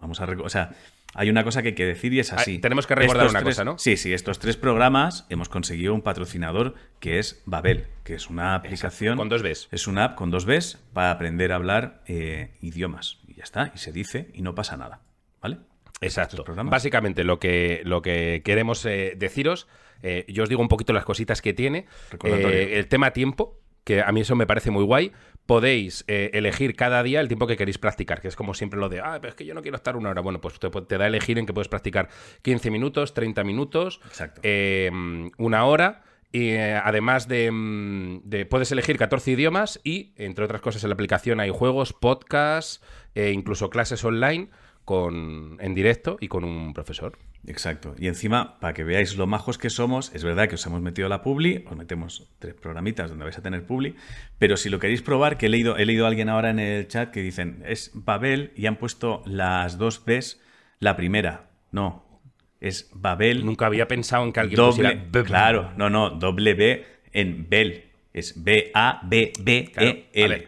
Vamos 0.03 0.19
a 0.19 0.25
O 0.25 0.50
sea, 0.50 0.72
hay 1.15 1.29
una 1.29 1.43
cosa 1.45 1.62
que 1.62 1.69
hay 1.69 1.75
que 1.75 1.86
decir 1.86 2.13
y 2.13 2.19
es 2.19 2.33
así. 2.33 2.57
Ah, 2.57 2.62
tenemos 2.62 2.86
que 2.88 2.93
recordar 2.95 3.25
Estos 3.27 3.31
una 3.31 3.39
tres- 3.43 3.55
cosa, 3.55 3.63
¿no? 3.63 3.77
Sí, 3.77 3.95
sí. 3.98 4.13
Estos 4.13 4.38
tres 4.38 4.57
programas 4.57 5.25
hemos 5.29 5.48
conseguido 5.48 5.93
un 5.93 6.01
patrocinador 6.01 6.75
que 7.00 7.19
es 7.19 7.41
Babel, 7.45 7.88
que 8.03 8.15
es 8.15 8.29
una 8.29 8.53
aplicación. 8.55 9.17
Con 9.17 9.29
dos 9.29 9.41
Bs. 9.43 9.69
Es 9.72 9.88
una 9.88 10.03
app 10.03 10.15
con 10.15 10.29
dos 10.29 10.45
Bs 10.45 10.77
para 10.91 11.12
aprender 11.12 11.53
a 11.53 11.55
hablar 11.55 12.01
eh, 12.07 12.51
idiomas. 12.62 13.19
Y 13.27 13.36
ya 13.36 13.43
está. 13.43 13.72
Y 13.74 13.77
se 13.77 13.91
dice 13.93 14.29
y 14.33 14.41
no 14.41 14.53
pasa 14.55 14.75
nada. 14.75 15.00
¿Vale? 15.41 15.57
Exacto. 16.01 16.43
Básicamente 16.65 17.24
lo 17.24 17.39
que, 17.39 17.81
lo 17.86 18.01
que 18.01 18.41
queremos 18.43 18.86
eh, 18.86 19.13
deciros, 19.17 19.67
eh, 20.01 20.25
yo 20.27 20.43
os 20.43 20.50
digo 20.50 20.62
un 20.62 20.67
poquito 20.67 20.91
las 20.91 21.05
cositas 21.05 21.41
que 21.41 21.53
tiene. 21.53 21.86
El 22.22 22.88
tema 22.88 23.12
tiempo, 23.12 23.57
que 23.86 24.01
a 24.01 24.12
mí 24.12 24.19
eso 24.22 24.36
me 24.36 24.45
parece 24.45 24.69
muy 24.69 24.83
guay. 24.83 25.13
Podéis 25.45 26.05
eh, 26.07 26.31
elegir 26.33 26.75
cada 26.75 27.03
día 27.03 27.19
el 27.19 27.27
tiempo 27.27 27.47
que 27.47 27.57
queréis 27.57 27.77
practicar, 27.77 28.21
que 28.21 28.29
es 28.29 28.35
como 28.35 28.53
siempre 28.53 28.79
lo 28.79 28.88
de, 28.88 29.01
ah, 29.01 29.17
pero 29.19 29.29
es 29.29 29.35
que 29.35 29.45
yo 29.45 29.53
no 29.53 29.62
quiero 29.62 29.75
estar 29.75 29.97
una 29.97 30.09
hora. 30.09 30.21
Bueno, 30.21 30.39
pues 30.39 30.57
te, 30.59 30.69
te 30.69 30.97
da 30.97 31.03
a 31.03 31.07
elegir 31.07 31.38
en 31.38 31.45
que 31.45 31.53
puedes 31.53 31.67
practicar 31.67 32.07
15 32.41 32.71
minutos, 32.71 33.13
30 33.13 33.43
minutos, 33.43 34.00
eh, 34.41 34.89
una 35.38 35.65
hora. 35.65 36.03
Y 36.31 36.50
eh, 36.50 36.73
además 36.83 37.27
de, 37.27 37.51
mm, 37.51 38.21
de- 38.23 38.45
Puedes 38.47 38.71
elegir 38.71 38.97
14 38.97 39.31
idiomas 39.31 39.79
y, 39.83 40.13
entre 40.17 40.45
otras 40.45 40.62
cosas, 40.62 40.83
en 40.83 40.89
la 40.89 40.93
aplicación 40.95 41.39
hay 41.39 41.51
juegos, 41.51 41.93
podcasts, 41.93 42.81
e 43.13 43.31
incluso 43.31 43.69
clases 43.69 44.03
online 44.03 44.50
con, 44.85 45.57
en 45.59 45.75
directo 45.75 46.17
y 46.19 46.27
con 46.27 46.43
un 46.43 46.73
profesor. 46.73 47.17
Exacto. 47.45 47.93
Y 47.97 48.07
encima, 48.07 48.57
para 48.59 48.73
que 48.73 48.85
veáis 48.85 49.17
lo 49.17 49.27
majos 49.27 49.57
que 49.57 49.69
somos, 49.69 50.13
es 50.15 50.23
verdad 50.23 50.47
que 50.47 50.55
os 50.55 50.65
hemos 50.65 50.81
metido 50.81 51.10
la 51.10 51.21
publi, 51.21 51.65
os 51.69 51.75
metemos 51.75 52.29
tres 52.39 52.53
programitas 52.53 53.10
donde 53.10 53.25
vais 53.25 53.38
a 53.38 53.41
tener 53.41 53.65
publi, 53.65 53.95
pero 54.39 54.55
si 54.55 54.69
lo 54.69 54.79
queréis 54.79 55.01
probar, 55.01 55.38
que 55.38 55.47
he 55.47 55.49
leído, 55.49 55.75
he 55.77 55.86
leído 55.86 56.05
a 56.05 56.08
alguien 56.08 56.29
ahora 56.29 56.51
en 56.51 56.60
el 56.60 56.88
chat 56.88 57.12
que 57.12 57.21
dicen, 57.21 57.62
es 57.65 57.91
Babel 57.93 58.53
y 58.55 58.67
han 58.67 58.77
puesto 58.77 59.23
las 59.25 59.77
dos 59.77 60.05
Bs, 60.05 60.39
la 60.79 60.95
primera. 60.95 61.49
No, 61.71 62.21
es 62.62 62.89
Babel 62.93 63.45
Nunca 63.45 63.65
había 63.65 63.89
pensado 63.89 64.23
en 64.23 64.31
que 64.31 64.39
alguien 64.39 64.55
doble. 64.58 64.89
pusiera 64.89 65.05
B- 65.12 65.23
Claro, 65.23 65.71
no, 65.75 65.89
no, 65.89 66.12
doble 66.12 66.53
B 66.53 66.86
en 67.12 67.49
Bel. 67.49 67.89
Es 68.13 68.41
B-A-B-B-E-L. 68.43 70.47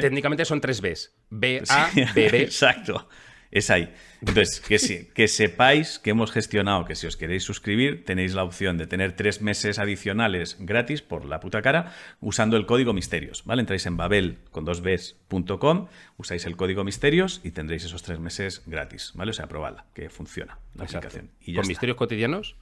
Técnicamente 0.00 0.44
son 0.44 0.60
tres 0.60 0.80
Bs. 0.80 1.12
B, 1.30 1.62
Sí, 1.64 1.72
A, 1.74 1.90
B, 2.14 2.28
B. 2.30 2.42
Exacto. 2.42 3.08
Es 3.56 3.70
ahí. 3.70 3.94
Entonces, 4.20 4.60
que, 4.68 4.78
si- 4.78 5.06
que 5.14 5.28
sepáis 5.28 5.98
que 5.98 6.10
hemos 6.10 6.30
gestionado 6.30 6.84
que 6.84 6.94
si 6.94 7.06
os 7.06 7.16
queréis 7.16 7.42
suscribir, 7.42 8.04
tenéis 8.04 8.34
la 8.34 8.44
opción 8.44 8.76
de 8.76 8.86
tener 8.86 9.12
tres 9.16 9.40
meses 9.40 9.78
adicionales 9.78 10.56
gratis 10.60 11.00
por 11.00 11.24
la 11.24 11.40
puta 11.40 11.62
cara 11.62 11.94
usando 12.20 12.56
el 12.58 12.66
código 12.66 12.92
misterios. 12.92 13.44
¿Vale? 13.46 13.60
Entráis 13.60 13.86
en 13.86 13.96
babel 13.96 14.38
con 14.50 14.64
dos 14.66 14.82
Bs.com, 14.82 15.86
usáis 16.18 16.44
el 16.44 16.56
código 16.56 16.84
misterios 16.84 17.40
y 17.44 17.52
tendréis 17.52 17.84
esos 17.84 18.02
tres 18.02 18.18
meses 18.20 18.62
gratis. 18.66 19.12
¿Vale? 19.14 19.30
O 19.30 19.34
sea, 19.34 19.46
probadla, 19.46 19.86
que 19.94 20.10
funciona 20.10 20.58
la 20.74 20.84
Exacto. 20.84 21.08
aplicación. 21.08 21.30
Y 21.40 21.52
ya 21.52 21.56
Con 21.56 21.62
está. 21.62 21.68
misterios 21.70 21.96
cotidianos, 21.96 22.56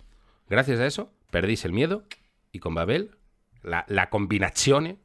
gracias 0.48 0.78
a 0.80 0.86
eso, 0.86 1.12
perdéis 1.30 1.64
el 1.64 1.72
miedo 1.72 2.04
y 2.52 2.60
con 2.60 2.74
Babel, 2.74 3.10
la, 3.62 3.84
la 3.88 4.10
combinazione, 4.10 4.98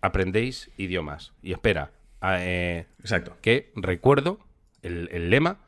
aprendéis 0.00 0.70
idiomas. 0.76 1.32
Y 1.42 1.52
espera, 1.52 1.90
a- 2.20 2.44
eh, 2.44 2.86
Exacto. 3.00 3.36
que 3.42 3.72
recuerdo 3.76 4.38
el, 4.82 5.08
el 5.12 5.30
lema, 5.30 5.60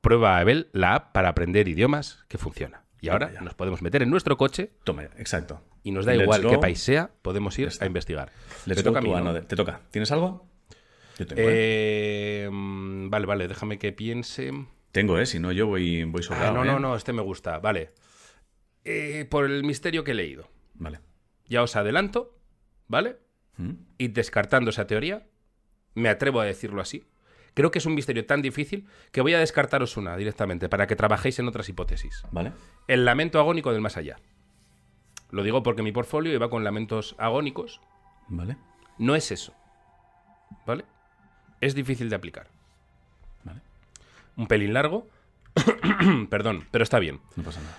prueba 0.00 0.30
Babel, 0.32 0.68
la 0.72 0.94
app 0.94 1.12
para 1.12 1.28
aprender 1.30 1.68
idiomas 1.68 2.24
que 2.28 2.38
funciona. 2.38 2.84
Y 3.00 3.08
ahora 3.08 3.32
ya. 3.32 3.40
nos 3.40 3.54
podemos 3.54 3.80
meter 3.82 4.02
en 4.02 4.10
nuestro 4.10 4.36
coche 4.36 4.72
Toma, 4.84 5.04
exacto. 5.16 5.62
y 5.82 5.90
nos 5.90 6.04
da 6.04 6.12
Let's 6.12 6.24
igual 6.24 6.46
qué 6.48 6.58
país 6.58 6.80
sea, 6.80 7.10
podemos 7.22 7.58
ir 7.58 7.70
a 7.80 7.86
investigar. 7.86 8.30
Let's 8.66 8.76
Te 8.78 8.82
toca 8.82 8.98
a 8.98 9.02
mí, 9.02 9.10
¿no? 9.10 9.32
Te 9.42 9.56
toca. 9.56 9.80
¿Tienes 9.90 10.12
algo? 10.12 10.46
Yo 11.18 11.26
tengo, 11.26 11.40
¿eh? 11.42 11.44
Eh, 12.44 12.48
mm, 12.50 13.08
vale, 13.10 13.26
vale, 13.26 13.48
déjame 13.48 13.78
que 13.78 13.92
piense. 13.92 14.52
Tengo, 14.92 15.18
¿eh? 15.18 15.24
Si 15.26 15.38
no, 15.38 15.50
yo 15.52 15.66
voy, 15.66 16.04
voy 16.04 16.20
Ah, 16.22 16.26
sobrado. 16.26 16.54
no, 16.54 16.64
¿eh? 16.64 16.66
no, 16.66 16.78
no, 16.78 16.96
este 16.96 17.12
me 17.12 17.22
gusta. 17.22 17.58
Vale. 17.58 17.92
Por 19.30 19.44
el 19.46 19.64
misterio 19.64 20.04
que 20.04 20.10
he 20.10 20.14
leído. 20.14 20.48
Vale. 20.74 21.00
Ya 21.46 21.62
os 21.62 21.76
adelanto, 21.76 22.36
¿vale? 22.88 23.16
¿Mm? 23.56 23.72
Y 23.98 24.08
descartando 24.08 24.70
esa 24.70 24.86
teoría, 24.86 25.26
me 25.94 26.08
atrevo 26.08 26.40
a 26.40 26.44
decirlo 26.44 26.80
así. 26.82 27.04
Creo 27.54 27.70
que 27.70 27.78
es 27.78 27.86
un 27.86 27.94
misterio 27.94 28.26
tan 28.26 28.42
difícil 28.42 28.86
que 29.12 29.20
voy 29.20 29.34
a 29.34 29.38
descartaros 29.38 29.96
una 29.96 30.16
directamente 30.16 30.68
para 30.68 30.86
que 30.86 30.96
trabajéis 30.96 31.38
en 31.38 31.48
otras 31.48 31.68
hipótesis. 31.68 32.22
Vale. 32.30 32.52
El 32.86 33.04
lamento 33.04 33.38
agónico 33.38 33.72
del 33.72 33.80
más 33.80 33.96
allá. 33.96 34.18
Lo 35.30 35.42
digo 35.42 35.62
porque 35.62 35.82
mi 35.82 35.92
portfolio 35.92 36.32
iba 36.32 36.50
con 36.50 36.64
lamentos 36.64 37.14
agónicos. 37.18 37.80
Vale. 38.28 38.56
No 38.98 39.14
es 39.14 39.30
eso. 39.30 39.54
¿Vale? 40.66 40.84
Es 41.60 41.74
difícil 41.74 42.10
de 42.10 42.16
aplicar. 42.16 42.48
Vale. 43.44 43.60
Un 44.36 44.46
pelín 44.46 44.74
largo. 44.74 45.06
Perdón, 46.30 46.66
pero 46.70 46.84
está 46.84 46.98
bien. 46.98 47.20
No 47.36 47.42
pasa 47.42 47.60
nada. 47.60 47.76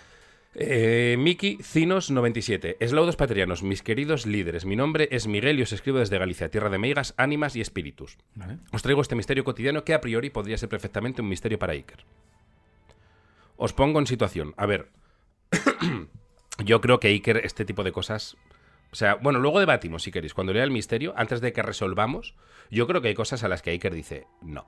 Eh, 0.54 1.16
Miki 1.18 1.58
Cinos97. 1.60 2.76
Eslaudos 2.80 3.16
patrianos, 3.16 3.64
mis 3.64 3.82
queridos 3.82 4.26
líderes. 4.26 4.66
Mi 4.66 4.76
nombre 4.76 5.08
es 5.12 5.28
Miguel 5.28 5.60
y 5.60 5.62
os 5.62 5.72
escribo 5.72 6.00
desde 6.00 6.18
Galicia, 6.18 6.50
tierra 6.50 6.70
de 6.70 6.78
meigas, 6.78 7.14
ánimas 7.18 7.56
y 7.56 7.62
espíritus. 7.62 8.18
Vale. 8.36 8.58
Os 8.74 8.82
traigo 8.82 9.02
este 9.02 9.16
misterio 9.16 9.44
cotidiano 9.46 9.84
que 9.86 9.94
a 9.94 10.02
priori 10.02 10.30
podría 10.30 10.58
ser 10.58 10.68
perfectamente 10.70 11.22
un 11.22 11.30
misterio 11.30 11.58
para 11.58 11.74
Iker. 11.74 12.04
Os 13.56 13.72
pongo 13.74 14.00
en 14.00 14.08
situación. 14.08 14.54
A 14.58 14.66
ver, 14.66 14.90
yo 16.64 16.82
creo 16.82 17.00
que 17.00 17.08
Iker 17.08 17.38
este 17.46 17.66
tipo 17.66 17.84
de 17.84 17.92
cosas... 17.92 18.36
O 18.92 18.96
sea, 18.96 19.16
bueno, 19.16 19.40
luego 19.40 19.60
debatimos 19.62 20.04
si 20.04 20.12
queréis. 20.12 20.34
Cuando 20.34 20.52
lea 20.52 20.66
el 20.66 20.72
misterio, 20.72 21.14
antes 21.16 21.40
de 21.40 21.54
que 21.54 21.62
resolvamos, 21.62 22.36
yo 22.70 22.88
creo 22.88 23.02
que 23.02 23.08
hay 23.08 23.14
cosas 23.16 23.42
a 23.46 23.48
las 23.48 23.62
que 23.62 23.70
Iker 23.70 23.94
dice, 23.94 24.28
no. 24.42 24.68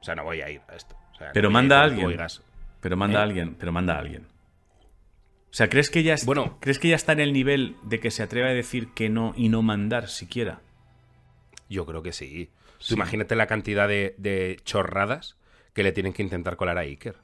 O 0.00 0.04
sea, 0.04 0.16
no 0.16 0.24
voy 0.24 0.40
a 0.40 0.50
ir 0.50 0.62
a 0.68 0.74
esto. 0.74 0.96
O 1.12 1.14
sea, 1.14 1.28
no 1.28 1.32
Pero 1.32 1.48
manda 1.48 1.76
ir 1.76 1.78
a 1.78 1.82
con 1.84 1.90
alguien. 1.92 2.06
oigas. 2.08 2.42
Pero 2.80 2.96
manda 2.96 3.18
a 3.20 3.22
¿Eh? 3.22 3.24
alguien, 3.28 3.54
pero 3.54 3.70
manda 3.70 3.94
a 3.94 3.98
alguien. 4.00 4.26
O 5.52 5.54
sea, 5.54 5.68
¿crees 5.68 5.90
que 5.90 6.02
ya 6.02 6.14
es- 6.14 6.24
Bueno. 6.24 6.56
¿crees 6.60 6.78
que 6.78 6.88
ya 6.88 6.96
está 6.96 7.12
en 7.12 7.20
el 7.20 7.32
nivel 7.34 7.76
de 7.82 8.00
que 8.00 8.10
se 8.10 8.22
atreve 8.22 8.48
a 8.50 8.54
decir 8.54 8.88
que 8.94 9.08
no 9.10 9.34
y 9.36 9.48
no 9.50 9.60
mandar 9.62 10.08
siquiera? 10.08 10.60
Yo 11.68 11.84
creo 11.86 12.02
que 12.02 12.12
sí. 12.12 12.50
Tú 12.86 12.94
imagínate 12.94 13.36
la 13.36 13.46
cantidad 13.46 13.86
de, 13.86 14.14
de 14.18 14.58
chorradas 14.64 15.36
que 15.74 15.82
le 15.82 15.92
tienen 15.92 16.12
que 16.14 16.22
intentar 16.22 16.56
colar 16.56 16.78
a 16.78 16.82
Iker. 16.82 17.16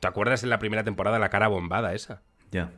¿Te 0.00 0.08
acuerdas 0.08 0.42
en 0.42 0.50
la 0.50 0.58
primera 0.58 0.82
temporada 0.82 1.18
la 1.18 1.28
cara 1.28 1.46
bombada 1.48 1.94
esa? 1.94 2.22
Ya. 2.50 2.72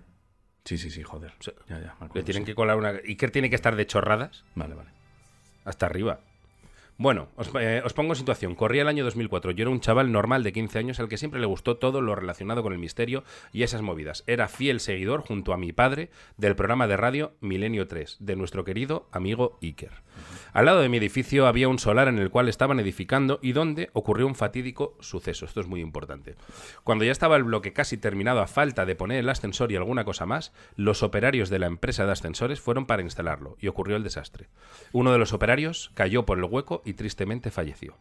Sí, 0.64 0.76
sí, 0.76 0.90
sí, 0.90 1.02
joder. 1.02 1.32
Ya, 1.68 1.80
ya. 1.80 1.92
acuerdo, 1.92 2.14
Le 2.14 2.22
tienen 2.22 2.42
sí. 2.42 2.46
que 2.46 2.54
colar 2.54 2.76
una... 2.76 2.90
Iker 2.90 3.30
tiene 3.30 3.48
que 3.48 3.56
estar 3.56 3.76
de 3.76 3.86
chorradas 3.86 4.44
Vale, 4.54 4.74
vale. 4.74 4.90
hasta 5.64 5.86
arriba. 5.86 6.20
Bueno, 6.96 7.28
os, 7.34 7.50
eh, 7.58 7.82
os 7.84 7.92
pongo 7.92 8.12
en 8.12 8.16
situación. 8.16 8.54
Corría 8.54 8.82
el 8.82 8.88
año 8.88 9.02
2004. 9.04 9.50
Yo 9.50 9.62
era 9.62 9.70
un 9.70 9.80
chaval 9.80 10.12
normal 10.12 10.44
de 10.44 10.52
15 10.52 10.78
años 10.78 11.00
al 11.00 11.08
que 11.08 11.18
siempre 11.18 11.40
le 11.40 11.46
gustó 11.46 11.76
todo 11.76 12.00
lo 12.00 12.14
relacionado 12.14 12.62
con 12.62 12.72
el 12.72 12.78
misterio 12.78 13.24
y 13.52 13.64
esas 13.64 13.82
movidas. 13.82 14.22
Era 14.28 14.46
fiel 14.46 14.78
seguidor, 14.78 15.22
junto 15.22 15.52
a 15.52 15.56
mi 15.56 15.72
padre, 15.72 16.10
del 16.36 16.54
programa 16.54 16.86
de 16.86 16.96
radio 16.96 17.32
Milenio 17.40 17.88
3, 17.88 18.18
de 18.20 18.36
nuestro 18.36 18.64
querido 18.64 19.08
amigo 19.10 19.58
Iker. 19.60 20.04
Al 20.52 20.66
lado 20.66 20.82
de 20.82 20.88
mi 20.88 20.98
edificio 20.98 21.48
había 21.48 21.68
un 21.68 21.80
solar 21.80 22.06
en 22.06 22.20
el 22.20 22.30
cual 22.30 22.48
estaban 22.48 22.78
edificando 22.78 23.40
y 23.42 23.50
donde 23.50 23.90
ocurrió 23.92 24.28
un 24.28 24.36
fatídico 24.36 24.96
suceso. 25.00 25.46
Esto 25.46 25.60
es 25.60 25.66
muy 25.66 25.80
importante. 25.80 26.36
Cuando 26.84 27.04
ya 27.04 27.10
estaba 27.10 27.36
el 27.36 27.42
bloque 27.42 27.72
casi 27.72 27.96
terminado 27.96 28.40
a 28.40 28.46
falta 28.46 28.86
de 28.86 28.94
poner 28.94 29.18
el 29.18 29.28
ascensor 29.28 29.72
y 29.72 29.76
alguna 29.76 30.04
cosa 30.04 30.26
más, 30.26 30.52
los 30.76 31.02
operarios 31.02 31.50
de 31.50 31.58
la 31.58 31.66
empresa 31.66 32.06
de 32.06 32.12
ascensores 32.12 32.60
fueron 32.60 32.86
para 32.86 33.02
instalarlo 33.02 33.56
y 33.58 33.66
ocurrió 33.66 33.96
el 33.96 34.04
desastre. 34.04 34.46
Uno 34.92 35.10
de 35.10 35.18
los 35.18 35.32
operarios 35.32 35.90
cayó 35.94 36.24
por 36.24 36.38
el 36.38 36.44
hueco 36.44 36.82
y 36.84 36.94
tristemente 36.94 37.50
falleció. 37.50 37.96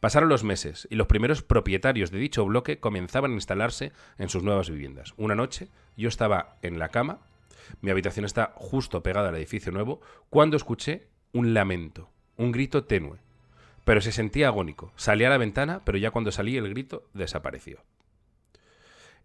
Pasaron 0.00 0.30
los 0.30 0.44
meses 0.44 0.88
y 0.90 0.94
los 0.94 1.06
primeros 1.06 1.42
propietarios 1.42 2.10
de 2.10 2.18
dicho 2.18 2.44
bloque 2.46 2.78
comenzaban 2.78 3.32
a 3.32 3.34
instalarse 3.34 3.92
en 4.18 4.30
sus 4.30 4.42
nuevas 4.42 4.70
viviendas. 4.70 5.12
Una 5.18 5.34
noche 5.34 5.68
yo 5.96 6.08
estaba 6.08 6.56
en 6.62 6.78
la 6.78 6.88
cama 6.88 7.18
Mi 7.82 7.90
habitación 7.90 8.24
está 8.24 8.52
justo 8.56 9.02
pegada 9.02 9.28
al 9.28 9.36
edificio 9.36 9.70
nuevo 9.70 10.00
cuando 10.30 10.56
escuché 10.56 11.06
un 11.32 11.54
lamento, 11.54 12.10
un 12.36 12.50
grito 12.50 12.84
tenue. 12.84 13.18
Pero 13.84 14.00
se 14.00 14.12
sentía 14.12 14.48
agónico. 14.48 14.92
Salí 14.96 15.24
a 15.24 15.30
la 15.30 15.38
ventana, 15.38 15.82
pero 15.84 15.98
ya 15.98 16.10
cuando 16.10 16.32
salí 16.32 16.56
el 16.56 16.68
grito 16.68 17.08
desapareció. 17.14 17.84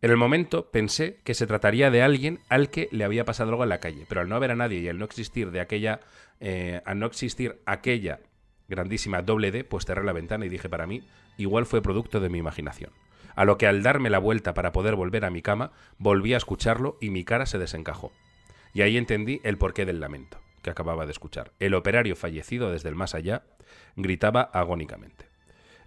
En 0.02 0.12
el 0.12 0.18
momento 0.18 0.70
pensé 0.72 1.20
que 1.24 1.34
se 1.34 1.48
trataría 1.48 1.90
de 1.90 2.02
alguien 2.02 2.40
al 2.50 2.70
que 2.70 2.90
le 2.92 3.04
había 3.04 3.26
pasado 3.26 3.50
algo 3.50 3.64
en 3.64 3.70
la 3.70 3.80
calle, 3.80 4.06
pero 4.08 4.22
al 4.22 4.30
no 4.30 4.36
haber 4.36 4.52
a 4.52 4.56
nadie 4.56 4.80
y 4.80 4.88
al 4.88 5.00
no 5.00 5.06
existir 5.06 5.52
de 5.52 5.62
aquella, 5.62 6.02
eh, 6.40 6.82
al 6.86 7.00
no 7.00 7.08
existir 7.08 7.62
aquella 7.66 8.20
grandísima 8.68 9.22
doble 9.22 9.52
D, 9.52 9.64
pues 9.64 9.86
cerré 9.86 10.04
la 10.04 10.14
ventana 10.14 10.46
y 10.46 10.50
dije 10.50 10.70
para 10.70 10.88
mí, 10.88 11.04
igual 11.38 11.66
fue 11.66 11.82
producto 11.82 12.20
de 12.20 12.30
mi 12.30 12.40
imaginación. 12.40 12.92
A 13.36 13.46
lo 13.46 13.58
que 13.58 13.68
al 13.68 13.84
darme 13.84 14.10
la 14.10 14.20
vuelta 14.20 14.54
para 14.54 14.72
poder 14.72 14.96
volver 14.96 15.26
a 15.26 15.30
mi 15.30 15.42
cama, 15.42 15.72
volví 15.98 16.34
a 16.34 16.38
escucharlo 16.38 16.98
y 17.02 17.10
mi 17.10 17.24
cara 17.24 17.46
se 17.46 17.58
desencajó. 17.58 18.12
Y 18.74 18.82
ahí 18.82 18.98
entendí 18.98 19.42
el 19.44 19.58
porqué 19.58 19.86
del 19.86 20.00
lamento 20.00 20.40
que 20.62 20.70
acababa 20.70 21.06
de 21.06 21.12
escuchar. 21.12 21.52
El 21.60 21.76
operario 21.76 22.16
fallecido 22.16 22.72
desde 22.72 22.90
el 22.90 22.96
más 22.96 23.14
allá 23.14 23.44
gritaba 23.96 24.42
agónicamente. 24.42 25.28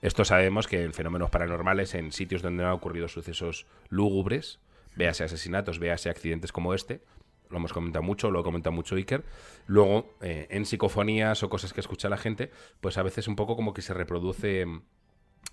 Esto 0.01 0.25
sabemos 0.25 0.69
que 0.69 0.85
en 0.85 0.95
fenómenos 0.95 1.31
paranormales, 1.31 1.95
en 1.95 2.13
sitios 2.13 2.43
donde 2.43 2.65
han 2.65 2.71
ocurrido 2.71 3.09
sucesos 3.09 3.67
lúgubres, 3.89 4.61
véase 4.95 5.25
asesinatos, 5.25 5.81
véase 5.81 6.11
accidentes 6.11 6.53
como 6.53 6.75
este, 6.75 7.03
lo 7.51 7.57
hemos 7.57 7.73
comentado 7.73 8.03
mucho, 8.03 8.31
lo 8.31 8.41
ha 8.41 8.43
comentado 8.43 8.75
mucho 8.75 8.97
Iker. 8.97 9.25
Luego, 9.67 10.17
eh, 10.21 10.47
en 10.51 10.67
psicofonías 10.67 11.43
o 11.43 11.49
cosas 11.49 11.73
que 11.73 11.81
escucha 11.81 12.09
la 12.09 12.17
gente, 12.17 12.51
pues 12.81 12.99
a 12.99 13.03
veces 13.03 13.29
un 13.29 13.37
poco 13.37 13.57
como 13.57 13.75
que 13.75 13.83
se 13.83 13.95
reproduce 13.95 14.65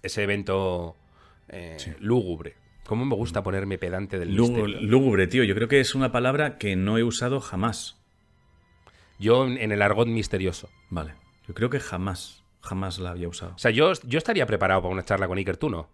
ese 0.02 0.24
evento 0.24 0.96
eh, 1.50 1.78
lúgubre. 2.00 2.56
¿Cómo 2.86 3.06
me 3.06 3.16
gusta 3.16 3.42
ponerme 3.42 3.78
pedante 3.78 4.20
del 4.20 4.30
misterio? 4.30 4.68
Lúgubre, 4.68 5.28
tío. 5.28 5.44
Yo 5.44 5.56
creo 5.56 5.68
que 5.68 5.80
es 5.80 5.96
una 5.96 6.12
palabra 6.12 6.58
que 6.58 6.76
no 6.76 6.98
he 6.98 7.04
usado 7.04 7.40
jamás. 7.40 8.00
Yo 9.18 9.48
en 9.48 9.72
el 9.72 9.82
argot 9.82 10.08
misterioso. 10.08 10.70
Vale. 10.90 11.16
Yo 11.48 11.54
creo 11.54 11.70
que 11.70 11.80
jamás, 11.80 12.44
jamás 12.62 13.00
la 13.00 13.12
había 13.12 13.28
usado. 13.28 13.54
O 13.56 13.58
sea, 13.58 13.72
yo, 13.72 13.92
yo 14.04 14.18
estaría 14.18 14.46
preparado 14.46 14.82
para 14.82 14.94
una 14.94 15.04
charla 15.04 15.28
con 15.28 15.38
Iker, 15.38 15.58
tú 15.58 15.70
no. 15.70 15.90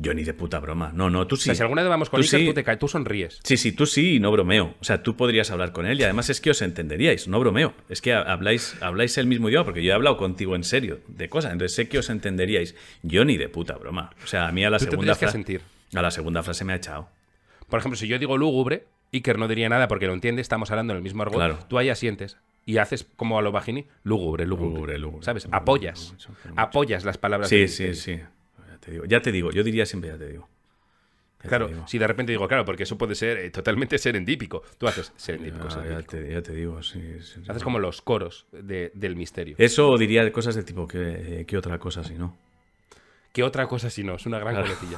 Yo 0.00 0.14
ni 0.14 0.22
de 0.22 0.32
puta 0.32 0.60
broma. 0.60 0.92
No, 0.94 1.10
no, 1.10 1.26
tú 1.26 1.36
sí. 1.36 1.42
O 1.42 1.44
sea, 1.46 1.54
si 1.56 1.62
alguna 1.62 1.82
vez 1.82 1.90
vamos 1.90 2.08
con 2.08 2.20
Tú 2.20 2.24
Iker, 2.24 2.40
sí. 2.40 2.46
tú, 2.46 2.54
te 2.54 2.62
caes, 2.62 2.78
tú 2.78 2.86
sonríes. 2.86 3.40
Sí, 3.42 3.56
sí, 3.56 3.72
tú 3.72 3.84
sí 3.84 4.14
y 4.14 4.20
no 4.20 4.30
bromeo. 4.30 4.76
O 4.80 4.84
sea, 4.84 5.02
tú 5.02 5.16
podrías 5.16 5.50
hablar 5.50 5.72
con 5.72 5.86
él 5.86 5.98
y 5.98 6.04
además 6.04 6.30
es 6.30 6.40
que 6.40 6.50
os 6.50 6.62
entenderíais, 6.62 7.26
no 7.26 7.40
bromeo. 7.40 7.74
Es 7.88 8.00
que 8.00 8.12
habláis, 8.14 8.76
habláis 8.80 9.18
el 9.18 9.26
mismo 9.26 9.48
idioma 9.48 9.64
porque 9.64 9.82
yo 9.82 9.90
he 9.90 9.94
hablado 9.94 10.16
contigo 10.16 10.54
en 10.54 10.62
serio 10.62 11.00
de 11.08 11.28
cosas, 11.28 11.52
entonces 11.52 11.74
sé 11.74 11.88
que 11.88 11.98
os 11.98 12.10
entenderíais. 12.10 12.76
Yo 13.02 13.24
ni 13.24 13.36
de 13.36 13.48
puta 13.48 13.74
broma. 13.76 14.10
O 14.22 14.26
sea, 14.28 14.46
a 14.46 14.52
mí 14.52 14.64
a 14.64 14.70
la 14.70 14.78
Tú 14.78 14.84
segunda 14.84 15.14
que 15.14 15.18
frase 15.18 15.32
sentir. 15.32 15.62
a 15.92 16.00
la 16.00 16.12
segunda 16.12 16.44
frase 16.44 16.64
me 16.64 16.74
ha 16.74 16.76
echado. 16.76 17.08
Por 17.68 17.80
ejemplo, 17.80 17.98
si 17.98 18.06
yo 18.06 18.20
digo 18.20 18.38
lúgubre, 18.38 18.84
Iker 19.12 19.36
no 19.36 19.48
diría 19.48 19.68
nada 19.68 19.88
porque 19.88 20.06
lo 20.06 20.12
entiende, 20.14 20.42
estamos 20.42 20.70
hablando 20.70 20.92
en 20.92 20.98
el 20.98 21.02
mismo 21.02 21.22
argot. 21.22 21.36
Claro. 21.38 21.58
Tú 21.68 21.76
ahí 21.76 21.88
asientes 21.88 22.36
y 22.64 22.78
haces 22.78 23.04
como 23.16 23.36
a 23.36 23.42
lo 23.42 23.50
bajini, 23.50 23.86
lúgubre, 24.04 24.46
lúgubre. 24.46 24.68
Lúgubre, 24.74 24.98
lúgubre, 24.98 25.24
¿Sabes? 25.24 25.44
lúgubre, 25.46 25.58
apoyas. 25.58 26.14
Apoyas 26.54 27.04
las 27.04 27.18
palabras. 27.18 27.48
Sí, 27.48 27.56
del 27.58 27.68
sí, 27.68 27.94
sí. 27.94 28.20
Ya 28.88 28.90
te 28.90 28.92
digo, 28.92 29.04
ya 29.06 29.22
te 29.22 29.32
digo, 29.32 29.50
yo 29.52 29.62
diría 29.62 29.86
siempre 29.86 30.10
ya 30.10 30.18
te 30.18 30.28
digo. 30.28 30.48
Ya 31.38 31.42
te 31.42 31.48
Claro, 31.48 31.68
digo. 31.68 31.86
si 31.86 31.98
de 31.98 32.06
repente 32.06 32.32
digo, 32.32 32.48
claro, 32.48 32.64
porque 32.64 32.82
eso 32.82 32.98
puede 32.98 33.14
ser 33.14 33.38
eh, 33.38 33.50
totalmente 33.50 33.96
serendípico. 33.98 34.62
Tú 34.76 34.88
haces 34.88 35.12
serendípico, 35.16 35.68
Ya, 35.68 35.84
ya 35.88 36.02
te, 36.02 36.32
ya 36.32 36.42
te 36.42 36.52
digo, 36.52 36.82
sí. 36.82 37.00
Haces 37.46 37.62
como 37.62 37.78
los 37.78 38.02
coros 38.02 38.46
de- 38.52 38.90
del 38.94 39.14
misterio. 39.14 39.54
Eso 39.58 39.96
diría 39.98 40.30
cosas 40.32 40.54
de 40.56 40.64
tipo, 40.64 40.88
¿qué, 40.88 41.44
qué 41.46 41.56
otra 41.56 41.78
cosa 41.78 42.02
si 42.02 42.14
no? 42.14 42.36
¿Qué 43.32 43.42
otra 43.44 43.66
cosa 43.68 43.88
si 43.90 44.02
no? 44.02 44.16
Es 44.16 44.26
una 44.26 44.38
gran 44.40 44.54
Claro. 44.54 44.74
coletilla. 44.74 44.96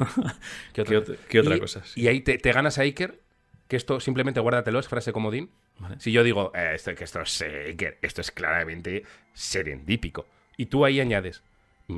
¿Qué 0.72 0.84
¿Qué 0.84 0.98
ot- 0.98 1.18
qué 1.28 1.40
otra 1.40 1.56
y, 1.56 1.60
cosa? 1.60 1.84
Sí. 1.84 2.00
Y 2.00 2.08
ahí 2.08 2.20
te, 2.20 2.38
te 2.38 2.52
ganas 2.52 2.78
a 2.78 2.82
Iker, 2.82 3.20
que 3.68 3.76
esto 3.76 4.00
simplemente 4.00 4.40
guárdatelo, 4.40 4.78
es 4.78 4.88
frase 4.88 5.12
comodín. 5.12 5.50
Vale. 5.78 5.96
Si 6.00 6.10
yo 6.12 6.22
digo, 6.22 6.52
eh, 6.54 6.72
esto, 6.74 6.94
que 6.94 7.04
esto 7.04 7.20
es 7.20 7.40
eh, 7.42 7.66
Iker, 7.68 7.98
esto 8.00 8.20
es 8.22 8.30
claramente 8.30 9.02
serendípico. 9.34 10.26
Y 10.56 10.66
tú 10.66 10.84
ahí 10.84 11.00
añades, 11.00 11.42
"Mm, 11.42 11.49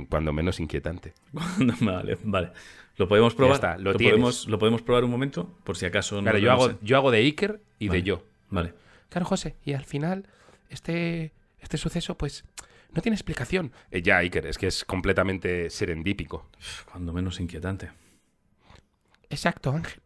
cuando 0.09 0.33
menos 0.33 0.61
inquietante. 0.61 1.15
vale, 1.81 2.19
vale. 2.25 2.53
¿Lo 2.97 3.09
podemos 3.09 3.35
probar? 3.35 3.55
está, 3.55 3.79
lo 3.79 3.93
podemos, 3.93 4.47
¿Lo 4.49 4.59
podemos 4.59 4.83
probar 4.83 5.05
un 5.05 5.11
momento? 5.11 5.51
Por 5.65 5.77
si 5.77 5.87
acaso 5.87 6.17
no 6.17 6.23
Claro, 6.23 6.39
yo 6.39 6.53
hago, 6.53 6.79
yo 6.83 6.97
hago 6.97 7.11
de 7.11 7.19
Iker 7.19 7.61
y 7.79 7.89
de 7.89 8.03
yo. 8.03 8.25
Vale. 8.51 8.75
Claro, 9.09 9.27
José, 9.27 9.57
y 9.65 9.73
al 9.73 9.85
final, 9.85 10.27
este, 10.69 11.33
este 11.61 11.79
suceso, 11.79 12.17
pues, 12.17 12.45
no 12.95 13.01
tiene 13.01 13.17
explicación. 13.17 13.73
Eh, 13.91 14.03
ya, 14.03 14.19
Iker, 14.19 14.47
es 14.47 14.59
que 14.59 14.67
es 14.67 14.85
completamente 14.85 15.71
serendípico. 15.71 16.49
Cuando 16.91 17.13
menos 17.13 17.41
inquietante. 17.41 17.91
Exacto, 19.31 19.71
Ángel. 19.71 20.01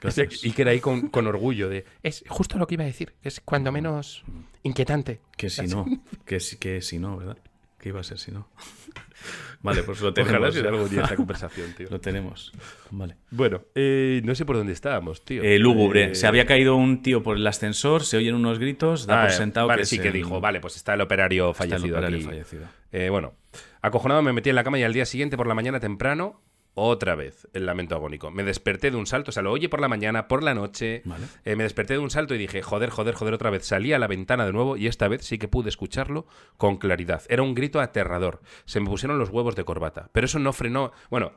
Gracias. 0.00 0.42
Iker 0.42 0.68
ahí 0.68 0.80
con, 0.80 1.08
con 1.08 1.26
orgullo 1.26 1.68
de... 1.68 1.84
Es 2.02 2.24
justo 2.28 2.58
lo 2.58 2.66
que 2.66 2.74
iba 2.74 2.84
a 2.84 2.86
decir, 2.86 3.14
es 3.22 3.40
cuando 3.40 3.70
menos 3.70 4.24
inquietante. 4.62 5.20
Que 5.36 5.48
si 5.48 5.66
no, 5.66 5.86
que 6.24 6.40
si, 6.40 6.56
que 6.56 6.80
si 6.80 6.98
no, 6.98 7.18
¿verdad? 7.18 7.38
¿Qué 7.82 7.88
iba 7.90 8.00
a 8.00 8.04
ser 8.04 8.18
si 8.18 8.30
no? 8.30 8.48
Vale, 9.60 9.82
pues 9.84 10.00
lo 10.00 10.12
tenemos. 10.14 10.56
Ojalá 10.56 10.68
algún 10.70 10.88
día 10.88 11.02
esta 11.02 11.14
conversación, 11.16 11.72
tío. 11.76 11.86
Lo 11.90 12.00
tenemos. 12.00 12.52
Vale. 12.90 13.16
Bueno, 13.30 13.62
eh, 13.76 14.20
no 14.24 14.34
sé 14.34 14.44
por 14.44 14.56
dónde 14.56 14.72
estábamos, 14.72 15.24
tío. 15.24 15.42
Eh, 15.44 15.58
lúgubre. 15.60 16.10
Eh, 16.10 16.14
Se 16.16 16.26
había 16.26 16.46
caído 16.46 16.74
un 16.74 17.02
tío 17.02 17.22
por 17.22 17.36
el 17.36 17.46
ascensor, 17.46 18.02
se 18.04 18.16
oyen 18.16 18.34
unos 18.34 18.58
gritos, 18.58 19.06
da 19.06 19.20
ah, 19.22 19.26
por 19.26 19.32
sentado 19.32 19.68
vale, 19.68 19.82
que 19.82 19.86
sí 19.86 19.96
es 19.96 20.02
que 20.02 20.08
el- 20.08 20.14
dijo, 20.14 20.40
vale, 20.40 20.58
pues 20.58 20.74
está 20.76 20.94
el 20.94 21.00
operario 21.00 21.50
está 21.52 21.64
el 21.64 21.70
fallecido 21.70 21.96
operario 21.96 22.18
aquí. 22.18 22.26
fallecido. 22.26 22.64
Eh, 22.90 23.08
bueno, 23.10 23.34
acojonado 23.82 24.22
me 24.22 24.32
metí 24.32 24.50
en 24.50 24.56
la 24.56 24.64
cama 24.64 24.78
y 24.80 24.82
al 24.82 24.92
día 24.92 25.06
siguiente 25.06 25.36
por 25.36 25.46
la 25.46 25.54
mañana 25.54 25.78
temprano, 25.78 26.40
otra 26.74 27.14
vez 27.14 27.46
el 27.52 27.66
lamento 27.66 27.94
agónico. 27.94 28.30
Me 28.30 28.42
desperté 28.44 28.90
de 28.90 28.96
un 28.96 29.06
salto, 29.06 29.28
o 29.30 29.32
sea, 29.32 29.42
lo 29.42 29.52
oye 29.52 29.68
por 29.68 29.80
la 29.80 29.88
mañana, 29.88 30.26
por 30.28 30.42
la 30.42 30.54
noche. 30.54 31.02
Vale. 31.04 31.26
Eh, 31.44 31.54
me 31.56 31.64
desperté 31.64 31.94
de 31.94 31.98
un 31.98 32.10
salto 32.10 32.34
y 32.34 32.38
dije, 32.38 32.62
joder, 32.62 32.88
joder, 32.90 33.14
joder, 33.14 33.34
otra 33.34 33.50
vez. 33.50 33.66
Salí 33.66 33.92
a 33.92 33.98
la 33.98 34.06
ventana 34.06 34.46
de 34.46 34.52
nuevo 34.52 34.76
y 34.78 34.86
esta 34.86 35.06
vez 35.08 35.22
sí 35.24 35.38
que 35.38 35.48
pude 35.48 35.68
escucharlo 35.68 36.26
con 36.56 36.78
claridad. 36.78 37.22
Era 37.28 37.42
un 37.42 37.54
grito 37.54 37.80
aterrador. 37.80 38.40
Se 38.64 38.80
me 38.80 38.86
pusieron 38.88 39.18
los 39.18 39.28
huevos 39.30 39.54
de 39.56 39.64
corbata. 39.64 40.08
Pero 40.12 40.24
eso 40.24 40.38
no 40.38 40.52
frenó. 40.54 40.92
Bueno, 41.10 41.32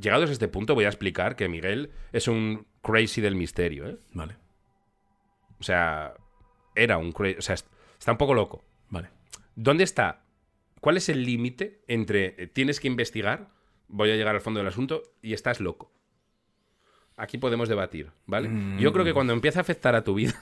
llegados 0.00 0.30
a 0.30 0.32
este 0.32 0.46
punto 0.48 0.74
voy 0.74 0.84
a 0.84 0.88
explicar 0.88 1.34
que 1.34 1.48
Miguel 1.48 1.90
es 2.12 2.28
un 2.28 2.66
crazy 2.82 3.20
del 3.20 3.34
misterio, 3.34 3.88
¿eh? 3.88 3.98
Vale. 4.12 4.36
O 5.58 5.62
sea, 5.62 6.14
era 6.74 6.98
un 6.98 7.12
crazy. 7.12 7.38
O 7.38 7.42
sea, 7.42 7.54
est- 7.54 7.66
está 7.98 8.12
un 8.12 8.18
poco 8.18 8.34
loco. 8.34 8.64
Vale. 8.88 9.10
¿Dónde 9.56 9.84
está? 9.84 10.22
¿Cuál 10.80 10.96
es 10.96 11.08
el 11.08 11.24
límite 11.24 11.82
entre 11.88 12.34
eh, 12.42 12.46
tienes 12.46 12.80
que 12.80 12.86
investigar, 12.88 13.50
voy 13.90 14.10
a 14.10 14.16
llegar 14.16 14.34
al 14.34 14.40
fondo 14.40 14.58
del 14.60 14.68
asunto 14.68 15.02
y 15.22 15.32
estás 15.34 15.60
loco? 15.60 15.92
Aquí 17.16 17.36
podemos 17.36 17.68
debatir, 17.68 18.10
¿vale? 18.26 18.50
Yo 18.78 18.92
creo 18.92 19.04
que 19.04 19.12
cuando 19.12 19.32
empieza 19.34 19.60
a 19.60 19.62
afectar 19.62 19.94
a 19.94 20.02
tu 20.04 20.14
vida, 20.14 20.34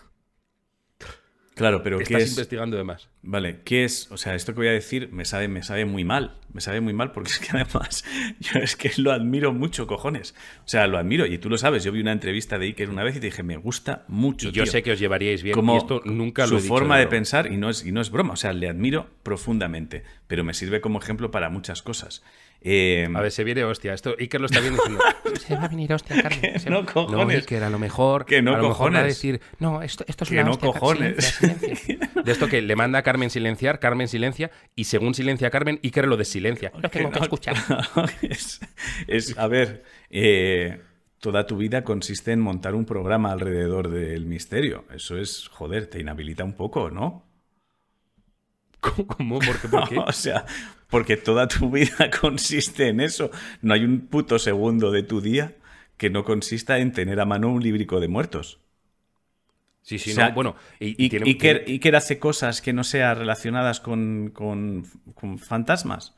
Claro, 1.55 1.83
pero 1.83 1.99
¿qué 1.99 2.05
estás 2.05 2.23
es? 2.23 2.31
investigando 2.31 2.77
de 2.77 2.85
más. 2.85 3.09
Vale, 3.21 3.63
¿qué 3.65 3.83
es? 3.83 4.13
O 4.13 4.17
sea, 4.17 4.37
esto 4.37 4.53
que 4.55 4.59
voy 4.61 4.69
a 4.69 4.73
decir 4.73 5.09
me 5.11 5.25
sabe, 5.25 5.49
me 5.49 5.65
sabe 5.65 5.87
muy 5.87 6.05
mal. 6.05 6.39
Me 6.53 6.61
sabe 6.61 6.81
muy 6.81 6.93
mal 6.93 7.11
porque 7.11 7.31
es 7.33 7.41
que 7.41 7.49
además 7.51 8.05
yo 8.39 8.61
es 8.61 8.77
que 8.77 8.93
lo 8.99 9.11
admiro 9.11 9.53
mucho, 9.53 9.89
cojones. 9.89 10.37
O 10.65 10.69
sea, 10.69 10.87
lo 10.87 10.99
admiro 10.99 11.27
y 11.27 11.37
tú 11.39 11.51
lo 11.51 11.59
sabes. 11.59 11.83
Yo 11.83 11.91
vi 11.91 12.01
una 12.01 12.13
entrevista 12.13 12.61
de 12.61 12.67
Iker 12.67 12.89
una 12.91 13.03
vez 13.03 13.17
y 13.17 13.21
te 13.21 13.27
dije, 13.27 13.43
me 13.43 13.57
gusta 13.57 14.05
mucho. 14.07 14.51
Y 14.51 14.53
yo 14.53 14.63
tío. 14.63 14.71
sé 14.71 14.85
que 14.85 14.93
os 14.93 15.01
llevaríais 15.01 15.43
bien 15.43 15.55
como 15.55 15.75
y 15.75 15.79
esto 15.79 16.01
nunca 16.05 16.43
lo 16.43 16.49
su 16.51 16.55
he 16.59 16.63
dicho 16.63 16.69
forma 16.69 16.97
de, 16.97 17.07
broma. 17.07 17.11
pensar 17.11 17.51
y 17.53 17.57
no 17.57 17.71
es 17.71 17.85
y 17.85 17.91
no 17.91 18.01
es 18.03 18.13
broma. 18.13 18.35
O 18.35 18.37
sea, 18.37 18.53
le 18.53 18.69
admiro 18.69 19.09
profundamente, 19.25 20.05
pero 20.29 20.45
me 20.45 20.55
sirve 20.55 20.81
como 20.81 21.01
ejemplo 21.01 21.33
para 21.33 21.51
muchas 21.51 21.83
cosas. 21.83 22.23
Eh, 22.61 23.07
A 23.14 23.21
ver, 23.21 23.31
se 23.31 23.44
viene 23.44 23.62
hostia. 23.64 23.94
Esto 23.94 24.16
Iker 24.18 24.40
lo 24.40 24.47
está 24.47 24.59
viendo 24.61 24.83
diciendo, 24.83 25.05
se 25.47 25.55
va 25.55 25.64
a 25.64 25.68
venir 25.68 25.92
hostia, 25.92 26.21
Carmen. 26.23 26.59
Se 26.59 26.68
no, 26.71 26.85
cojones. 26.85 27.27
No, 27.27 27.33
Iker, 27.33 27.62
a 27.62 27.71
lo 27.71 27.79
mejor, 27.79 28.25
Que 28.27 28.42
no, 28.42 28.55
a 28.55 28.59
lo 28.59 28.68
mejor 28.71 28.87
va 28.92 28.99
a 28.99 29.03
cojones. 29.03 29.14
decir, 29.14 29.40
no, 29.61 29.81
esto, 29.83 30.05
esto 30.09 30.25
es 30.25 30.31
Que 30.31 30.37
una 30.37 30.44
no, 30.44 30.51
hostia, 30.53 30.66
cojones. 30.73 31.25
silencia, 31.25 31.77
silencia". 31.77 32.11
De 32.25 32.33
esto 32.33 32.49
que 32.49 32.61
le 32.61 32.75
manda 32.75 32.99
a 32.99 33.03
Carmen 33.03 33.31
silenciar, 33.31 33.79
Carmen 33.79 34.09
silencia, 34.09 34.51
y 34.75 34.85
según 34.85 35.14
silencia 35.14 35.51
Carmen, 35.51 35.79
Iker 35.85 36.09
lo 36.09 36.16
desilencia. 36.16 36.73
Lo 36.81 36.88
tengo 36.88 37.11
que 37.11 37.18
no, 37.21 37.25
escuchar. 37.25 37.57
es, 38.23 38.61
es- 39.07 39.38
a 39.38 39.47
ver, 39.47 39.85
eh, 40.11 40.81
toda 41.21 41.47
tu 41.47 41.57
vida 41.59 41.85
consiste 41.85 42.33
en 42.33 42.40
montar 42.40 42.75
un 42.75 42.85
programa 42.87 43.31
alrededor 43.33 43.88
del 43.90 44.27
misterio. 44.27 44.85
Eso 44.94 45.16
es, 45.16 45.49
joder, 45.49 45.87
te 45.87 46.01
inhabilita 46.01 46.42
un 46.44 46.55
poco, 46.55 46.90
¿no? 46.90 47.25
¿Cómo? 48.81 49.43
¿Por 49.43 49.61
qué? 49.61 49.69
¿Por 49.69 49.85
qué? 49.85 49.99
O 50.07 50.12
sea, 50.12 50.45
porque 50.88 51.17
toda 51.17 51.49
tu 51.49 51.71
vida 51.71 52.11
consiste 52.21 52.88
en 52.88 53.01
eso. 53.01 53.31
No 53.62 53.75
hay 53.75 53.85
un 53.85 54.07
puto 54.09 54.38
segundo 54.38 54.91
de 54.91 55.03
tu 55.03 55.21
día 55.21 55.57
que 55.97 56.11
no 56.11 56.25
consista 56.25 56.79
en 56.79 56.93
tener 56.93 57.21
a 57.21 57.27
mano 57.27 57.49
un 57.53 57.62
librico 57.62 58.01
de 58.01 58.09
muertos. 58.09 58.61
Sí, 59.83 59.99
sí, 59.99 60.11
O 60.11 60.14
sea, 60.14 60.29
no. 60.29 60.35
Bueno, 60.35 60.57
y, 60.81 61.03
y 61.03 61.09
hace 61.97 62.19
cosas 62.19 62.61
que 62.61 62.73
no 62.73 62.85
sean 62.85 63.17
relacionadas 63.19 63.81
con, 63.81 64.31
con- 64.35 64.85
con 65.14 65.38
fantasmas. 65.38 66.14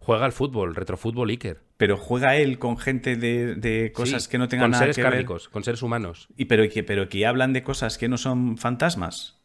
juega 0.00 0.24
al 0.24 0.32
fútbol, 0.32 0.74
retrofútbol 0.74 1.30
Iker. 1.30 1.60
Pero 1.76 1.96
juega 1.96 2.36
él 2.36 2.58
con 2.58 2.76
gente 2.78 3.16
de, 3.16 3.54
de 3.54 3.92
cosas 3.92 4.24
Sí, 4.24 4.30
que 4.30 4.38
no 4.38 4.48
tengan 4.48 4.64
con 4.64 4.70
nada 4.72 4.82
seres 4.82 4.96
que 4.96 5.02
ver. 5.02 5.12
kármicos, 5.12 5.48
con 5.48 5.64
seres 5.64 5.82
humanos. 5.82 6.28
Y 6.36 6.46
pero 6.46 6.68
que, 6.68 6.82
pero 6.82 7.08
que 7.08 7.26
hablan 7.26 7.52
de 7.52 7.62
cosas 7.62 7.98
que 7.98 8.08
no 8.08 8.18
son 8.18 8.58
fantasmas. 8.58 9.39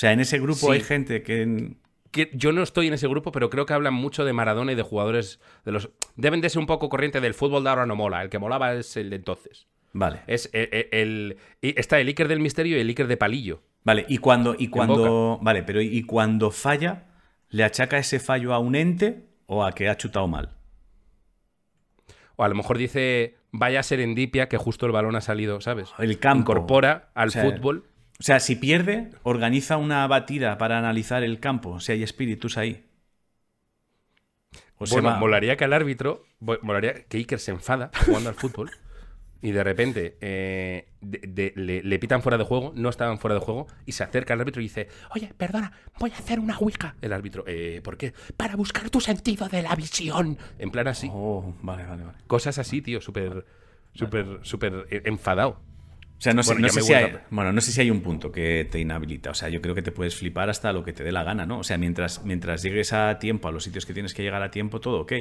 O 0.00 0.02
sea, 0.02 0.12
en 0.12 0.20
ese 0.20 0.38
grupo 0.38 0.68
Sí. 0.68 0.72
hay 0.72 0.80
gente 0.80 1.22
que. 1.22 1.74
Que 2.10 2.30
yo 2.32 2.52
no 2.52 2.62
estoy 2.62 2.86
en 2.86 2.94
ese 2.94 3.06
grupo, 3.06 3.32
pero 3.32 3.50
creo 3.50 3.66
que 3.66 3.74
hablan 3.74 3.92
mucho 3.92 4.24
de 4.24 4.32
Maradona 4.32 4.72
y 4.72 4.74
de 4.74 4.82
jugadores 4.82 5.40
de 5.66 5.72
los. 5.72 5.90
Deben 6.16 6.40
de 6.40 6.48
ser 6.48 6.58
un 6.58 6.64
poco 6.66 6.88
corriente 6.88 7.20
del 7.20 7.34
fútbol 7.34 7.64
de 7.64 7.68
ahora 7.68 7.84
no 7.84 7.96
mola. 7.96 8.22
El 8.22 8.30
que 8.30 8.38
molaba 8.38 8.72
es 8.72 8.96
el 8.96 9.10
de 9.10 9.16
entonces. 9.16 9.68
Vale. 9.92 10.22
Es 10.26 10.48
el, 10.54 11.36
está 11.60 12.00
el 12.00 12.08
Iker 12.08 12.28
del 12.28 12.40
misterio 12.40 12.78
y 12.78 12.80
el 12.80 12.88
Iker 12.88 13.08
de 13.08 13.18
palillo. 13.18 13.60
Vale, 13.84 14.06
y 14.08 14.16
cuando, 14.16 14.56
y 14.58 14.68
cuando. 14.68 15.38
Vale, 15.42 15.62
pero 15.64 15.82
¿y 15.82 16.02
cuando 16.04 16.50
falla? 16.50 17.08
¿Le 17.50 17.62
achaca 17.62 17.98
ese 17.98 18.20
fallo 18.20 18.54
a 18.54 18.58
un 18.58 18.76
ente 18.76 19.26
o 19.44 19.64
a 19.64 19.72
que 19.72 19.90
ha 19.90 19.98
chutado 19.98 20.26
mal? 20.28 20.56
O 22.36 22.42
a 22.44 22.48
lo 22.48 22.54
mejor 22.54 22.78
dice, 22.78 23.36
vaya 23.52 23.82
serendipia 23.82 24.48
que 24.48 24.56
justo 24.56 24.86
el 24.86 24.92
balón 24.92 25.14
ha 25.14 25.20
salido, 25.20 25.60
¿sabes? 25.60 25.90
El 25.98 26.18
campo. 26.18 26.40
Incorpora 26.52 27.10
al 27.14 27.32
fútbol. 27.32 27.84
O 28.20 28.22
sea, 28.22 28.38
si 28.38 28.54
pierde, 28.54 29.10
organiza 29.22 29.78
una 29.78 30.06
batida 30.06 30.58
para 30.58 30.78
analizar 30.78 31.22
el 31.22 31.40
campo, 31.40 31.80
si 31.80 31.92
hay 31.92 32.02
espíritus 32.02 32.58
ahí. 32.58 32.84
O 34.76 34.84
bueno, 34.90 35.16
molaría 35.16 35.56
que 35.56 35.64
al 35.64 35.72
árbitro, 35.72 36.26
molaría 36.38 37.04
que 37.04 37.16
Iker 37.16 37.38
se 37.38 37.50
enfada 37.50 37.90
jugando 38.04 38.28
al 38.28 38.34
fútbol 38.34 38.70
y 39.40 39.52
de 39.52 39.64
repente 39.64 40.18
eh, 40.20 40.88
le, 41.00 41.98
pitan 41.98 42.20
fuera 42.20 42.36
de 42.36 42.44
juego, 42.44 42.74
no 42.76 42.90
estaban 42.90 43.18
fuera 43.18 43.36
de 43.36 43.40
juego, 43.40 43.68
y 43.86 43.92
se 43.92 44.04
acerca 44.04 44.34
al 44.34 44.40
árbitro 44.40 44.60
y 44.60 44.64
dice, 44.64 44.88
oye, 45.14 45.32
perdona, 45.34 45.72
voy 45.98 46.10
a 46.10 46.18
hacer 46.18 46.40
una 46.40 46.58
wicca. 46.58 46.96
El 47.00 47.14
árbitro, 47.14 47.44
eh, 47.46 47.80
¿por 47.82 47.96
qué? 47.96 48.12
Para 48.36 48.54
buscar 48.54 48.90
tu 48.90 49.00
sentido 49.00 49.48
de 49.48 49.62
la 49.62 49.74
visión. 49.74 50.36
En 50.58 50.70
plan 50.70 50.88
así. 50.88 51.08
Oh, 51.10 51.54
vale, 51.62 51.86
vale, 51.86 52.04
vale. 52.04 52.18
Cosas 52.26 52.58
así, 52.58 52.82
tío, 52.82 53.00
súper, 53.00 53.46
súper, 53.94 54.40
súper 54.42 54.86
eh, 54.90 55.02
enfadado. 55.06 55.69
O 56.20 56.22
sea, 56.22 56.34
no 56.34 56.42
sé, 56.42 56.82
si 56.82 56.92
hay, 56.92 57.16
bueno, 57.30 57.50
no 57.50 57.62
sé 57.62 57.72
si 57.72 57.80
hay 57.80 57.90
un 57.90 58.02
punto 58.02 58.30
que 58.30 58.68
te 58.70 58.78
inhabilita. 58.78 59.30
O 59.30 59.34
sea, 59.34 59.48
yo 59.48 59.62
creo 59.62 59.74
que 59.74 59.80
te 59.80 59.90
puedes 59.90 60.14
flipar 60.14 60.50
hasta 60.50 60.70
lo 60.70 60.84
que 60.84 60.92
te 60.92 61.02
dé 61.02 61.12
la 61.12 61.24
gana, 61.24 61.46
¿no? 61.46 61.60
O 61.60 61.64
sea, 61.64 61.78
mientras, 61.78 62.26
mientras 62.26 62.62
llegues 62.62 62.92
a 62.92 63.18
tiempo 63.18 63.48
a 63.48 63.52
los 63.52 63.64
sitios 63.64 63.86
que 63.86 63.94
tienes 63.94 64.12
que 64.12 64.22
llegar 64.22 64.42
a 64.42 64.50
tiempo, 64.50 64.80
todo 64.80 65.00
ok. 65.00 65.12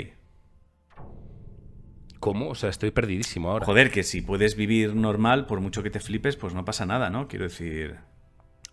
¿Cómo? 2.20 2.50
O 2.50 2.56
sea, 2.56 2.70
estoy 2.70 2.92
perdidísimo 2.92 3.50
ahora. 3.50 3.66
Joder, 3.66 3.92
que 3.92 4.04
si 4.04 4.22
puedes 4.22 4.58
vivir 4.58 4.94
normal, 4.94 5.46
por 5.46 5.62
mucho 5.62 5.84
que 5.84 5.90
te 5.90 6.02
flipes, 6.02 6.36
pues 6.36 6.54
no 6.54 6.66
pasa 6.66 6.86
nada, 6.86 7.10
¿no? 7.10 7.30
Quiero 7.30 7.46
decir. 7.46 7.96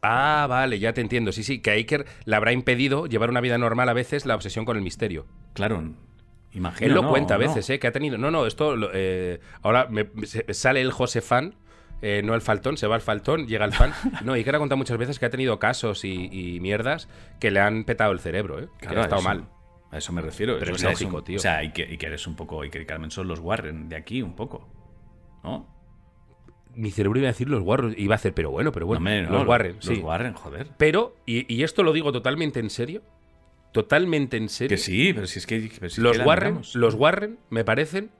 Ah, 0.02 0.46
vale, 0.48 0.80
ya 0.80 0.92
te 0.92 1.02
entiendo. 1.02 1.30
Sí, 1.30 1.44
sí, 1.44 1.60
que 1.60 1.70
a 1.70 1.74
Iker 1.74 2.06
le 2.24 2.34
habrá 2.34 2.50
impedido 2.50 3.06
llevar 3.06 3.30
una 3.30 3.40
vida 3.40 3.56
normal 3.56 3.88
a 3.88 3.92
veces 3.92 4.26
la 4.26 4.34
obsesión 4.34 4.64
con 4.64 4.76
el 4.76 4.82
misterio. 4.82 5.26
Claro, 5.52 5.94
imagino. 6.50 6.88
Él 6.88 6.92
lo 6.92 7.08
cuenta 7.08 7.36
a 7.36 7.38
veces, 7.38 7.70
¿eh? 7.70 7.78
Que 7.78 7.86
ha 7.86 7.92
tenido. 7.92 8.18
No, 8.18 8.32
no, 8.32 8.46
esto. 8.46 8.74
Eh, 8.92 9.38
ahora 9.62 9.86
me, 9.88 10.08
sale 10.52 10.80
el 10.80 10.90
José 10.90 11.20
Fan 11.20 11.54
eh, 12.02 12.22
no 12.22 12.34
el 12.34 12.40
faltón, 12.40 12.76
se 12.76 12.86
va 12.86 12.94
al 12.94 13.00
faltón, 13.00 13.46
llega 13.46 13.64
el 13.64 13.72
fan. 13.72 13.92
No, 14.24 14.36
y 14.36 14.44
que 14.44 14.50
ha 14.50 14.58
contado 14.58 14.76
muchas 14.76 14.98
veces 14.98 15.18
que 15.18 15.26
ha 15.26 15.30
tenido 15.30 15.58
casos 15.58 16.04
y, 16.04 16.58
mierdas 16.60 17.08
que 17.40 17.50
le 17.50 17.60
han 17.60 17.84
petado 17.84 18.12
el 18.12 18.20
cerebro, 18.20 18.60
¿eh? 18.60 18.68
que 18.78 18.88
ha 18.88 19.02
estado 19.02 19.22
mal. 19.22 19.48
A 19.90 19.98
eso 19.98 20.12
me 20.12 20.20
refiero. 20.20 20.56
Pero 20.58 20.74
es 20.74 20.82
lógico, 20.82 21.22
tío. 21.22 21.36
O 21.36 21.40
sea, 21.40 21.62
y 21.62 21.70
que, 21.72 21.96
eres 22.00 22.26
un 22.26 22.34
poco. 22.34 22.64
Y 22.64 22.70
que 22.70 22.84
Carmen 22.86 23.10
son 23.10 23.28
los 23.28 23.38
Warren 23.38 23.88
de 23.88 23.96
aquí, 23.96 24.20
un 24.20 24.34
poco. 24.34 24.68
¿No? 25.44 25.66
Mi 26.74 26.90
cerebro 26.90 27.18
iba 27.18 27.28
a 27.28 27.32
decir 27.32 27.48
los 27.48 27.62
Warren. 27.62 27.94
Iba 27.96 28.14
a 28.14 28.16
hacer, 28.16 28.34
pero 28.34 28.50
bueno, 28.50 28.72
pero 28.72 28.86
bueno. 28.86 29.30
los 29.30 29.46
Warren, 29.46 29.76
sí. 29.80 29.96
Los 29.96 30.04
Warren, 30.04 30.34
joder. 30.34 30.68
Pero, 30.76 31.16
y, 31.24 31.62
esto 31.62 31.82
lo 31.82 31.92
digo 31.92 32.12
totalmente 32.12 32.60
en 32.60 32.70
serio. 32.70 33.02
Totalmente 33.72 34.36
en 34.36 34.48
serio. 34.48 34.76
Que 34.76 34.82
sí, 34.82 35.12
pero 35.12 35.26
si 35.26 35.38
es 35.38 35.46
que. 35.46 35.70
los, 35.98 36.18
Warren, 36.18 36.62
los 36.74 36.94
Warren 36.94 37.38
me 37.50 37.64
parecen 37.64 38.10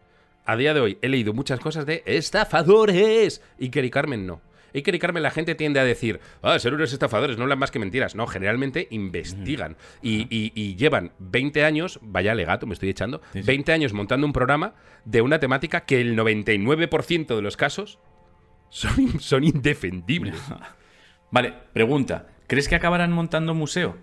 a 0.47 0.57
día 0.57 0.75
de 0.75 0.81
hoy 0.81 0.99
he 1.03 1.09
leído 1.09 1.33
muchas 1.33 1.61
cosas 1.61 1.87
de 1.87 2.03
estafadores. 2.07 3.43
Y 3.59 3.77
y 3.79 3.91
Carmen 3.91 4.27
no. 4.27 4.41
Iker 4.77 4.95
y 4.95 4.99
Carmen 4.99 5.23
la 5.23 5.31
gente 5.31 5.55
tiende 5.55 5.81
a 5.81 5.85
decir, 5.85 6.21
ah, 6.43 6.59
ser 6.59 6.75
unos 6.75 6.93
estafadores, 6.93 7.39
no 7.39 7.45
hablan 7.45 7.59
más 7.59 7.71
que 7.71 7.79
mentiras. 7.79 8.15
No, 8.15 8.27
generalmente 8.27 8.87
investigan. 8.91 9.77
Y, 10.03 10.77
llevan 10.77 11.13
20 11.19 11.65
años, 11.65 11.99
vaya 12.03 12.35
legato, 12.35 12.67
me 12.67 12.75
estoy 12.75 12.91
echando, 12.91 13.23
20 13.33 13.73
años 13.73 13.93
montando 13.93 14.27
un 14.27 14.33
programa 14.33 14.75
de 15.05 15.23
una 15.23 15.39
temática 15.41 15.87
que 15.87 16.01
el 16.01 16.17
99% 16.17 17.35
de 17.35 17.43
los 17.43 17.57
casos 17.57 17.99
son, 18.69 19.19
son 19.21 19.45
indefendibles. 19.45 20.41
vale, 21.31 21.55
pregunta. 21.73 22.29
¿Crees 22.47 22.69
que 22.69 22.77
acabarán 22.77 23.13
montando 23.13 23.53
un 23.53 23.59
museo? 23.59 23.97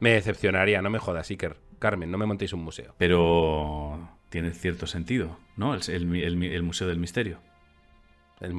Me 0.00 0.12
decepcionaría, 0.12 0.80
no 0.80 0.88
me 0.88 0.98
jodas, 0.98 1.30
Iker. 1.30 1.56
Carmen, 1.78 2.10
no 2.10 2.18
me 2.18 2.26
montéis 2.26 2.52
un 2.52 2.64
museo. 2.64 2.94
Pero 2.98 4.19
tiene 4.30 4.52
cierto 4.52 4.86
sentido, 4.86 5.38
¿no? 5.56 5.74
El, 5.74 6.62
Museo 6.62 6.88
del 6.88 6.98
Misterio. 6.98 7.40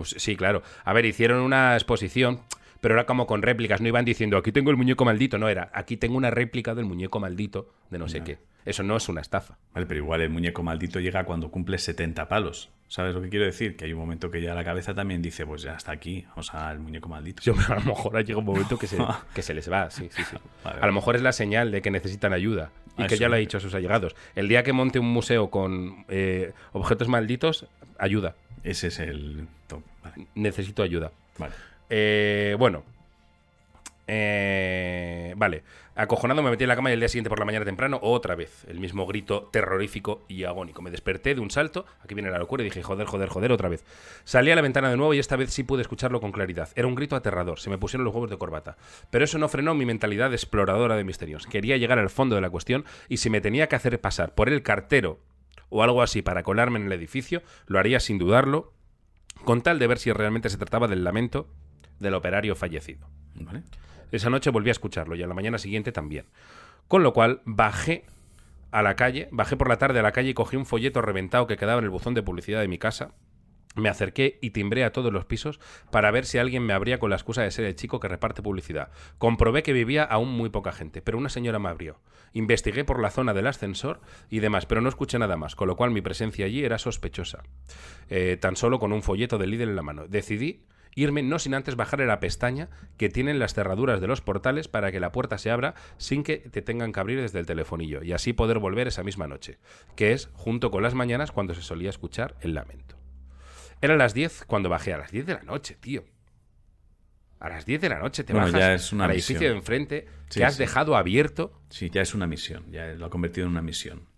sí, 0.04 0.36
claro. 0.36 0.62
A 0.84 0.94
ver, 0.94 1.06
hicieron 1.06 1.42
una 1.42 1.74
exposición, 1.74 2.42
pero 2.82 2.94
era 2.94 3.06
como 3.06 3.26
con 3.26 3.42
réplicas. 3.42 3.82
No 3.82 3.88
iban 3.88 4.06
diciendo, 4.06 4.38
aquí 4.38 4.52
tengo 4.52 4.70
el 4.70 4.78
muñeco 4.78 5.06
maldito. 5.06 5.38
No, 5.38 5.50
era, 5.50 5.72
aquí 5.74 5.98
tengo 5.98 6.18
una 6.18 6.30
réplica 6.30 6.76
del 6.76 6.86
muñeco 6.86 7.20
maldito 7.20 7.74
de 7.90 7.98
no 7.98 8.08
sé 8.10 8.22
qué. 8.22 8.40
Eso 8.64 8.84
no 8.84 8.96
es 8.96 9.10
una 9.10 9.22
estafa. 9.22 9.58
Vale, 9.74 9.88
pero 9.88 10.00
igual 10.02 10.22
el 10.22 10.30
muñeco 10.30 10.62
maldito 10.62 11.00
llega 11.00 11.24
cuando 11.24 11.50
cumple 11.50 11.80
70 11.80 12.28
palos. 12.28 12.70
¿Sabes 12.88 13.16
lo 13.16 13.22
que 13.22 13.30
quiero 13.30 13.46
decir? 13.46 13.76
Que 13.76 13.86
hay 13.86 13.94
un 13.94 14.00
momento 14.00 14.30
que 14.30 14.42
ya 14.42 14.54
la 14.54 14.64
cabeza 14.64 14.94
también 14.94 15.22
dice, 15.22 15.46
pues 15.46 15.62
ya 15.62 15.76
está 15.76 15.94
aquí, 15.94 16.26
o 16.36 16.44
sea, 16.44 16.72
el 16.72 16.80
muñeco 16.80 17.08
maldito. 17.10 17.42
Sí, 17.42 17.52
a 17.70 17.76
lo 17.76 17.82
mejor 17.82 18.24
llega 18.24 18.38
un 18.38 18.46
momento 18.46 18.78
que 18.78 18.86
se, 18.86 18.98
que 19.34 19.42
se 19.42 19.54
les 19.54 19.72
va, 19.72 19.90
sí, 19.90 20.10
sí, 20.12 20.22
sí. 20.30 20.36
A 20.66 20.86
lo 20.86 20.92
mejor 20.92 21.16
es 21.16 21.22
la 21.22 21.32
señal 21.32 21.72
de 21.72 21.82
que 21.82 21.90
necesitan 21.90 22.34
ayuda 22.34 22.72
y 22.98 23.08
que 23.08 23.18
ya 23.18 23.30
lo 23.30 23.36
ha 23.36 23.40
dicho 23.40 23.58
a 23.58 23.60
sus 23.60 23.74
allegados. 23.74 24.16
El 24.36 24.48
día 24.48 24.64
que 24.64 24.74
monte 24.74 25.00
un 25.00 25.08
museo 25.08 25.50
con 25.50 26.06
eh, 26.10 26.54
objetos 26.74 27.08
malditos, 27.08 27.66
ayuda. 27.98 28.36
Ese 28.64 28.88
es 28.88 29.00
el 29.00 29.48
top. 29.68 29.82
Necesito 30.36 30.84
ayuda. 30.84 31.12
Vale. 31.38 31.54
Eh, 31.90 32.56
bueno, 32.60 32.84
eh, 34.08 35.34
vale. 35.38 35.64
Acojonado 35.94 36.42
me 36.42 36.50
metí 36.50 36.64
en 36.64 36.70
la 36.70 36.76
cama 36.76 36.90
y 36.90 36.94
el 36.94 37.00
día 37.00 37.10
siguiente 37.10 37.30
por 37.30 37.40
la 37.40 37.46
mañana 37.46 37.66
temprano, 37.66 38.00
otra 38.02 38.36
vez, 38.36 38.66
el 38.70 38.80
mismo 38.80 39.06
grito 39.06 39.50
terrorífico 39.52 40.24
y 40.28 40.46
agónico. 40.46 40.82
Me 40.82 40.90
desperté 40.90 41.36
de 41.36 41.42
un 41.42 41.52
salto, 41.52 41.86
aquí 42.00 42.16
viene 42.16 42.32
la 42.32 42.40
locura, 42.40 42.64
y 42.64 42.66
dije, 42.66 42.82
joder, 42.82 43.06
joder, 43.06 43.30
joder, 43.30 43.52
otra 43.52 43.70
vez. 43.70 43.84
Salí 44.24 44.52
a 44.52 44.56
la 44.56 44.62
ventana 44.62 44.90
de 44.90 44.98
nuevo 44.98 45.14
y 45.14 45.20
esta 45.20 45.36
vez 45.36 45.52
sí 45.52 45.64
pude 45.64 45.82
escucharlo 45.82 46.22
con 46.22 46.32
claridad. 46.32 46.70
Era 46.76 46.88
un 46.88 46.96
grito 46.96 47.16
aterrador, 47.16 47.60
se 47.60 47.70
me 47.70 47.78
pusieron 47.78 48.06
los 48.06 48.14
huevos 48.14 48.30
de 48.30 48.38
corbata. 48.38 48.78
Pero 49.10 49.26
eso 49.26 49.38
no 49.38 49.50
frenó 49.50 49.76
mi 49.76 49.86
mentalidad 49.86 50.34
exploradora 50.34 50.96
de 50.96 51.04
misterios. 51.04 51.46
Quería 51.46 51.78
llegar 51.78 52.00
al 52.00 52.10
fondo 52.10 52.36
de 52.36 52.42
la 52.42 52.50
cuestión 52.50 52.86
y 53.10 53.18
si 53.18 53.30
me 53.30 53.42
tenía 53.42 53.68
que 53.68 53.76
hacer 53.76 54.00
pasar 54.00 54.34
por 54.34 54.50
el 54.50 54.64
cartero 54.64 55.20
o 55.70 55.84
algo 55.84 56.02
así 56.02 56.22
para 56.22 56.44
colarme 56.44 56.80
en 56.80 56.86
el 56.86 56.92
edificio, 56.94 57.42
lo 57.66 57.80
haría 57.80 58.00
sin 58.00 58.18
dudarlo, 58.18 58.74
con 59.46 59.62
tal 59.62 59.80
de 59.80 59.88
ver 59.88 59.98
si 59.98 60.12
realmente 60.12 60.50
se 60.50 60.58
trataba 60.58 60.88
del 60.88 61.04
lamento 61.04 61.48
del 62.00 62.14
operario 62.14 62.56
fallecido. 62.56 63.08
Esa 64.12 64.30
noche 64.30 64.50
volví 64.50 64.70
a 64.70 64.74
escucharlo 64.74 65.16
y 65.16 65.24
a 65.24 65.28
la 65.28 65.34
mañana 65.34 65.58
siguiente 65.58 65.92
también. 65.92 66.26
Con 66.88 67.04
lo 67.04 67.14
cual 67.14 67.42
bajé 67.46 68.06
a 68.72 68.82
la 68.82 68.96
calle, 68.96 69.28
bajé 69.32 69.58
por 69.58 69.70
la 69.70 69.78
tarde 69.78 70.00
a 70.00 70.04
la 70.04 70.12
calle 70.12 70.30
y 70.30 70.34
cogí 70.34 70.56
un 70.56 70.66
folleto 70.66 71.02
reventado 71.02 71.48
que 71.48 71.58
quedaba 71.58 71.80
en 71.80 71.86
el 71.86 71.90
buzón 71.90 72.14
de 72.14 72.24
publicidad 72.24 72.62
de 72.62 72.68
mi 72.68 72.78
casa. 72.78 73.14
Me 73.76 73.88
acerqué 73.88 74.38
y 74.42 74.50
timbré 74.50 74.84
a 74.84 74.92
todos 74.92 75.14
los 75.14 75.24
pisos 75.24 75.62
para 75.92 76.12
ver 76.12 76.26
si 76.26 76.38
alguien 76.38 76.66
me 76.66 76.74
abría 76.74 77.00
con 77.00 77.10
la 77.10 77.16
excusa 77.16 77.42
de 77.42 77.52
ser 77.52 77.64
el 77.64 77.76
chico 77.76 78.02
que 78.02 78.10
reparte 78.10 78.42
publicidad. 78.42 78.90
Comprobé 79.18 79.64
que 79.64 79.72
vivía 79.72 80.04
aún 80.04 80.30
muy 80.30 80.50
poca 80.50 80.74
gente, 80.74 81.02
pero 81.02 81.18
una 81.18 81.30
señora 81.30 81.60
me 81.60 81.70
abrió. 81.70 82.02
Investigué 82.34 82.84
por 82.84 83.02
la 83.02 83.12
zona 83.12 83.34
del 83.34 83.48
ascensor 83.48 84.02
y 84.30 84.40
demás, 84.40 84.66
pero 84.66 84.82
no 84.82 84.90
escuché 84.90 85.20
nada 85.20 85.38
más, 85.38 85.56
con 85.56 85.70
lo 85.70 85.78
cual 85.78 85.92
mi 85.92 86.02
presencia 86.02 86.46
allí 86.46 86.66
era 86.66 86.78
sospechosa. 86.78 87.44
Eh, 88.10 88.38
tan 88.42 88.58
solo 88.58 88.80
con 88.80 88.92
un 88.92 89.04
folleto 89.04 89.38
de 89.38 89.48
líder 89.48 89.70
en 89.70 89.78
la 89.78 89.84
mano. 89.84 90.08
Decidí 90.08 90.66
irme 90.96 91.24
no 91.24 91.40
sin 91.40 91.54
antes 91.54 91.76
bajar 91.76 92.00
la 92.02 92.20
pestaña 92.20 92.70
que 92.98 93.10
tienen 93.10 93.40
las 93.40 93.54
cerraduras 93.54 94.02
de 94.02 94.08
los 94.08 94.22
portales 94.22 94.68
para 94.68 94.92
que 94.92 95.00
la 95.00 95.12
puerta 95.12 95.38
se 95.38 95.52
abra 95.52 95.76
sin 95.98 96.24
que 96.24 96.38
te 96.38 96.62
tengan 96.62 96.92
que 96.92 97.00
abrir 97.00 97.22
desde 97.22 97.40
el 97.40 97.46
telefonillo 97.46 98.04
y 98.04 98.14
así 98.14 98.34
poder 98.34 98.60
volver 98.60 98.88
esa 98.88 99.04
misma 99.04 99.28
noche, 99.28 99.58
que 99.96 100.14
es 100.14 100.30
junto 100.34 100.72
con 100.72 100.84
las 100.84 100.94
mañanas 100.94 101.32
cuando 101.32 101.54
se 101.54 101.62
solía 101.62 101.90
escuchar 101.90 102.36
el 102.42 102.54
lamento. 102.54 102.98
Eran 103.82 103.98
las 103.98 104.14
10 104.14 104.46
cuando 104.46 104.70
bajé, 104.70 104.94
a 104.94 104.98
las 104.98 105.12
10 105.12 105.26
de 105.26 105.34
la 105.34 105.42
noche, 105.42 105.76
tío. 105.80 106.04
A 107.40 107.50
las 107.50 107.66
10 107.66 107.82
de 107.82 107.90
la 107.90 108.00
noche 108.00 108.24
te 108.24 108.34
bajas 108.34 108.52
ya 108.52 108.74
es 108.76 108.94
una 108.94 109.06
al 109.06 109.12
edificio 109.12 109.50
de 109.50 109.56
enfrente 109.56 110.08
que 110.30 110.46
has 110.46 110.60
dejado 110.60 110.96
abierto. 110.96 111.60
Sí, 111.70 111.90
ya 111.90 112.02
es 112.02 112.14
una 112.14 112.28
misión, 112.28 112.72
ya 112.72 112.94
lo 112.94 113.08
ha 113.08 113.10
convertido 113.10 113.48
en 113.48 113.52
una 113.52 113.64
misión. 113.64 114.11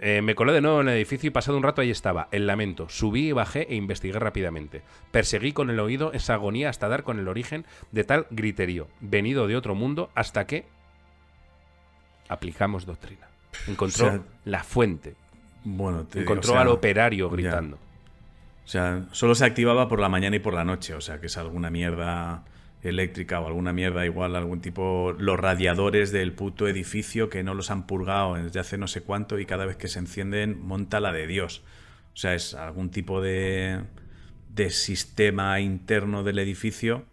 Eh, 0.00 0.22
me 0.22 0.34
colé 0.34 0.52
de 0.52 0.60
nuevo 0.60 0.80
en 0.80 0.88
el 0.88 0.96
edificio 0.96 1.28
y 1.28 1.30
pasado 1.30 1.56
un 1.56 1.62
rato 1.62 1.80
ahí 1.80 1.90
estaba, 1.90 2.28
el 2.32 2.46
lamento. 2.46 2.88
Subí 2.88 3.28
y 3.28 3.32
bajé 3.32 3.68
e 3.70 3.76
investigué 3.76 4.18
rápidamente. 4.18 4.82
Perseguí 5.12 5.52
con 5.52 5.70
el 5.70 5.78
oído 5.78 6.12
esa 6.12 6.34
agonía 6.34 6.68
hasta 6.68 6.88
dar 6.88 7.04
con 7.04 7.20
el 7.20 7.28
origen 7.28 7.64
de 7.92 8.02
tal 8.02 8.26
griterío, 8.30 8.88
venido 9.00 9.46
de 9.46 9.56
otro 9.56 9.76
mundo, 9.76 10.10
hasta 10.16 10.46
que 10.46 10.66
aplicamos 12.28 12.86
doctrina. 12.86 13.28
Encontró 13.68 14.24
la 14.44 14.64
fuente. 14.64 15.14
Bueno, 15.62 16.06
encontró 16.12 16.58
al 16.58 16.68
operario 16.68 17.30
gritando. 17.30 17.76
O 18.64 18.68
sea, 18.68 19.04
solo 19.12 19.34
se 19.34 19.44
activaba 19.44 19.88
por 19.88 20.00
la 20.00 20.08
mañana 20.08 20.36
y 20.36 20.40
por 20.40 20.54
la 20.54 20.64
noche, 20.64 20.94
o 20.94 21.00
sea, 21.00 21.20
que 21.20 21.26
es 21.26 21.36
alguna 21.36 21.70
mierda 21.70 22.42
eléctrica 22.84 23.40
o 23.40 23.46
alguna 23.46 23.72
mierda 23.72 24.04
igual, 24.04 24.36
algún 24.36 24.60
tipo, 24.60 25.14
los 25.18 25.38
radiadores 25.38 26.12
del 26.12 26.32
puto 26.32 26.68
edificio 26.68 27.28
que 27.28 27.42
no 27.42 27.54
los 27.54 27.70
han 27.70 27.86
purgado 27.86 28.34
desde 28.34 28.60
hace 28.60 28.78
no 28.78 28.86
sé 28.86 29.00
cuánto 29.00 29.38
y 29.38 29.46
cada 29.46 29.66
vez 29.66 29.76
que 29.76 29.88
se 29.88 29.98
encienden 29.98 30.60
monta 30.60 31.00
la 31.00 31.12
de 31.12 31.26
Dios. 31.26 31.62
O 32.12 32.16
sea, 32.16 32.34
es 32.34 32.54
algún 32.54 32.90
tipo 32.90 33.20
de, 33.20 33.80
de 34.50 34.70
sistema 34.70 35.58
interno 35.60 36.22
del 36.22 36.38
edificio 36.38 37.06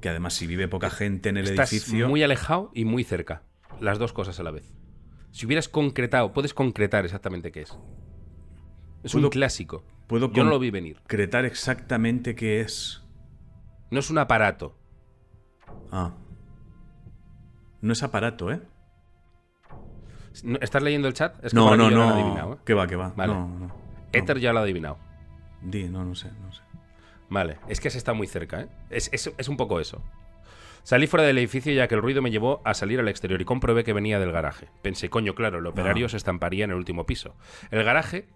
que 0.00 0.10
además 0.10 0.34
si 0.34 0.46
vive 0.46 0.68
poca 0.68 0.90
gente 0.90 1.30
en 1.30 1.38
el 1.38 1.46
Estás 1.46 1.72
edificio... 1.72 2.08
Muy 2.08 2.22
alejado 2.22 2.70
y 2.74 2.84
muy 2.84 3.04
cerca. 3.04 3.42
Las 3.80 3.98
dos 3.98 4.12
cosas 4.12 4.38
a 4.38 4.42
la 4.42 4.50
vez. 4.50 4.74
Si 5.30 5.46
hubieras 5.46 5.68
concretado, 5.68 6.34
puedes 6.34 6.52
concretar 6.52 7.06
exactamente 7.06 7.50
qué 7.52 7.62
es. 7.62 7.78
Es 9.02 9.14
un 9.14 9.30
clásico. 9.30 9.82
Puedo 10.06 10.30
Yo 10.30 10.44
no 10.44 10.50
lo 10.50 10.58
vi 10.58 10.70
venir. 10.70 10.96
concretar 10.98 11.46
exactamente 11.46 12.34
qué 12.34 12.60
es. 12.60 13.02
No 13.90 14.00
es 14.00 14.10
un 14.10 14.18
aparato. 14.18 14.76
Ah. 15.96 16.10
No 17.80 17.92
es 17.92 18.02
aparato, 18.02 18.50
¿eh? 18.50 18.60
¿Estás 20.60 20.82
leyendo 20.82 21.06
el 21.06 21.14
chat? 21.14 21.36
Es 21.44 21.52
que 21.52 21.56
no, 21.56 21.76
no, 21.76 21.88
lo 21.90 21.96
no. 21.96 22.08
adivinado, 22.10 22.54
¿eh? 22.54 22.58
Que 22.64 22.74
va, 22.74 22.86
que 22.88 22.96
va. 22.96 23.12
Vale. 23.14 23.32
No, 23.32 23.46
no. 23.46 23.58
no. 23.66 23.74
Ether 24.12 24.38
ya 24.40 24.52
lo 24.52 24.58
ha 24.58 24.62
adivinado. 24.62 24.98
Di, 25.62 25.88
no, 25.88 26.04
no 26.04 26.14
sé, 26.14 26.30
no 26.42 26.52
sé. 26.52 26.62
Vale, 27.30 27.58
es 27.68 27.80
que 27.80 27.90
se 27.90 27.98
está 27.98 28.12
muy 28.14 28.26
cerca, 28.26 28.62
¿eh? 28.62 28.68
Es, 28.90 29.08
es- 29.12 29.32
es 29.36 29.48
un 29.48 29.56
poco 29.56 29.78
eso. 29.80 30.02
Salí 30.82 31.06
fuera 31.06 31.24
del 31.24 31.38
edificio 31.38 31.72
ya 31.72 31.88
que 31.88 31.94
el 31.94 32.02
ruido 32.02 32.20
me 32.20 32.30
llevó 32.30 32.60
a 32.64 32.74
salir 32.74 33.00
al 33.00 33.08
exterior 33.08 33.40
y 33.40 33.44
comprobé 33.44 33.84
que 33.84 33.92
venía 33.94 34.18
del 34.18 34.32
garaje. 34.32 34.68
Pensé, 34.82 35.08
coño, 35.08 35.34
claro, 35.34 35.58
el 35.58 35.66
operario 35.66 36.06
Ah. 36.06 36.08
se 36.10 36.16
estamparía 36.16 36.64
en 36.64 36.70
el 36.72 36.76
último 36.76 37.06
piso. 37.06 37.34
El 37.70 37.84
garaje, 37.84 38.28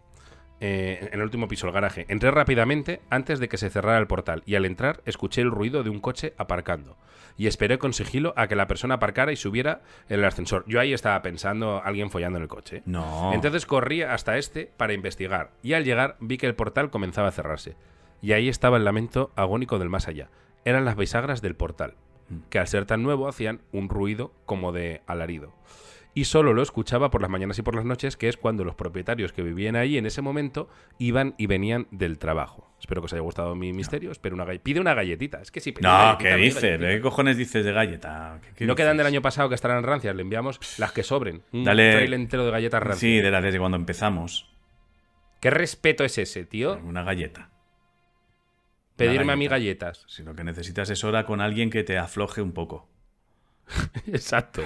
eh, 0.60 1.08
en 1.12 1.20
el 1.20 1.22
último 1.22 1.48
piso, 1.48 1.66
el 1.66 1.72
garaje. 1.72 2.04
Entré 2.08 2.30
rápidamente 2.30 3.00
antes 3.10 3.38
de 3.38 3.48
que 3.48 3.56
se 3.56 3.70
cerrara 3.70 3.98
el 3.98 4.06
portal 4.06 4.42
y 4.46 4.56
al 4.56 4.64
entrar 4.64 5.00
escuché 5.04 5.40
el 5.40 5.50
ruido 5.50 5.82
de 5.82 5.90
un 5.90 6.00
coche 6.00 6.34
aparcando. 6.36 6.96
Y 7.36 7.46
esperé 7.46 7.78
con 7.78 7.92
sigilo 7.92 8.34
a 8.36 8.48
que 8.48 8.56
la 8.56 8.66
persona 8.66 8.94
aparcara 8.94 9.30
y 9.30 9.36
subiera 9.36 9.82
en 10.08 10.18
el 10.18 10.24
ascensor. 10.24 10.64
Yo 10.66 10.80
ahí 10.80 10.92
estaba 10.92 11.22
pensando 11.22 11.80
alguien 11.84 12.10
follando 12.10 12.38
en 12.38 12.42
el 12.42 12.48
coche. 12.48 12.82
No. 12.84 13.32
Entonces 13.32 13.64
corrí 13.64 14.02
hasta 14.02 14.38
este 14.38 14.70
para 14.76 14.92
investigar 14.92 15.50
y 15.62 15.74
al 15.74 15.84
llegar 15.84 16.16
vi 16.18 16.36
que 16.36 16.46
el 16.46 16.56
portal 16.56 16.90
comenzaba 16.90 17.28
a 17.28 17.32
cerrarse. 17.32 17.76
Y 18.20 18.32
ahí 18.32 18.48
estaba 18.48 18.76
el 18.76 18.84
lamento 18.84 19.30
agónico 19.36 19.78
del 19.78 19.88
más 19.88 20.08
allá. 20.08 20.28
Eran 20.64 20.84
las 20.84 20.96
bisagras 20.96 21.40
del 21.40 21.54
portal, 21.54 21.94
que 22.50 22.58
al 22.58 22.66
ser 22.66 22.84
tan 22.84 23.04
nuevo 23.04 23.28
hacían 23.28 23.60
un 23.72 23.88
ruido 23.88 24.32
como 24.44 24.72
de 24.72 25.02
alarido. 25.06 25.52
Y 26.18 26.24
solo 26.24 26.52
lo 26.52 26.62
escuchaba 26.62 27.12
por 27.12 27.20
las 27.22 27.30
mañanas 27.30 27.60
y 27.60 27.62
por 27.62 27.76
las 27.76 27.84
noches, 27.84 28.16
que 28.16 28.28
es 28.28 28.36
cuando 28.36 28.64
los 28.64 28.74
propietarios 28.74 29.32
que 29.32 29.40
vivían 29.42 29.76
ahí 29.76 29.98
en 29.98 30.04
ese 30.04 30.20
momento 30.20 30.68
iban 30.98 31.36
y 31.38 31.46
venían 31.46 31.86
del 31.92 32.18
trabajo. 32.18 32.68
Espero 32.80 33.00
que 33.00 33.04
os 33.06 33.12
haya 33.12 33.22
gustado 33.22 33.54
mi 33.54 33.72
misterio. 33.72 34.10
Espero 34.10 34.34
una 34.34 34.44
galle- 34.44 34.58
Pide 34.58 34.80
una 34.80 34.94
galletita. 34.94 35.40
Es 35.40 35.52
que 35.52 35.60
sí. 35.60 35.72
No, 35.80 35.88
galletita, 35.90 36.18
¿qué 36.18 36.34
dices? 36.36 36.78
¿Qué 36.80 37.00
cojones 37.00 37.36
dices 37.36 37.64
de 37.64 37.72
galleta? 37.72 38.40
¿Qué- 38.42 38.52
qué 38.56 38.66
No 38.66 38.74
quedan 38.74 38.96
del 38.96 39.06
año 39.06 39.22
pasado 39.22 39.48
que 39.48 39.54
estarán 39.54 39.84
rancias. 39.84 40.16
Le 40.16 40.22
enviamos 40.22 40.58
las 40.80 40.90
que 40.90 41.04
sobren. 41.04 41.42
Un 41.52 41.62
Dale- 41.62 41.92
trail 41.92 42.12
entero 42.14 42.44
de 42.44 42.50
galletas 42.50 42.82
rancias. 42.82 42.98
Sí, 42.98 43.20
de 43.20 43.30
la 43.30 43.40
desde 43.40 43.60
cuando 43.60 43.76
empezamos. 43.76 44.50
¿Qué 45.40 45.50
respeto 45.50 46.02
es 46.02 46.18
ese, 46.18 46.44
tío? 46.44 46.80
Una 46.82 47.04
galleta. 47.04 47.50
Pedirme 48.96 49.34
a 49.34 49.36
mí 49.36 49.46
galleta. 49.46 49.86
galletas. 49.86 50.04
Si 50.08 50.24
lo 50.24 50.34
que 50.34 50.42
necesitas 50.42 50.90
es 50.90 51.04
hora 51.04 51.24
con 51.26 51.40
alguien 51.40 51.70
que 51.70 51.84
te 51.84 51.96
afloje 51.96 52.42
un 52.42 52.50
poco. 52.50 52.88
Exacto. 54.08 54.62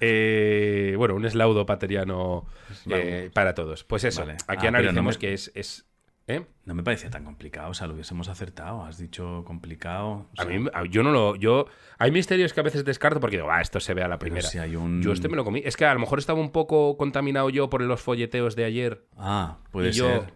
Eh, 0.00 0.94
bueno, 0.96 1.14
un 1.14 1.24
eslaudo 1.24 1.66
pateriano 1.66 2.46
eh, 2.88 3.30
para 3.34 3.54
todos. 3.54 3.84
Pues 3.84 4.04
eso, 4.04 4.22
Vale. 4.22 4.36
aquí 4.46 4.66
Ah, 4.66 4.70
no 4.70 5.02
me- 5.02 5.16
que 5.16 5.32
es... 5.32 5.50
es- 5.54 5.86
¿eh? 6.26 6.46
No 6.64 6.74
me 6.74 6.84
parecía 6.84 7.10
tan 7.10 7.24
complicado, 7.24 7.70
o 7.70 7.74
sea, 7.74 7.88
lo 7.88 7.94
hubiésemos 7.94 8.28
acertado. 8.28 8.84
Has 8.84 8.98
dicho 8.98 9.42
complicado. 9.44 10.28
o 10.38 10.40
A 10.40 10.44
mí, 10.44 10.64
yo 10.90 11.02
no 11.02 11.10
lo... 11.10 11.34
Yo, 11.34 11.66
hay 11.98 12.12
misterios 12.12 12.52
que 12.52 12.60
a 12.60 12.62
veces 12.62 12.84
descarto 12.84 13.18
porque 13.18 13.36
digo, 13.38 13.50
ah, 13.50 13.60
esto 13.60 13.80
se 13.80 13.94
ve 13.94 14.02
a 14.04 14.08
la 14.08 14.18
primera. 14.20 14.46
si 14.46 14.58
hay 14.58 14.76
un... 14.76 15.02
Yo 15.02 15.12
este 15.12 15.28
me 15.28 15.36
lo 15.36 15.44
comí. 15.44 15.60
Es 15.64 15.76
que 15.76 15.86
a 15.86 15.92
lo 15.94 15.98
mejor 15.98 16.20
estaba 16.20 16.38
un 16.38 16.50
poco 16.52 16.96
contaminado 16.96 17.50
yo 17.50 17.68
por 17.68 17.82
los 17.82 18.00
folleteos 18.00 18.54
de 18.54 18.64
ayer. 18.64 19.04
Ah, 19.16 19.58
puede 19.72 19.88
y 19.88 19.92
ser. 19.92 20.20
yo, 20.20 20.26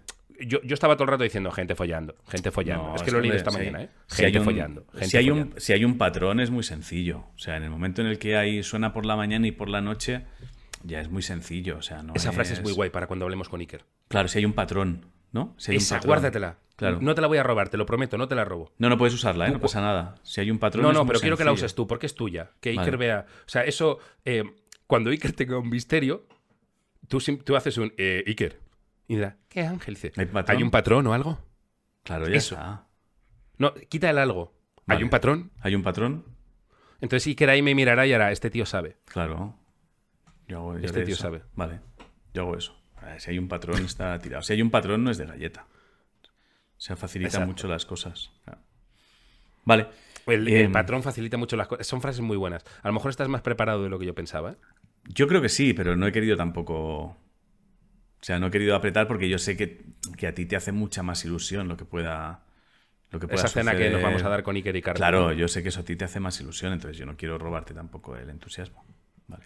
yo 0.41 0.61
estaba 0.75 0.95
todo 0.97 1.05
el 1.05 1.11
rato 1.11 1.25
diciendo 1.25 1.51
gente 1.53 1.75
follando, 1.75 2.17
gente 2.29 2.51
follando. 2.51 2.89
No, 2.89 2.95
es 2.97 3.03
que 3.03 3.11
lo 3.11 3.19
he 3.19 3.23
leído 3.23 3.37
hombre, 3.37 3.49
esta 3.49 3.59
mañana, 3.59 3.83
¿eh? 3.83 3.91
Gente 4.09 4.39
un- 4.39 4.45
follando. 4.45 4.87
Gente 4.93 5.07
si, 5.09 5.17
hay 5.17 5.29
follando. 5.29 5.55
un, 5.55 5.61
si 5.61 5.73
hay 5.73 5.85
un 5.85 5.99
patrón 5.99 6.41
es 6.41 6.51
muy 6.51 6.63
sencillo. 6.65 7.25
O 7.35 7.39
sea, 7.39 7.57
en 7.57 7.63
el 7.63 7.71
momento 7.71 8.01
en 8.03 8.09
el 8.09 8.19
que 8.19 8.37
hay 8.37 8.63
suena 8.63 8.93
por 8.93 9.07
la 9.07 9.17
mañana 9.17 9.47
y 9.47 9.53
por 9.53 9.69
la 9.69 9.81
noche, 9.81 10.25
ya 10.83 11.01
es 11.01 11.09
muy 11.09 11.23
sencillo. 11.23 11.77
O 11.79 11.83
sea, 11.83 12.03
no 12.03 12.15
Esa 12.15 12.33
frase 12.33 12.55
es 12.55 12.63
muy 12.63 12.73
guay 12.73 12.91
para 12.91 13.07
cuando 13.07 13.25
hablemos 13.25 13.49
con 13.49 13.61
Iker. 13.61 13.85
Claro, 14.09 14.29
si 14.29 14.39
hay 14.39 14.45
un 14.45 14.53
patrón, 14.55 15.07
¿no? 15.33 15.55
Si 15.59 15.71
hay 15.71 15.77
un 15.77 15.83
Esa, 15.83 15.97
patrón. 15.97 16.09
guárdatela. 16.11 16.59
Claro. 16.77 16.99
No 17.01 17.15
te 17.15 17.21
la 17.21 17.29
voy 17.29 17.39
a 17.39 17.45
robar, 17.45 17.69
te 17.69 17.77
lo 17.77 17.87
prometo, 17.87 18.19
no 18.19 18.27
te 18.27 18.35
la 18.35 18.45
robo. 18.45 18.73
No, 18.79 18.89
no 18.89 18.99
puedes 18.99 19.15
usarla, 19.15 19.47
¿eh? 19.47 19.53
No 19.53 19.61
pasa 19.61 19.81
nada. 19.81 20.17
Si 20.25 20.41
hay 20.41 20.51
un 20.51 20.59
patrón. 20.59 20.83
No, 20.83 20.91
es 20.91 20.95
no, 20.95 21.05
muy 21.05 21.09
pero 21.13 21.21
quiero 21.21 21.37
que 21.37 21.45
la 21.45 21.53
uses 21.53 21.75
tú, 21.77 21.87
porque 21.87 22.07
es 22.07 22.17
tuya. 22.17 22.51
Que 22.61 22.71
Iker 22.71 22.85
Vale. 22.85 22.97
vea. 22.97 23.27
O 23.47 23.49
sea, 23.49 23.63
eso. 23.65 24.01
eh, 24.25 24.43
cuando 24.89 25.11
Iker 25.11 25.33
tenga 25.33 25.57
un 25.57 25.69
misterio, 25.71 26.27
tú, 27.09 27.19
tú 27.45 27.55
haces 27.55 27.79
un. 27.79 27.93
Eh, 27.97 28.25
Iker. 28.27 28.59
Y 29.07 29.17
dirá, 29.17 29.37
¿qué 29.49 29.63
ángel? 29.63 29.95
Dice, 29.95 30.13
¿Hay 30.49 30.63
un 30.63 30.71
patrón 30.71 31.07
o 31.07 31.13
algo? 31.15 31.39
Claro, 32.03 32.29
ya 32.29 32.37
Eso. 32.37 32.55
está. 32.55 32.87
No, 33.59 33.75
quita 33.75 34.11
el 34.11 34.19
algo. 34.19 34.55
Vale. 34.87 34.99
¿Hay 34.99 35.05
un 35.05 35.11
patrón? 35.11 35.51
¿Hay 35.61 35.75
un 35.75 35.83
patrón? 35.83 36.25
Entonces 37.01 37.27
Iker 37.27 37.51
ahí 37.51 37.63
me 37.63 37.75
mirará 37.75 38.07
y 38.07 38.13
hará, 38.13 38.33
este 38.33 38.51
tío 38.51 38.67
sabe. 38.67 38.97
Claro. 39.07 39.59
Yo 40.49 40.59
hago, 40.59 40.79
yo 40.79 40.85
Este 40.87 41.05
tío 41.05 41.15
eso. 41.15 41.23
sabe. 41.23 41.43
Vale. 41.55 41.81
Yo 42.33 42.43
hago 42.43 42.57
eso. 42.57 42.77
Si 43.19 43.31
hay 43.31 43.39
un 43.39 43.49
patrón, 43.49 43.85
está 43.85 44.19
tirado. 44.19 44.43
Si 44.43 44.53
hay 44.55 44.63
un 44.63 44.71
patrón, 44.71 45.05
no 45.05 45.11
es 45.11 45.19
de 45.19 45.27
galleta. 45.27 45.67
O 46.77 46.81
sea, 46.81 46.97
facilita 46.97 47.29
Exacto. 47.29 47.47
mucho 47.47 47.69
las 47.69 47.85
cosas. 47.87 48.31
Claro. 48.45 48.61
Vale. 49.65 49.87
El, 50.27 50.49
Em, 50.49 50.67
el 50.67 50.73
patrón 50.73 51.03
facilita 51.03 51.37
mucho 51.37 51.57
las 51.57 51.69
cosas. 51.69 51.87
Son 51.87 52.01
frases 52.01 52.23
muy 52.23 52.37
buenas. 52.39 52.65
A 52.83 52.89
lo 52.89 52.95
mejor 52.95 53.11
estás 53.11 53.29
más 53.29 53.43
preparado 53.43 53.83
de 53.83 53.91
lo 53.91 53.99
que 53.99 54.07
yo 54.07 54.15
pensaba. 54.15 54.57
Yo 55.05 55.29
creo 55.29 55.43
que 55.43 55.51
sí, 55.51 55.75
pero 55.75 55.97
no 55.97 56.07
he 56.07 56.13
querido 56.13 56.37
tampoco. 56.37 57.19
O 58.25 58.27
sea, 58.27 58.39
no 58.39 58.47
he 58.47 58.51
querido 58.51 58.75
apretar 58.75 59.07
porque 59.07 59.29
yo 59.29 59.37
sé 59.37 59.55
que, 59.55 59.85
que 60.17 60.27
a 60.27 60.35
ti 60.35 60.47
te 60.47 60.57
hace 60.57 60.73
mucha 60.73 61.03
más 61.03 61.27
ilusión 61.27 61.69
lo 61.69 61.77
que 61.77 61.85
pueda. 61.85 62.41
Lo 63.11 63.21
que 63.21 63.29
pueda 63.29 63.41
Esa 63.41 63.49
cena 63.49 63.73
que 63.73 63.77
suceder. 63.77 63.93
nos 63.93 64.03
vamos 64.03 64.23
a 64.23 64.31
dar 64.31 64.43
con 64.43 64.57
Iker 64.57 64.75
y 64.75 64.81
Carlos. 64.81 64.97
Claro, 64.97 65.33
yo 65.33 65.47
sé 65.47 65.63
que 65.63 65.69
eso 65.69 65.81
a 65.81 65.85
ti 65.85 65.95
te 65.95 66.07
hace 66.07 66.21
más 66.21 66.41
ilusión, 66.41 66.73
entonces 66.73 66.97
yo 66.97 67.05
no 67.05 67.19
quiero 67.19 67.37
robarte 67.37 67.75
tampoco 67.75 68.17
el 68.17 68.31
entusiasmo. 68.31 68.83
Vale. 69.27 69.45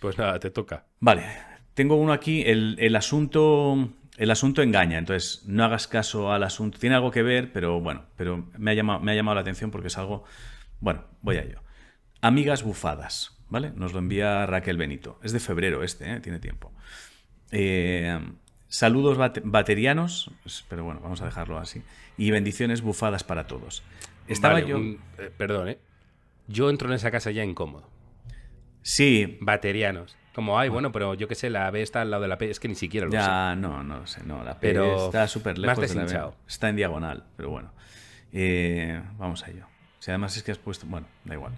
Pues 0.00 0.18
nada, 0.18 0.40
te 0.40 0.50
toca. 0.50 0.86
Vale, 0.98 1.22
tengo 1.74 1.94
uno 1.94 2.12
aquí, 2.12 2.42
el, 2.44 2.74
el 2.80 2.96
asunto 2.96 3.92
el 4.16 4.32
asunto 4.32 4.60
engaña, 4.60 4.98
entonces 4.98 5.44
no 5.46 5.62
hagas 5.62 5.86
caso 5.86 6.32
al 6.32 6.42
asunto. 6.42 6.80
Tiene 6.80 6.96
algo 6.96 7.12
que 7.12 7.22
ver, 7.22 7.52
pero 7.52 7.80
bueno, 7.80 8.06
pero 8.16 8.50
me 8.58 8.72
ha 8.72 8.74
llamado, 8.74 8.98
me 8.98 9.12
ha 9.12 9.14
llamado 9.14 9.36
la 9.36 9.42
atención 9.42 9.70
porque 9.70 9.86
es 9.86 9.96
algo... 9.98 10.24
Bueno, 10.80 11.04
voy 11.22 11.36
a 11.36 11.42
ello. 11.42 11.62
Amigas 12.22 12.64
bufadas, 12.64 13.38
¿vale? 13.48 13.70
Nos 13.76 13.92
lo 13.92 14.00
envía 14.00 14.46
Raquel 14.46 14.78
Benito. 14.78 15.20
Es 15.22 15.30
de 15.30 15.38
febrero 15.38 15.84
este, 15.84 16.12
¿eh? 16.12 16.18
tiene 16.18 16.40
tiempo. 16.40 16.72
Eh, 17.52 18.18
saludos 18.68 19.18
bate- 19.18 19.42
baterianos, 19.44 20.30
pero 20.68 20.84
bueno, 20.84 21.00
vamos 21.00 21.20
a 21.22 21.24
dejarlo 21.26 21.58
así. 21.58 21.82
Y 22.16 22.30
bendiciones 22.30 22.82
bufadas 22.82 23.24
para 23.24 23.46
todos. 23.46 23.82
Estaba 24.28 24.54
Vale, 24.54 24.66
yo... 24.68 24.76
un- 24.76 25.00
eh, 25.18 25.30
perdón, 25.36 25.68
¿eh? 25.70 25.78
Yo 26.46 26.68
entro 26.70 26.88
en 26.88 26.94
esa 26.94 27.10
casa 27.10 27.30
ya 27.30 27.44
incómodo. 27.44 27.88
Sí, 28.82 29.38
Baterianos. 29.40 30.16
Como, 30.34 30.58
ay, 30.58 30.68
bueno, 30.68 30.92
pero 30.92 31.14
yo 31.14 31.26
qué 31.28 31.34
sé, 31.34 31.50
la 31.50 31.70
B 31.70 31.82
está 31.82 32.02
al 32.02 32.10
lado 32.10 32.22
de 32.22 32.28
la 32.28 32.38
P. 32.38 32.50
Es 32.50 32.60
que 32.60 32.68
ni 32.68 32.76
siquiera 32.76 33.06
lo 33.06 33.12
sé. 33.12 33.18
Ya, 33.18 33.54
no, 33.56 33.82
no 33.82 33.98
lo 33.98 34.06
sé, 34.06 34.22
no, 34.24 34.44
la 34.44 34.54
P 34.58 34.68
Pero 34.68 35.06
está 35.06 35.26
súper 35.26 35.58
más 35.58 35.76
lejos 35.78 35.88
de 35.94 35.94
la 36.16 36.26
B. 36.26 36.32
Está 36.46 36.68
en 36.68 36.76
diagonal, 36.76 37.24
pero 37.36 37.50
bueno. 37.50 37.72
Eh, 38.32 39.02
vamos 39.18 39.42
a 39.44 39.50
ello. 39.50 39.66
Si 39.98 40.10
además 40.10 40.36
es 40.36 40.42
que 40.44 40.52
has 40.52 40.58
puesto... 40.58 40.86
Bueno, 40.86 41.06
da 41.24 41.34
igual. 41.34 41.52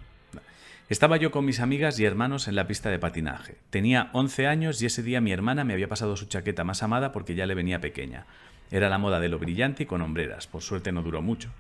Estaba 0.89 1.17
yo 1.17 1.31
con 1.31 1.45
mis 1.45 1.61
amigas 1.61 1.99
y 1.99 2.05
hermanos 2.05 2.49
en 2.49 2.55
la 2.55 2.67
pista 2.67 2.91
de 2.91 2.99
patinaje. 2.99 3.57
Tenía 3.71 4.11
11 4.13 4.47
años 4.47 4.83
y 4.83 4.87
ese 4.87 5.03
día 5.03 5.21
mi 5.21 5.33
hermana 5.33 5.65
me 5.65 5.73
había 5.73 5.89
pasado 5.89 6.17
su 6.17 6.27
chaqueta 6.27 6.65
más 6.65 6.83
amada 6.83 7.13
porque 7.13 7.35
ya 7.35 7.47
le 7.47 7.55
venía 7.55 7.81
pequeña. 7.81 8.27
Era 8.71 8.91
la 8.91 8.99
moda 8.99 9.21
de 9.21 9.29
lo 9.29 9.39
brillante 9.39 9.85
y 9.85 9.87
con 9.87 10.03
hombreras. 10.03 10.47
Por 10.47 10.63
suerte 10.63 10.93
no 10.93 11.03
duró 11.03 11.23
mucho. 11.23 11.51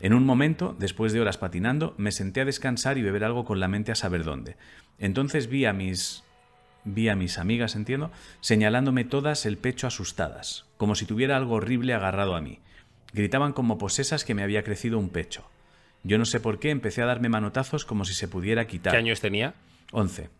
En 0.00 0.12
un 0.12 0.24
momento, 0.24 0.76
después 0.78 1.12
de 1.12 1.20
horas 1.20 1.38
patinando, 1.38 1.94
me 1.96 2.12
senté 2.12 2.42
a 2.42 2.44
descansar 2.44 2.98
y 2.98 3.02
beber 3.02 3.24
algo 3.24 3.44
con 3.44 3.60
la 3.60 3.68
mente 3.68 3.92
a 3.92 3.96
saber 3.96 4.24
dónde. 4.24 4.56
Entonces 4.98 5.48
vi 5.48 5.64
a 5.64 5.72
mis 5.72 6.22
Vi 6.88 7.08
a 7.08 7.16
mis 7.16 7.38
amigas, 7.38 7.74
entiendo, 7.74 8.12
señalándome 8.40 9.04
todas 9.04 9.44
el 9.44 9.58
pecho 9.58 9.88
asustadas, 9.88 10.66
como 10.76 10.94
si 10.94 11.04
tuviera 11.04 11.36
algo 11.36 11.54
horrible 11.54 11.94
agarrado 11.94 12.36
a 12.36 12.40
mí. 12.40 12.60
Gritaban 13.12 13.52
como 13.52 13.76
posesas 13.76 14.24
que 14.24 14.34
me 14.34 14.44
había 14.44 14.62
crecido 14.62 14.96
un 14.96 15.08
pecho. 15.08 15.44
Yo 16.02 16.18
no 16.18 16.24
sé 16.24 16.40
por 16.40 16.58
qué 16.58 16.70
empecé 16.70 17.02
a 17.02 17.06
darme 17.06 17.28
manotazos 17.28 17.84
como 17.84 18.04
si 18.04 18.14
se 18.14 18.28
pudiera 18.28 18.66
quitar. 18.66 18.92
¿Qué 18.92 18.98
años 18.98 19.20
tenía? 19.20 19.54
Once. 19.92 20.30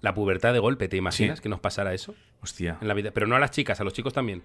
La 0.00 0.14
pubertad 0.14 0.52
de 0.54 0.58
golpe, 0.58 0.88
¿te 0.88 0.96
imaginas 0.96 1.38
Sí. 1.38 1.42
que 1.42 1.48
nos 1.50 1.60
pasara 1.60 1.92
eso 1.92 2.14
Hostia. 2.42 2.78
en 2.80 2.88
la 2.88 2.94
vida? 2.94 3.10
Pero 3.12 3.26
no 3.26 3.36
a 3.36 3.38
las 3.40 3.50
chicas, 3.50 3.80
a 3.80 3.84
los 3.84 3.92
chicos 3.92 4.14
también. 4.14 4.42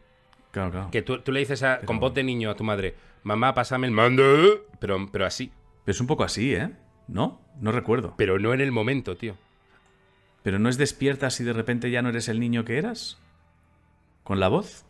Claro, 0.51 0.71
claro. 0.71 0.91
Que 0.91 1.01
tú, 1.01 1.19
tú 1.19 1.31
le 1.31 1.39
dices 1.39 1.63
a- 1.63 1.79
con 1.81 1.99
voz 1.99 2.13
de 2.13 2.23
niño 2.23 2.49
a 2.49 2.55
tu 2.55 2.63
madre, 2.65 2.95
mamá, 3.23 3.53
pásame 3.53 3.87
el 3.87 3.93
mando, 3.93 4.23
pero, 4.79 5.09
pero 5.11 5.25
así. 5.25 5.51
Pero 5.85 5.93
es 5.93 6.01
un 6.01 6.07
poco 6.07 6.23
así, 6.23 6.53
¿eh? 6.55 6.71
¿No? 7.07 7.39
No 7.61 7.71
recuerdo. 7.71 8.13
Pero 8.17 8.37
no 8.39 8.53
en 8.53 8.59
el 8.61 8.71
momento, 8.71 9.15
tío. 9.15 9.37
¿Pero 10.43 10.59
no 10.59 10.67
es 10.69 10.77
despiertas 10.77 11.39
y 11.39 11.43
de 11.43 11.53
repente 11.53 11.89
ya 11.91 12.01
no 12.01 12.09
eres 12.09 12.27
el 12.29 12.39
niño 12.39 12.65
que 12.65 12.77
eras? 12.77 13.17
¿Con 14.23 14.39
la 14.39 14.47
voz? 14.47 14.85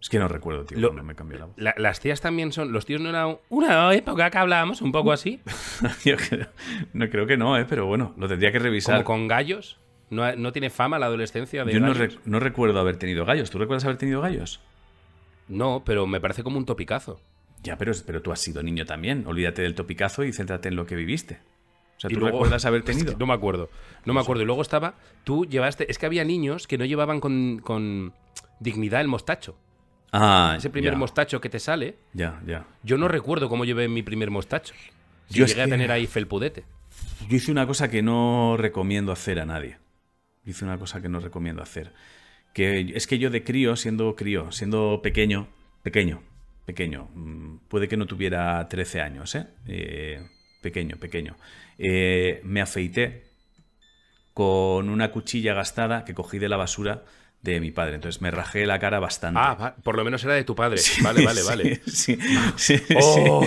Es 0.00 0.08
que 0.08 0.18
no 0.18 0.28
recuerdo, 0.28 0.64
tío, 0.64 0.78
Lo- 0.78 0.92
me 0.92 1.14
cambió 1.14 1.38
la 1.38 1.44
voz. 1.46 1.54
La- 1.58 1.74
las 1.76 2.00
tías 2.00 2.20
también 2.22 2.52
son. 2.52 2.72
Los 2.72 2.86
tíos 2.86 3.00
no 3.02 3.10
eran 3.10 3.36
una 3.50 3.92
época 3.94 4.30
que 4.30 4.38
hablábamos 4.38 4.80
un 4.80 4.92
poco 4.92 5.12
así. 5.12 5.40
Yo 6.04 6.16
creo, 6.16 6.46
no 6.94 7.08
creo 7.10 7.26
que 7.26 7.36
no, 7.36 7.58
¿eh? 7.58 7.66
Pero 7.68 7.86
bueno, 7.86 8.14
lo 8.16 8.26
tendría 8.28 8.50
que 8.50 8.58
revisar. 8.58 8.94
Como 9.04 9.18
con 9.20 9.28
gallos. 9.28 9.78
No, 10.08 10.34
no 10.36 10.52
tiene 10.52 10.70
fama 10.70 10.98
la 10.98 11.06
adolescencia 11.06 11.64
de 11.64 11.72
Yo 11.72 11.80
no, 11.80 11.92
gallos? 11.92 12.16
rec- 12.16 12.20
no 12.24 12.40
recuerdo 12.40 12.80
haber 12.80 12.96
tenido 12.96 13.24
gallos. 13.26 13.50
¿Tú 13.50 13.58
recuerdas 13.58 13.84
haber 13.84 13.96
tenido 13.98 14.20
gallos? 14.20 14.60
No, 15.48 15.82
pero 15.84 16.06
me 16.06 16.20
parece 16.20 16.42
como 16.42 16.58
un 16.58 16.64
topicazo. 16.64 17.20
Ya, 17.62 17.76
pero, 17.76 17.92
pero 18.06 18.22
tú 18.22 18.32
has 18.32 18.40
sido 18.40 18.62
niño 18.62 18.86
también. 18.86 19.24
Olvídate 19.26 19.62
del 19.62 19.74
topicazo 19.74 20.24
y 20.24 20.32
céntrate 20.32 20.68
en 20.68 20.76
lo 20.76 20.86
que 20.86 20.96
viviste. 20.96 21.40
O 21.96 22.00
sea, 22.00 22.10
Y 22.10 22.14
¿tú 22.14 22.20
luego- 22.20 22.38
recuerdas 22.38 22.64
haber 22.64 22.80
Es 22.86 22.86
que 22.86 22.92
tenido? 22.94 23.16
no 23.18 23.26
me 23.26 23.34
acuerdo. 23.34 23.68
No 24.06 24.14
me 24.14 24.20
acuerdo. 24.20 24.42
Y 24.42 24.46
luego 24.46 24.62
estaba. 24.62 24.94
Tú 25.24 25.44
llevaste. 25.44 25.90
Es 25.90 25.98
que 25.98 26.06
había 26.06 26.24
niños 26.24 26.66
que 26.66 26.78
no 26.78 26.84
llevaban 26.86 27.20
con, 27.20 27.58
con 27.62 28.14
dignidad 28.60 29.00
el 29.02 29.08
mostacho. 29.08 29.56
Ah, 30.12 30.54
ese 30.58 30.70
primer 30.70 30.92
ya, 30.92 30.98
mostacho 30.98 31.40
que 31.40 31.48
te 31.48 31.58
sale, 31.58 31.94
Ya, 32.12 32.40
ya. 32.46 32.66
yo 32.82 32.98
no 32.98 33.06
recuerdo 33.08 33.48
cómo 33.48 33.64
llevé 33.64 33.88
mi 33.88 34.02
primer 34.02 34.30
mostacho. 34.30 34.74
Si 35.28 35.38
Yo 35.38 35.46
llegué 35.46 35.62
a 35.62 35.68
tener 35.68 35.92
ahí 35.92 36.06
felpudete. 36.06 36.64
Yo 37.28 37.36
hice 37.36 37.52
una 37.52 37.66
cosa 37.66 37.88
que 37.90 38.02
no 38.02 38.56
recomiendo 38.56 39.12
hacer 39.12 39.38
a 39.38 39.46
nadie. 39.46 39.78
Hice 40.44 40.64
una 40.64 40.78
cosa 40.78 41.00
que 41.00 41.08
no 41.08 41.20
recomiendo 41.20 41.62
hacer. 41.62 41.92
Que 42.52 42.92
es 42.94 43.06
que 43.06 43.18
yo 43.18 43.30
de 43.30 43.44
crío, 43.44 43.76
siendo 43.76 44.16
crío, 44.16 44.50
siendo 44.50 45.00
pequeño, 45.02 45.46
pequeño, 45.84 46.22
pequeño, 46.66 47.08
mm, 47.14 47.56
puede 47.68 47.86
que 47.86 47.96
no 47.96 48.06
tuviera 48.06 48.66
13 48.68 49.00
años, 49.00 49.34
¿eh? 49.36 49.46
Eh, 49.68 50.26
pequeño, 50.60 50.96
pequeño. 50.96 51.36
Eh, 51.78 52.40
me 52.42 52.60
afeité 52.60 53.30
con 54.34 54.88
una 54.88 55.10
cuchilla 55.12 55.54
gastada 55.54 56.04
que 56.04 56.14
cogí 56.14 56.38
de 56.38 56.48
la 56.48 56.56
basura 56.56 57.04
de 57.42 57.58
mi 57.60 57.70
padre. 57.70 57.94
Entonces 57.94 58.20
me 58.20 58.30
rajé 58.30 58.66
la 58.66 58.78
cara 58.78 59.00
bastante. 59.00 59.40
Ah, 59.42 59.74
por 59.82 59.96
lo 59.96 60.04
menos 60.04 60.22
era 60.24 60.34
de 60.34 60.44
tu 60.44 60.54
padre. 60.54 60.80
Vale, 61.02 61.24
vale, 61.24 61.40
Sí, 61.40 61.46
vale. 61.48 61.80
Sí, 61.86 62.18
sí, 62.56 62.76
sí, 62.78 62.94
Oh. 62.96 63.46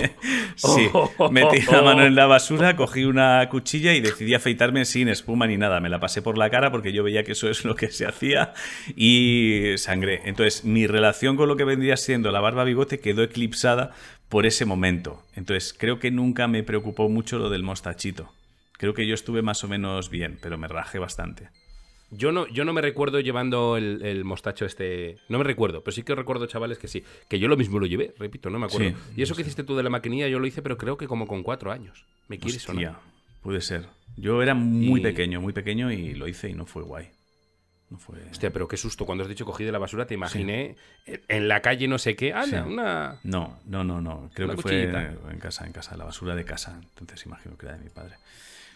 sí. 0.56 0.88
Oh. 0.92 1.30
Metí 1.30 1.60
la 1.70 1.82
mano 1.82 2.04
en 2.04 2.14
la 2.14 2.26
basura, 2.26 2.74
cogí 2.76 3.04
una 3.04 3.48
cuchilla 3.48 3.92
y 3.94 4.00
decidí 4.00 4.34
afeitarme 4.34 4.84
sin 4.84 5.08
espuma 5.08 5.46
ni 5.46 5.56
nada. 5.56 5.80
Me 5.80 5.88
la 5.88 6.00
pasé 6.00 6.22
por 6.22 6.36
la 6.38 6.50
cara 6.50 6.70
porque 6.70 6.92
yo 6.92 7.04
veía 7.04 7.22
que 7.24 7.32
eso 7.32 7.48
es 7.48 7.64
lo 7.64 7.76
que 7.76 7.88
se 7.90 8.06
hacía 8.06 8.52
y 8.96 9.74
sangré. 9.76 10.22
Entonces, 10.24 10.64
mi 10.64 10.86
relación 10.86 11.36
con 11.36 11.48
lo 11.48 11.56
que 11.56 11.64
vendría 11.64 11.96
siendo 11.96 12.32
la 12.32 12.40
barba 12.40 12.64
bigote 12.64 12.98
quedó 13.00 13.22
eclipsada 13.22 13.92
por 14.28 14.46
ese 14.46 14.64
momento. 14.64 15.22
Entonces, 15.36 15.72
creo 15.78 15.98
que 16.00 16.10
nunca 16.10 16.48
me 16.48 16.62
preocupó 16.64 17.08
mucho 17.08 17.38
lo 17.38 17.48
del 17.50 17.62
mostachito. 17.62 18.32
Creo 18.76 18.92
que 18.94 19.06
yo 19.06 19.14
estuve 19.14 19.40
más 19.42 19.62
o 19.62 19.68
menos 19.68 20.10
bien, 20.10 20.38
pero 20.42 20.58
me 20.58 20.66
rajé 20.66 20.98
bastante. 20.98 21.48
Yo 22.10 22.30
no, 22.32 22.46
yo 22.48 22.64
no 22.64 22.72
me 22.72 22.80
recuerdo 22.80 23.18
llevando 23.20 23.76
el, 23.76 24.04
el 24.04 24.24
mostacho 24.24 24.64
este. 24.66 25.18
No 25.28 25.38
me 25.38 25.44
recuerdo, 25.44 25.82
pero 25.82 25.92
sí 25.92 26.02
que 26.02 26.14
recuerdo, 26.14 26.46
chavales, 26.46 26.78
que 26.78 26.86
sí. 26.88 27.02
Que 27.28 27.38
yo 27.38 27.48
lo 27.48 27.56
mismo 27.56 27.78
lo 27.80 27.86
llevé, 27.86 28.14
repito, 28.18 28.50
no 28.50 28.58
me 28.58 28.66
acuerdo. 28.66 28.90
Sí, 28.90 28.96
y 29.16 29.22
eso 29.22 29.34
que 29.34 29.42
hiciste 29.42 29.64
tú 29.64 29.74
de 29.76 29.82
la 29.82 29.90
maquinilla, 29.90 30.28
yo 30.28 30.38
lo 30.38 30.46
hice, 30.46 30.62
pero 30.62 30.76
creo 30.76 30.96
que 30.96 31.08
como 31.08 31.26
con 31.26 31.42
cuatro 31.42 31.72
años. 31.72 32.04
¿Me 32.28 32.38
quieres 32.38 32.68
Hostia, 32.68 32.88
sonar? 32.90 33.00
puede 33.42 33.60
ser. 33.60 33.86
Yo 34.16 34.42
era 34.42 34.54
muy 34.54 35.00
Y- 35.00 35.02
pequeño, 35.02 35.40
muy 35.40 35.52
pequeño 35.52 35.90
y 35.90 36.14
lo 36.14 36.28
hice 36.28 36.48
y 36.48 36.54
no 36.54 36.66
fue 36.66 36.82
guay. 36.84 37.08
No 37.90 37.98
fue... 37.98 38.18
Hostia, 38.30 38.50
pero 38.52 38.66
qué 38.68 38.76
susto. 38.76 39.04
Cuando 39.04 39.22
has 39.24 39.28
dicho 39.28 39.44
cogí 39.44 39.62
de 39.64 39.70
la 39.72 39.78
basura, 39.78 40.06
te 40.06 40.14
imaginé 40.14 40.76
en- 41.06 41.20
en 41.28 41.48
la 41.48 41.60
calle 41.60 41.86
no 41.88 41.98
sé 41.98 42.14
qué. 42.16 42.32
Sí. 42.48 42.54
una. 42.56 43.18
No, 43.24 43.58
no, 43.66 43.82
no, 43.84 44.00
no. 44.00 44.30
Creo 44.34 44.46
Una 44.46 44.56
que 44.56 44.62
cuchillita. 44.62 45.14
fue 45.22 45.32
en 45.32 45.38
casa, 45.38 45.66
en 45.66 45.72
casa, 45.72 45.96
la 45.96 46.04
basura 46.04 46.34
de 46.34 46.44
casa. 46.44 46.80
Entonces 46.98 47.26
imagino 47.26 47.56
que 47.58 47.66
era 47.66 47.76
de 47.76 47.84
mi 47.84 47.90
padre. 47.90 48.14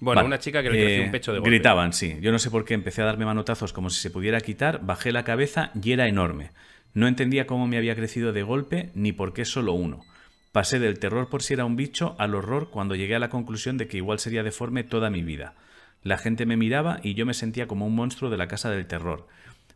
Bueno, 0.00 0.18
Vale, 0.18 0.26
una 0.26 0.38
chica 0.38 0.62
que 0.62 0.70
le 0.70 0.78
creció 0.78 1.02
eh, 1.02 1.04
un 1.06 1.10
pecho 1.10 1.32
de 1.32 1.38
golpe. 1.38 1.50
Gritaban, 1.50 1.92
sí. 1.92 2.18
Yo 2.20 2.30
no 2.30 2.38
sé 2.38 2.50
por 2.50 2.64
qué 2.64 2.74
empecé 2.74 3.02
a 3.02 3.06
darme 3.06 3.24
manotazos 3.24 3.72
como 3.72 3.90
si 3.90 4.00
se 4.00 4.10
pudiera 4.10 4.40
quitar, 4.40 4.80
bajé 4.84 5.12
la 5.12 5.24
cabeza 5.24 5.70
y 5.80 5.92
era 5.92 6.06
enorme. 6.06 6.50
No 6.94 7.06
entendía 7.06 7.46
cómo 7.46 7.66
me 7.66 7.76
había 7.76 7.96
crecido 7.96 8.32
de 8.32 8.42
golpe 8.42 8.90
ni 8.94 9.12
por 9.12 9.32
qué 9.32 9.44
solo 9.44 9.72
uno. 9.72 10.04
Pasé 10.52 10.78
del 10.78 10.98
terror 10.98 11.28
por 11.28 11.42
si 11.42 11.54
era 11.54 11.64
un 11.64 11.76
bicho 11.76 12.16
al 12.18 12.34
horror 12.34 12.70
cuando 12.70 12.94
llegué 12.94 13.14
a 13.14 13.20
la 13.20 13.28
conclusión 13.28 13.76
de 13.76 13.86
que 13.86 13.98
igual 13.98 14.18
sería 14.18 14.42
deforme 14.42 14.84
toda 14.84 15.10
mi 15.10 15.22
vida. 15.22 15.54
La 16.02 16.16
gente 16.16 16.46
me 16.46 16.56
miraba 16.56 17.00
y 17.02 17.14
yo 17.14 17.26
me 17.26 17.34
sentía 17.34 17.66
como 17.66 17.86
un 17.86 17.94
monstruo 17.94 18.30
de 18.30 18.36
la 18.36 18.48
casa 18.48 18.70
del 18.70 18.86
terror. 18.86 19.26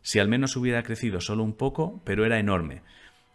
Si 0.01 0.19
al 0.19 0.27
menos 0.27 0.55
hubiera 0.55 0.83
crecido 0.83 1.21
solo 1.21 1.43
un 1.43 1.53
poco, 1.53 2.01
pero 2.05 2.25
era 2.25 2.39
enorme. 2.39 2.81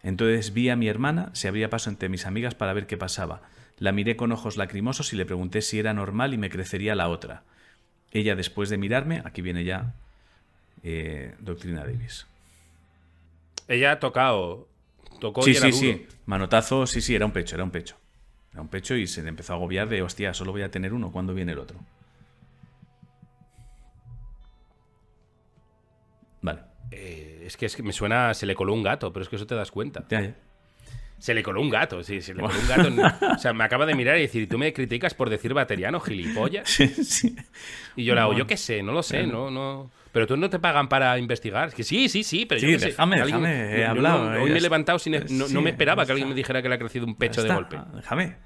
Entonces 0.03 0.53
vi 0.53 0.69
a 0.69 0.75
mi 0.75 0.87
hermana, 0.87 1.29
se 1.33 1.47
abría 1.47 1.69
paso 1.69 1.89
entre 1.89 2.09
mis 2.09 2.25
amigas 2.25 2.55
para 2.55 2.73
ver 2.73 2.87
qué 2.87 2.97
pasaba. 2.97 3.41
La 3.79 3.91
miré 3.91 4.15
con 4.15 4.31
ojos 4.31 4.57
lacrimosos 4.57 5.13
y 5.13 5.15
le 5.15 5.25
pregunté 5.25 5.61
si 5.61 5.79
era 5.79 5.93
normal 5.93 6.33
y 6.33 6.37
me 6.37 6.49
crecería 6.49 6.95
la 6.95 7.07
otra. 7.09 7.43
Ella, 8.11 8.35
después 8.35 8.69
de 8.69 8.77
mirarme, 8.77 9.21
aquí 9.23 9.41
viene 9.41 9.63
ya 9.63 9.93
eh, 10.83 11.35
Doctrina 11.39 11.85
Davis. 11.85 12.27
Ella 13.67 13.93
ha 13.93 13.99
tocado. 13.99 14.67
Tocó 15.19 15.43
Sí, 15.43 15.51
y 15.51 15.55
era 15.57 15.71
sí, 15.71 15.85
duro. 15.87 15.97
sí. 15.99 16.07
Manotazo, 16.25 16.85
sí, 16.87 17.01
sí, 17.01 17.15
era 17.15 17.25
un 17.25 17.31
pecho, 17.31 17.55
era 17.55 17.63
un 17.63 17.71
pecho. 17.71 17.95
Era 18.51 18.61
un 18.61 18.67
pecho 18.67 18.95
y 18.95 19.05
se 19.07 19.21
le 19.21 19.29
empezó 19.29 19.53
a 19.53 19.55
agobiar 19.57 19.87
de, 19.89 20.01
hostia, 20.01 20.33
solo 20.33 20.51
voy 20.51 20.63
a 20.63 20.71
tener 20.71 20.93
uno, 20.93 21.11
¿cuándo 21.11 21.33
viene 21.33 21.51
el 21.53 21.59
otro? 21.59 21.79
Vale. 26.41 26.61
Eh, 26.91 27.43
es 27.45 27.57
que 27.57 27.65
es 27.65 27.75
que 27.75 27.83
me 27.83 27.93
suena. 27.93 28.33
Se 28.33 28.45
le 28.45 28.55
coló 28.55 28.73
un 28.73 28.83
gato, 28.83 29.11
pero 29.13 29.23
es 29.23 29.29
que 29.29 29.35
eso 29.35 29.45
te 29.47 29.55
das 29.55 29.71
cuenta. 29.71 30.05
Ya, 30.09 30.21
ya. 30.21 30.35
Se 31.19 31.33
le 31.33 31.43
coló 31.43 31.61
un 31.61 31.69
gato, 31.69 32.01
sí, 32.03 32.21
se 32.21 32.33
le 32.33 32.41
coló 32.41 32.53
un 32.57 32.67
gato. 32.67 33.25
o 33.35 33.37
sea, 33.37 33.53
me 33.53 33.63
acaba 33.63 33.85
de 33.85 33.93
mirar 33.93 34.17
y 34.17 34.21
decir, 34.21 34.47
¿tú 34.49 34.57
me 34.57 34.71
criticas 34.73 35.13
por 35.13 35.29
decir 35.29 35.53
bateriano, 35.53 35.99
gilipollas? 35.99 36.69
Sí, 36.69 36.87
sí. 36.87 37.35
Y 37.95 38.05
yo 38.05 38.15
le 38.15 38.21
hago, 38.21 38.33
yo 38.33 38.47
qué 38.47 38.55
sé, 38.57 38.81
no 38.81 38.91
lo 38.93 39.03
sé, 39.03 39.27
no, 39.27 39.51
no. 39.51 39.91
Pero 40.11 40.25
tú 40.25 40.37
no 40.37 40.49
te 40.49 40.57
pagan 40.59 40.89
para 40.89 41.19
investigar. 41.19 41.67
Es 41.67 41.75
que 41.75 41.83
sí, 41.83 42.09
sí, 42.09 42.23
sí, 42.23 42.45
pero 42.47 42.59
Sí, 42.61 42.67
yo 42.67 42.73
qué 42.73 42.79
sé. 42.79 42.85
déjame, 42.87 43.17
Alguien- 43.21 43.43
déjame, 43.43 43.75
he 43.75 43.83
no- 43.83 43.89
hablado, 43.91 44.21
hoy 44.23 44.29
me 44.31 44.39
he 44.45 44.57
está. 44.57 44.59
levantado 44.61 44.97
sin. 44.97 45.13
No, 45.13 45.19
no 45.29 45.47
Sí, 45.47 45.57
me 45.59 45.69
esperaba 45.69 46.05
que 46.05 46.11
alguien 46.13 46.29
me 46.29 46.35
dijera 46.35 46.61
que 46.63 46.69
le 46.69 46.75
ha 46.75 46.79
crecido 46.79 47.05
un 47.05 47.15
pecho 47.15 47.43
de 47.43 47.53
golpe. 47.53 47.77
Déjame. 47.95 48.37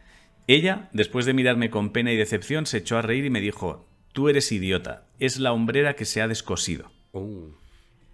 Ella, 0.47 0.89
después 0.91 1.25
de 1.25 1.33
mirarme 1.33 1.69
con 1.69 1.91
pena 1.91 2.11
y 2.11 2.17
decepción, 2.17 2.65
se 2.65 2.79
echó 2.79 2.97
a 2.97 3.01
reír 3.01 3.23
y 3.25 3.29
me 3.29 3.39
dijo, 3.39 3.87
tú 4.11 4.27
eres 4.27 4.51
idiota, 4.51 5.05
es 5.19 5.39
la 5.39 5.53
hombrera 5.53 5.93
que 5.95 6.03
se 6.03 6.21
ha 6.21 6.27
descosido. 6.27 6.91
Uh, 7.13 7.51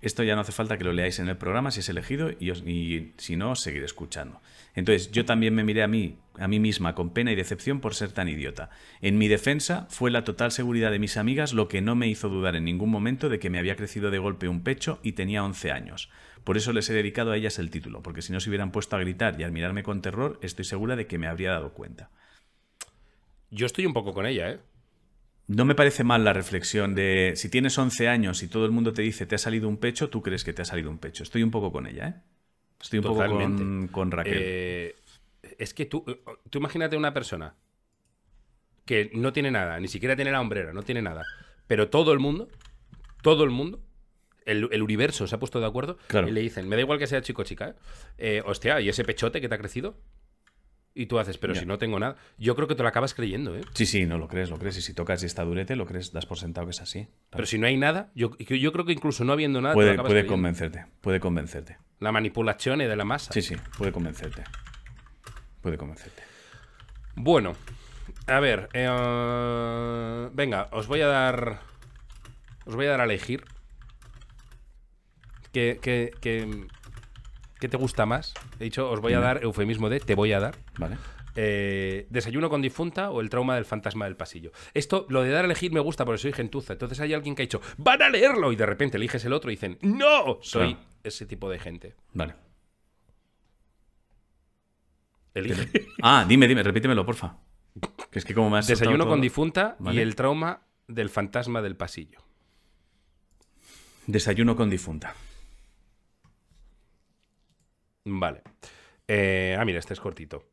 Esto 0.01 0.23
ya 0.23 0.35
no 0.35 0.41
hace 0.41 0.51
falta 0.51 0.77
que 0.77 0.83
lo 0.83 0.93
leáis 0.93 1.19
en 1.19 1.27
el 1.27 1.37
programa 1.37 1.71
si 1.71 1.81
es 1.81 1.89
elegido 1.89 2.31
y, 2.31 3.13
si 3.17 3.35
no, 3.35 3.51
os 3.51 3.59
seguiré 3.59 3.85
escuchando. 3.85 4.41
Entonces, 4.75 5.11
yo 5.11 5.25
también 5.25 5.53
me 5.53 5.63
miré 5.63 5.83
a 5.83 5.87
mí, 5.87 6.17
a 6.37 6.47
mí 6.47 6.59
misma 6.59 6.95
con 6.95 7.09
pena 7.11 7.31
y 7.31 7.35
decepción 7.35 7.81
por 7.81 7.95
ser 7.95 8.11
tan 8.11 8.29
idiota. 8.29 8.69
En 9.01 9.17
mi 9.17 9.27
defensa, 9.27 9.87
fue 9.89 10.09
la 10.09 10.23
total 10.23 10.51
seguridad 10.51 10.91
de 10.91 10.99
mis 10.99 11.17
amigas 11.17 11.53
lo 11.53 11.67
que 11.67 11.81
no 11.81 11.95
me 11.95 12.07
hizo 12.07 12.29
dudar 12.29 12.55
en 12.55 12.63
ningún 12.63 12.89
momento 12.89 13.27
de 13.27 13.39
que 13.39 13.49
me 13.49 13.59
había 13.59 13.75
crecido 13.75 14.09
de 14.09 14.19
golpe 14.19 14.47
un 14.47 14.63
pecho 14.63 14.99
y 15.03 15.13
tenía 15.13 15.43
11 15.43 15.71
años. 15.71 16.09
Por 16.43 16.55
eso 16.55 16.71
les 16.71 16.89
he 16.89 16.93
dedicado 16.93 17.31
a 17.31 17.37
ellas 17.37 17.59
el 17.59 17.69
título, 17.69 18.01
porque 18.01 18.21
si 18.21 18.31
no 18.31 18.39
se 18.39 18.49
hubieran 18.49 18.71
puesto 18.71 18.95
a 18.95 18.99
gritar 18.99 19.39
y 19.39 19.43
al 19.43 19.51
mirarme 19.51 19.83
con 19.83 20.01
terror, 20.01 20.39
estoy 20.41 20.65
segura 20.65 20.95
de 20.95 21.07
que 21.07 21.17
me 21.17 21.27
habría 21.27 21.51
dado 21.51 21.73
cuenta. 21.73 22.09
yo 23.51 23.65
estoy 23.65 23.85
un 23.85 23.93
poco 23.93 24.13
con 24.13 24.25
ella, 24.25 24.51
¿eh? 24.51 24.59
No 25.49 25.65
me 25.65 25.73
parece 25.73 26.03
mal 26.03 26.23
la 26.23 26.31
reflexión 26.31 26.93
de 26.93 27.33
si 27.35 27.49
tienes 27.49 27.75
11 27.75 28.07
años 28.07 28.43
y 28.43 28.47
todo 28.47 28.65
el 28.65 28.71
mundo 28.71 28.93
te 28.93 29.01
dice 29.01 29.25
te 29.25 29.33
ha 29.33 29.39
salido 29.39 29.67
un 29.67 29.77
pecho, 29.77 30.07
tú 30.11 30.21
crees 30.21 30.43
que 30.43 30.53
te 30.53 30.61
ha 30.61 30.65
salido 30.65 30.91
un 30.91 30.99
pecho. 30.99 31.23
Estoy 31.23 31.41
un 31.41 31.49
poco 31.49 31.71
con 31.71 31.87
ella, 31.87 32.07
¿eh? 32.07 32.13
Estoy 32.79 32.99
un 32.99 33.05
Totalmente. 33.05 33.63
poco 33.63 33.65
con, 33.65 33.87
con 33.87 34.11
Raquel. 34.11 34.37
Eh, 34.37 34.95
es 35.57 35.73
que 35.73 35.87
tú, 35.87 36.05
tú 36.51 36.59
imagínate 36.59 36.95
una 36.97 37.15
persona 37.15 37.55
que 38.85 39.09
no 39.15 39.33
tiene 39.33 39.49
nada, 39.49 39.79
ni 39.79 39.87
siquiera 39.87 40.15
tiene 40.15 40.31
la 40.31 40.39
hombrera, 40.39 40.71
no 40.71 40.83
tiene 40.83 41.01
nada, 41.01 41.23
pero 41.65 41.89
todo 41.89 42.13
el 42.13 42.19
mundo, 42.19 42.47
todo 43.23 43.43
el 43.43 43.49
mundo, 43.49 43.81
el, 44.45 44.69
el 44.71 44.83
universo 44.83 45.25
se 45.25 45.33
ha 45.33 45.39
puesto 45.39 45.59
de 45.59 45.65
acuerdo 45.65 45.97
Claro. 46.07 46.27
y 46.27 46.31
le 46.31 46.41
dicen, 46.41 46.69
me 46.69 46.75
da 46.75 46.83
igual 46.83 46.99
que 46.99 47.07
sea 47.07 47.21
chico 47.23 47.41
o 47.41 47.45
chica, 47.45 47.69
¿eh? 47.69 47.73
Eh, 48.19 48.43
hostia, 48.45 48.81
¿y 48.81 48.89
ese 48.89 49.03
pechote 49.03 49.41
que 49.41 49.49
te 49.49 49.55
ha 49.55 49.57
crecido? 49.57 49.97
Y 50.99 51.05
tú 51.05 51.17
haces, 51.17 51.37
pero 51.37 51.53
Ya. 51.53 51.61
si 51.61 51.65
no 51.65 51.77
tengo 51.77 51.97
nada, 51.97 52.17
yo 52.37 52.55
creo 52.57 52.67
que 52.67 52.75
te 52.75 52.83
lo 52.83 52.89
acabas 52.89 53.13
creyendo, 53.13 53.55
¿eh? 53.55 53.61
Sí, 53.73 53.85
sí, 53.85 54.05
no 54.05 54.17
lo 54.17 54.27
crees, 54.27 54.49
lo 54.49 54.57
crees. 54.59 54.77
Y 54.77 54.81
si 54.81 54.93
tocas 54.93 55.23
y 55.23 55.27
está 55.27 55.45
durete, 55.45 55.77
lo 55.77 55.85
crees, 55.85 56.11
das 56.11 56.25
por 56.25 56.37
sentado 56.37 56.67
que 56.67 56.71
es 56.71 56.81
así. 56.81 57.07
Pero 57.29 57.45
si 57.45 57.57
no 57.57 57.67
hay 57.67 57.77
nada, 57.77 58.11
yo, 58.15 58.35
yo 58.37 58.73
creo 58.73 58.83
que 58.83 58.91
incluso 58.91 59.23
no 59.23 59.31
habiendo 59.31 59.61
nada, 59.61 59.73
te 59.73 59.77
lo 59.77 59.81
puede 59.81 59.91
acabas 59.93 60.09
puede 60.09 60.19
creyendo. 60.23 60.33
convencerte, 60.33 60.85
puede 60.99 61.19
convencerte. 61.21 61.77
La 62.01 62.11
manipulación 62.11 62.79
de 62.79 62.93
la 62.97 63.05
masa. 63.05 63.31
Sí, 63.31 63.41
sí, 63.41 63.55
puede 63.77 63.93
convencerte. 63.93 64.43
Puede 65.61 65.77
convencerte. 65.77 66.21
Bueno, 67.15 67.55
a 68.27 68.41
ver, 68.41 68.67
eh, 68.73 70.29
venga, 70.33 70.67
os 70.73 70.87
voy 70.87 70.99
a 70.99 71.07
dar, 71.07 71.61
os 72.65 72.75
voy 72.75 72.87
a 72.87 72.89
dar 72.89 72.99
a 73.01 73.05
elegir. 73.05 73.45
¿Qué, 75.53 75.79
qué, 75.81 76.13
qué- 76.21 76.67
qué 77.59 77.67
te 77.69 77.77
gusta 77.77 78.05
más? 78.05 78.33
He 78.59 78.63
dicho, 78.65 78.89
os 78.89 78.99
voy 79.01 79.13
a 79.13 79.19
dar 79.19 79.43
eufemismo 79.43 79.89
de 79.89 79.99
te 79.99 80.15
voy 80.15 80.33
a 80.33 80.39
dar. 80.39 80.55
¿Vale? 80.77 80.97
Eh, 81.35 82.07
¿Desayuno 82.09 82.49
con 82.49 82.61
difunta 82.61 83.11
o 83.11 83.21
el 83.21 83.29
trauma 83.29 83.55
del 83.55 83.63
fantasma 83.65 84.05
del 84.05 84.15
pasillo? 84.17 84.51
Esto, 84.73 85.05
lo 85.09 85.21
de 85.21 85.29
dar 85.29 85.43
a 85.43 85.45
elegir 85.45 85.71
me 85.71 85.79
gusta 85.79 86.03
porque 86.03 86.17
soy 86.19 86.33
gentuza. 86.33 86.73
Entonces 86.73 86.99
hay 86.99 87.13
alguien 87.13 87.35
que 87.35 87.43
ha 87.43 87.45
dicho, 87.45 87.61
¡van 87.77 88.01
a 88.01 88.09
leerlo! 88.09 88.51
Y 88.51 88.55
de 88.55 88.65
repente 88.65 88.97
eliges 88.97 89.23
el 89.25 89.33
otro 89.33 89.51
y 89.51 89.53
dicen, 89.55 89.77
¡No! 89.81 90.39
Soy 90.41 90.73
Claro. 90.73 90.89
ese 91.03 91.25
tipo 91.25 91.49
de 91.49 91.59
gente. 91.59 91.95
Vale. 92.13 92.33
Elige. 95.33 95.69
Ah, 96.01 96.25
dime, 96.27 96.47
dime, 96.47 96.63
repítemelo, 96.63 97.05
porfa. 97.05 97.37
Que 98.11 98.19
es 98.19 98.25
que 98.25 98.33
como 98.33 98.49
me 98.49 98.57
has 98.57 98.67
Desayuno 98.67 99.05
con 99.05 99.15
todo- 99.17 99.21
difunta 99.21 99.77
y 99.91 99.99
el 99.99 100.15
trauma 100.15 100.61
del 100.87 101.09
fantasma 101.09 101.61
del 101.61 101.75
pasillo. 101.75 102.19
Desayuno 104.07 104.55
con 104.55 104.69
difunta. 104.69 105.13
Vale. 108.05 108.41
Eh, 109.07 109.57
ah, 109.59 109.65
mira, 109.65 109.79
este 109.79 109.93
es 109.93 109.99
cortito. 109.99 110.43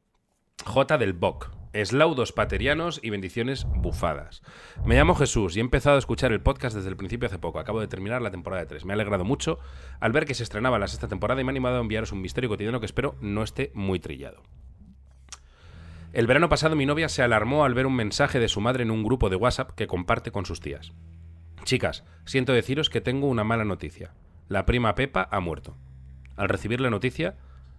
J 0.64 0.99
del 0.99 1.12
Boc. 1.12 1.51
Eslaudos 1.72 2.32
paterianos 2.32 3.01
y 3.03 3.11
bendiciones 3.11 3.66
bufadas. 3.66 4.42
Me 4.84 4.94
llamo 4.94 5.14
Jesús 5.14 5.57
y 5.57 5.59
he 5.59 5.62
empezado 5.62 5.97
a 5.97 5.99
escuchar 5.99 6.32
el 6.32 6.40
podcast 6.40 6.74
desde 6.74 6.88
el 6.88 6.97
principio 6.97 7.26
hace 7.26 7.38
poco. 7.38 7.59
Acabo 7.59 7.80
de 7.80 7.88
terminar 7.88 8.22
la 8.22 8.30
temporada 8.30 8.62
de 8.62 8.68
3. 8.68 8.86
Me 8.86 8.92
ha 8.92 8.94
alegrado 8.94 9.24
mucho 9.24 9.59
al 10.01 10.12
ver 10.12 10.24
que 10.24 10.34
se 10.34 10.42
estrenaba 10.42 10.78
la 10.78 10.88
sexta 10.88 11.09
temporada 11.09 11.40
y 11.40 11.44
me 11.44 11.51
ha 11.51 11.53
animado 11.53 11.76
a 11.76 11.80
enviaros 11.80 12.12
un 12.12 12.22
misterio 12.22 12.49
cotidiano 12.49 12.80
que 12.80 12.86
espero 12.86 13.16
no 13.20 13.42
esté 13.42 13.72
muy 13.74 14.01
trillado. 14.01 14.42
El 16.14 16.26
verano 16.26 16.49
pasado 16.49 16.76
mi 16.76 16.86
novia 16.86 17.11
se 17.11 17.22
alarmó 17.22 17.64
al 17.64 17.74
ver 17.74 17.84
un 17.84 17.94
mensaje 17.94 18.40
de 18.40 18.49
su 18.49 18.62
madre 18.62 18.84
en 18.84 18.90
un 18.90 19.05
grupo 19.05 19.28
de 19.28 19.36
WhatsApp 19.36 19.72
que 19.72 19.86
comparte 19.86 20.30
con 20.30 20.47
sus 20.47 20.61
tías. 20.61 20.94
Chicas, 21.64 22.05
siento 22.24 22.55
deciros 22.55 22.88
que 22.88 23.03
tengo 23.03 23.26
una 23.26 23.44
mala 23.44 23.66
noticia. 23.66 24.14
La 24.49 24.64
prima 24.64 24.94
Pepa 24.94 25.28
ha 25.30 25.40
muerto. 25.40 25.76
Al 26.37 26.49
recibir 26.49 26.80
la 26.80 26.91
noticia, 26.91 27.37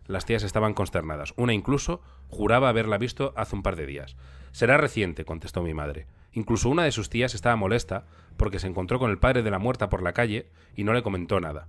Las 0.08 0.26
tías 0.26 0.43
estaban 0.43 0.74
consternadas. 0.74 1.34
Una 1.36 1.53
incluso 1.53 2.01
juraba 2.30 2.70
haberla 2.70 2.97
visto 2.97 3.34
hace 3.36 3.58
un 3.58 3.62
par 3.62 3.76
de 3.76 3.86
días. 3.86 4.16
Será 4.53 4.78
reciente, 4.78 5.26
contestó 5.26 5.62
mi 5.62 5.74
madre. 5.74 6.08
Incluso 6.32 6.70
una 6.70 6.86
de 6.86 6.93
sus 6.93 7.10
tías 7.10 7.36
estaba 7.36 7.58
molesta 7.58 8.05
porque 8.38 8.60
se 8.60 8.68
encontró 8.68 8.99
con 8.99 9.12
el 9.12 9.18
padre 9.18 9.43
de 9.43 9.51
la 9.51 9.60
muerta 9.60 9.89
por 9.89 10.01
la 10.01 10.14
calle 10.14 10.47
y 10.76 10.86
no 10.86 10.93
le 10.93 11.03
comentó 11.03 11.41
nada. 11.41 11.68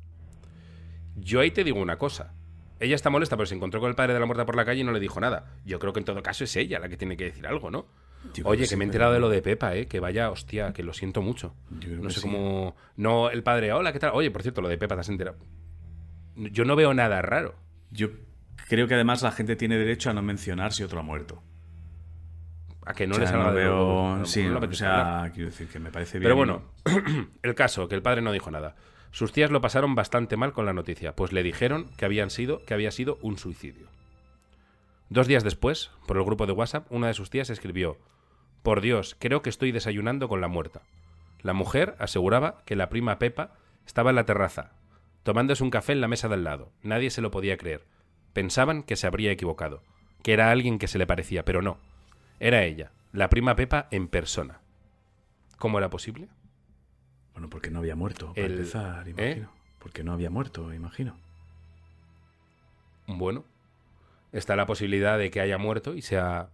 Yo 1.16 1.40
ahí 1.40 1.50
te 1.50 1.64
digo 1.64 1.80
una 1.80 1.98
cosa. 1.98 2.32
Ella 2.80 2.94
está 2.94 3.10
molesta 3.10 3.36
porque 3.36 3.48
se 3.48 3.54
encontró 3.56 3.80
con 3.80 3.90
el 3.90 3.96
padre 3.96 4.14
de 4.14 4.20
la 4.20 4.26
muerta 4.26 4.46
por 4.46 4.56
la 4.56 4.64
calle 4.64 4.82
y 4.82 4.84
no 4.84 4.92
le 4.92 5.00
dijo 5.00 5.18
nada. 5.20 5.56
Yo 5.64 5.80
creo 5.80 5.92
que 5.92 5.98
en 5.98 6.04
todo 6.04 6.22
caso 6.22 6.44
es 6.44 6.54
ella 6.54 6.78
la 6.78 6.88
que 6.88 6.96
tiene 6.96 7.16
que 7.16 7.24
decir 7.24 7.46
algo, 7.46 7.70
¿no? 7.70 7.86
Oye, 8.44 8.68
que, 8.68 8.76
me 8.76 8.84
he 8.84 8.86
enterado 8.86 9.12
de 9.12 9.20
lo 9.20 9.28
de 9.28 9.42
Pepa, 9.42 9.74
¿eh? 9.74 9.86
Que 9.86 10.00
vaya, 10.00 10.30
hostia, 10.30 10.72
que 10.72 10.82
lo 10.82 10.92
siento 10.92 11.22
mucho. 11.22 11.54
No 11.70 12.10
sé 12.10 12.20
cómo... 12.20 12.76
No, 12.96 13.30
el 13.30 13.42
padre, 13.42 13.72
hola, 13.72 13.92
¿qué 13.92 13.98
tal? 13.98 14.12
Oye, 14.14 14.30
por 14.30 14.42
cierto, 14.42 14.60
lo 14.60 14.68
de 14.68 14.78
Pepa, 14.78 14.94
¿te 14.94 15.00
has 15.00 15.08
enterado? 15.08 15.38
Yo 16.38 16.64
no 16.64 16.76
veo 16.76 16.94
nada 16.94 17.20
raro. 17.20 17.54
Yo 17.90 18.10
creo 18.68 18.86
que 18.86 18.94
además 18.94 19.22
la 19.22 19.32
gente 19.32 19.56
tiene 19.56 19.76
derecho 19.76 20.10
a 20.10 20.12
no 20.12 20.22
mencionar 20.22 20.72
si 20.72 20.82
otro 20.82 21.00
ha 21.00 21.02
muerto. 21.02 21.42
A 22.86 22.94
que 22.94 23.06
no 23.06 23.18
les 23.18 23.30
no 23.32 23.52
veo... 23.52 24.24
sí, 24.24 24.46
o 24.46 24.72
sea, 24.72 25.30
quiero 25.34 25.50
decir 25.50 25.68
que 25.68 25.78
me 25.78 25.90
parece 25.90 26.18
bien. 26.18 26.24
Pero 26.24 26.36
bueno, 26.36 26.62
el 27.42 27.54
caso, 27.54 27.86
que 27.88 27.94
el 27.94 28.02
padre 28.02 28.22
no 28.22 28.32
dijo 28.32 28.50
nada. 28.50 28.76
Sus 29.10 29.32
tías 29.32 29.50
lo 29.50 29.60
pasaron 29.60 29.94
bastante 29.94 30.36
mal 30.36 30.52
con 30.52 30.64
la 30.64 30.72
noticia, 30.72 31.14
pues 31.14 31.32
le 31.32 31.42
dijeron 31.42 31.90
que, 31.96 32.04
habían 32.04 32.30
sido, 32.30 32.64
que 32.64 32.74
había 32.74 32.90
sido 32.90 33.18
un 33.20 33.36
suicidio. 33.36 33.88
Dos 35.10 35.26
días 35.26 35.44
después, 35.44 35.90
por 36.06 36.16
el 36.18 36.24
grupo 36.24 36.46
de 36.46 36.52
WhatsApp, 36.52 36.90
una 36.90 37.08
de 37.08 37.14
sus 37.14 37.30
tías 37.30 37.50
escribió, 37.50 37.98
Por 38.62 38.80
Dios, 38.80 39.16
creo 39.18 39.42
que 39.42 39.50
estoy 39.50 39.72
desayunando 39.72 40.28
con 40.28 40.40
la 40.40 40.48
muerta. 40.48 40.82
La 41.42 41.52
mujer 41.52 41.94
aseguraba 41.98 42.62
que 42.64 42.76
la 42.76 42.88
prima 42.88 43.18
Pepa 43.18 43.52
estaba 43.86 44.10
en 44.10 44.16
la 44.16 44.24
terraza, 44.24 44.72
tomándose 45.22 45.62
un 45.62 45.70
café 45.70 45.92
en 45.92 46.00
la 46.00 46.08
mesa 46.08 46.28
del 46.28 46.44
lado. 46.44 46.72
Nadie 46.82 47.10
se 47.10 47.20
lo 47.20 47.30
podía 47.30 47.56
creer. 47.56 47.86
Pensaban 48.32 48.82
que 48.82 48.96
se 48.96 49.06
habría 49.06 49.32
equivocado, 49.32 49.82
que 50.22 50.32
era 50.32 50.50
alguien 50.50 50.78
que 50.78 50.88
se 50.88 50.98
le 50.98 51.06
parecía, 51.06 51.44
pero 51.44 51.62
no. 51.62 51.78
Era 52.40 52.64
ella, 52.64 52.92
la 53.12 53.28
prima 53.28 53.56
Pepa 53.56 53.88
en 53.90 54.08
persona. 54.08 54.60
¿Cómo 55.58 55.78
era 55.78 55.90
posible? 55.90 56.28
Bueno, 57.32 57.50
porque 57.50 57.70
no 57.70 57.80
había 57.80 57.96
muerto, 57.96 58.32
para 58.34 58.46
empezar, 58.46 59.08
¿eh? 59.08 59.10
imagino. 59.10 59.52
Porque 59.78 60.02
no 60.02 60.12
había 60.12 60.30
muerto, 60.30 60.72
imagino. 60.72 61.16
Bueno, 63.06 63.44
está 64.32 64.56
la 64.56 64.66
posibilidad 64.66 65.18
de 65.18 65.30
que 65.30 65.40
haya 65.40 65.56
muerto 65.56 65.94
y 65.94 66.02
sea 66.02 66.50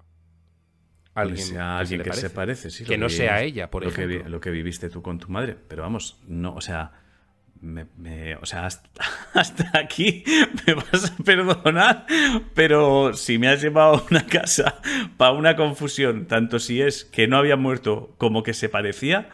alguien, 1.14 1.38
sea 1.38 1.78
alguien 1.78 2.02
que, 2.02 2.12
se, 2.12 2.30
parece, 2.30 2.70
sí. 2.70 2.84
Que 2.84 2.98
no 2.98 3.08
sea 3.08 3.42
ella, 3.42 3.70
por 3.70 3.84
ejemplo. 3.84 4.24
Que, 4.24 4.28
lo 4.28 4.40
que 4.40 4.50
viviste 4.50 4.88
tú 4.88 5.02
con 5.02 5.18
tu 5.18 5.28
madre. 5.28 5.56
Pero 5.68 5.82
vamos, 5.82 6.20
no, 6.26 6.54
o 6.54 6.60
sea, 6.60 6.92
o 8.40 8.46
sea, 8.46 8.66
hasta, 8.66 9.00
hasta, 9.34 9.78
aquí 9.78 10.24
me 10.66 10.74
vas 10.74 11.12
a 11.12 11.22
perdonar, 11.22 12.06
pero 12.54 13.14
si 13.14 13.38
me 13.38 13.48
has 13.48 13.62
llevado 13.62 13.96
a 13.96 14.04
una 14.10 14.26
casa 14.26 14.80
para 15.16 15.32
una 15.32 15.56
confusión, 15.56 16.26
tanto 16.26 16.58
si 16.58 16.80
es 16.80 17.04
que 17.04 17.26
no 17.26 17.36
había 17.36 17.56
muerto 17.56 18.14
como 18.18 18.42
que 18.42 18.54
se 18.54 18.68
parecía, 18.68 19.30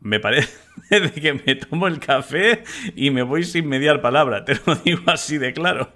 me 0.00 0.20
parece 0.20 0.50
que 1.20 1.34
me 1.34 1.54
tomo 1.56 1.86
el 1.86 1.98
café 1.98 2.64
y 2.94 3.10
me 3.10 3.22
voy 3.22 3.44
sin 3.44 3.68
mediar 3.68 4.00
palabra, 4.00 4.44
te 4.44 4.58
lo 4.66 4.74
digo 4.76 5.02
así 5.06 5.38
de 5.38 5.52
claro. 5.52 5.92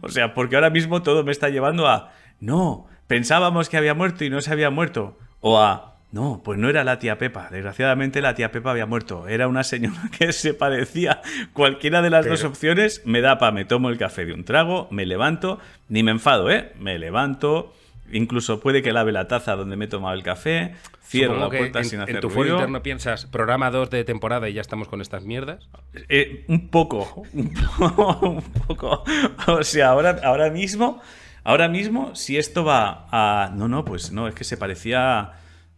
O 0.00 0.08
sea, 0.08 0.34
porque 0.34 0.56
ahora 0.56 0.70
mismo 0.70 1.02
todo 1.02 1.24
me 1.24 1.32
está 1.32 1.48
llevando 1.48 1.86
a, 1.86 2.12
no, 2.40 2.88
pensábamos 3.06 3.68
que 3.68 3.76
había 3.76 3.94
muerto 3.94 4.24
y 4.24 4.30
no 4.30 4.40
se 4.40 4.50
había 4.50 4.70
muerto. 4.70 5.18
O 5.40 5.60
a, 5.60 5.93
no, 6.14 6.40
pues 6.44 6.58
no 6.58 6.68
era 6.68 6.84
la 6.84 6.98
tía 6.98 7.18
Pepa. 7.18 7.48
Desgraciadamente 7.50 8.22
la 8.22 8.34
tía 8.34 8.50
Pepa 8.50 8.70
había 8.70 8.86
muerto. 8.86 9.28
Era 9.28 9.48
una 9.48 9.64
señora 9.64 10.10
que 10.18 10.32
se 10.32 10.54
parecía. 10.54 11.20
Cualquiera 11.52 12.00
de 12.02 12.10
las 12.10 12.26
dos 12.26 12.44
opciones 12.44 13.02
me 13.04 13.20
da 13.20 13.38
para, 13.38 13.52
me 13.52 13.64
tomo 13.64 13.90
el 13.90 13.98
café 13.98 14.24
de 14.24 14.32
un 14.32 14.44
trago, 14.44 14.88
me 14.90 15.06
levanto, 15.06 15.58
ni 15.88 16.02
me 16.02 16.12
enfado, 16.12 16.50
¿eh? 16.50 16.72
Me 16.78 16.98
levanto 16.98 17.74
Incluso 18.12 18.60
puede 18.60 18.82
que 18.82 18.92
lave 18.92 19.12
la 19.12 19.28
taza 19.28 19.56
donde 19.56 19.76
me 19.76 19.86
he 19.86 19.88
tomado 19.88 20.14
el 20.14 20.22
café, 20.22 20.74
cierro 21.02 21.38
la 21.38 21.48
puerta 21.48 21.82
sin 21.84 22.00
hacer 22.00 22.16
En 22.16 22.20
tu 22.20 22.28
ruido. 22.28 22.56
interno 22.56 22.82
piensas, 22.82 23.26
programa 23.26 23.70
2 23.70 23.88
de 23.90 24.04
temporada 24.04 24.48
y 24.48 24.52
ya 24.52 24.60
estamos 24.60 24.88
con 24.88 25.00
estas 25.00 25.24
mierdas. 25.24 25.68
Eh, 26.08 26.44
un 26.48 26.68
poco, 26.68 27.24
un 27.32 28.42
poco, 28.66 29.04
O 29.46 29.64
sea, 29.64 29.88
ahora, 29.88 30.20
ahora 30.22 30.50
mismo, 30.50 31.00
ahora 31.44 31.68
mismo, 31.68 32.14
si 32.14 32.36
esto 32.36 32.64
va 32.64 33.06
a. 33.10 33.50
No, 33.54 33.68
no, 33.68 33.84
pues 33.84 34.12
no, 34.12 34.28
es 34.28 34.34
que 34.34 34.44
se 34.44 34.56
parecía. 34.56 35.32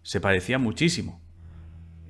Se 0.07 0.21
parecía 0.21 0.59
muchísimo 0.59 1.21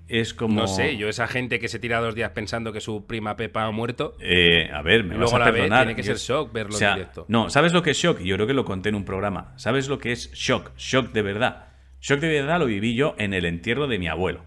es 0.09 0.34
como... 0.34 0.61
No 0.61 0.66
sé, 0.68 0.97
yo 0.97 1.09
esa 1.09 1.26
gente 1.26 1.59
que 1.59 1.68
se 1.68 1.78
tira 1.78 2.01
dos 2.01 2.14
días 2.14 2.30
pensando 2.30 2.72
que 2.72 2.80
su 2.80 3.07
prima 3.07 3.36
Pepa 3.36 3.64
ha 3.64 3.70
muerto... 3.70 4.16
Eh, 4.20 4.70
a 4.72 4.82
ver, 4.82 5.05
me 5.05 5.16
vas 5.16 5.32
a 5.32 5.44
perdonar. 5.44 5.84
tiene 5.84 5.97
que 5.97 6.03
ser 6.03 6.16
shock 6.16 6.53
verlo 6.53 6.78
en 6.78 6.94
directo. 6.94 7.26
No, 7.28 7.51
¿sabes 7.51 7.72
lo 7.72 7.82
que 7.82 7.90
es 7.90 7.99
shock? 7.99 8.20
Yo 8.20 8.36
creo 8.36 8.47
que 8.47 8.55
lo 8.55 8.64
conté 8.64 8.90
en 8.90 8.94
un 8.94 9.05
programa. 9.05 9.53
¿Sabes 9.57 9.88
lo 9.88 9.99
que 9.99 10.12
es 10.12 10.30
shock? 10.32 10.72
Shock 10.76 11.12
de 11.12 11.22
verdad. 11.22 11.68
Shock 12.01 12.20
de 12.20 12.28
verdad 12.28 12.59
lo 12.59 12.66
viví 12.66 12.94
yo 12.94 13.14
en 13.18 13.34
el 13.34 13.44
entierro 13.44 13.88
de 13.88 13.99
mi 13.99 14.09
abuelo. 14.09 14.44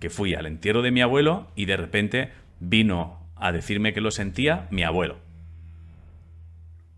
Que 0.00 0.10
fui 0.10 0.34
al 0.34 0.46
entierro 0.46 0.82
de 0.82 0.90
mi 0.90 1.02
abuelo 1.02 1.48
y 1.54 1.66
de 1.66 1.76
repente 1.76 2.32
vino 2.60 3.28
a 3.36 3.52
decirme 3.52 3.92
que 3.92 4.00
lo 4.00 4.10
sentía 4.10 4.68
mi 4.70 4.84
abuelo. 4.84 5.18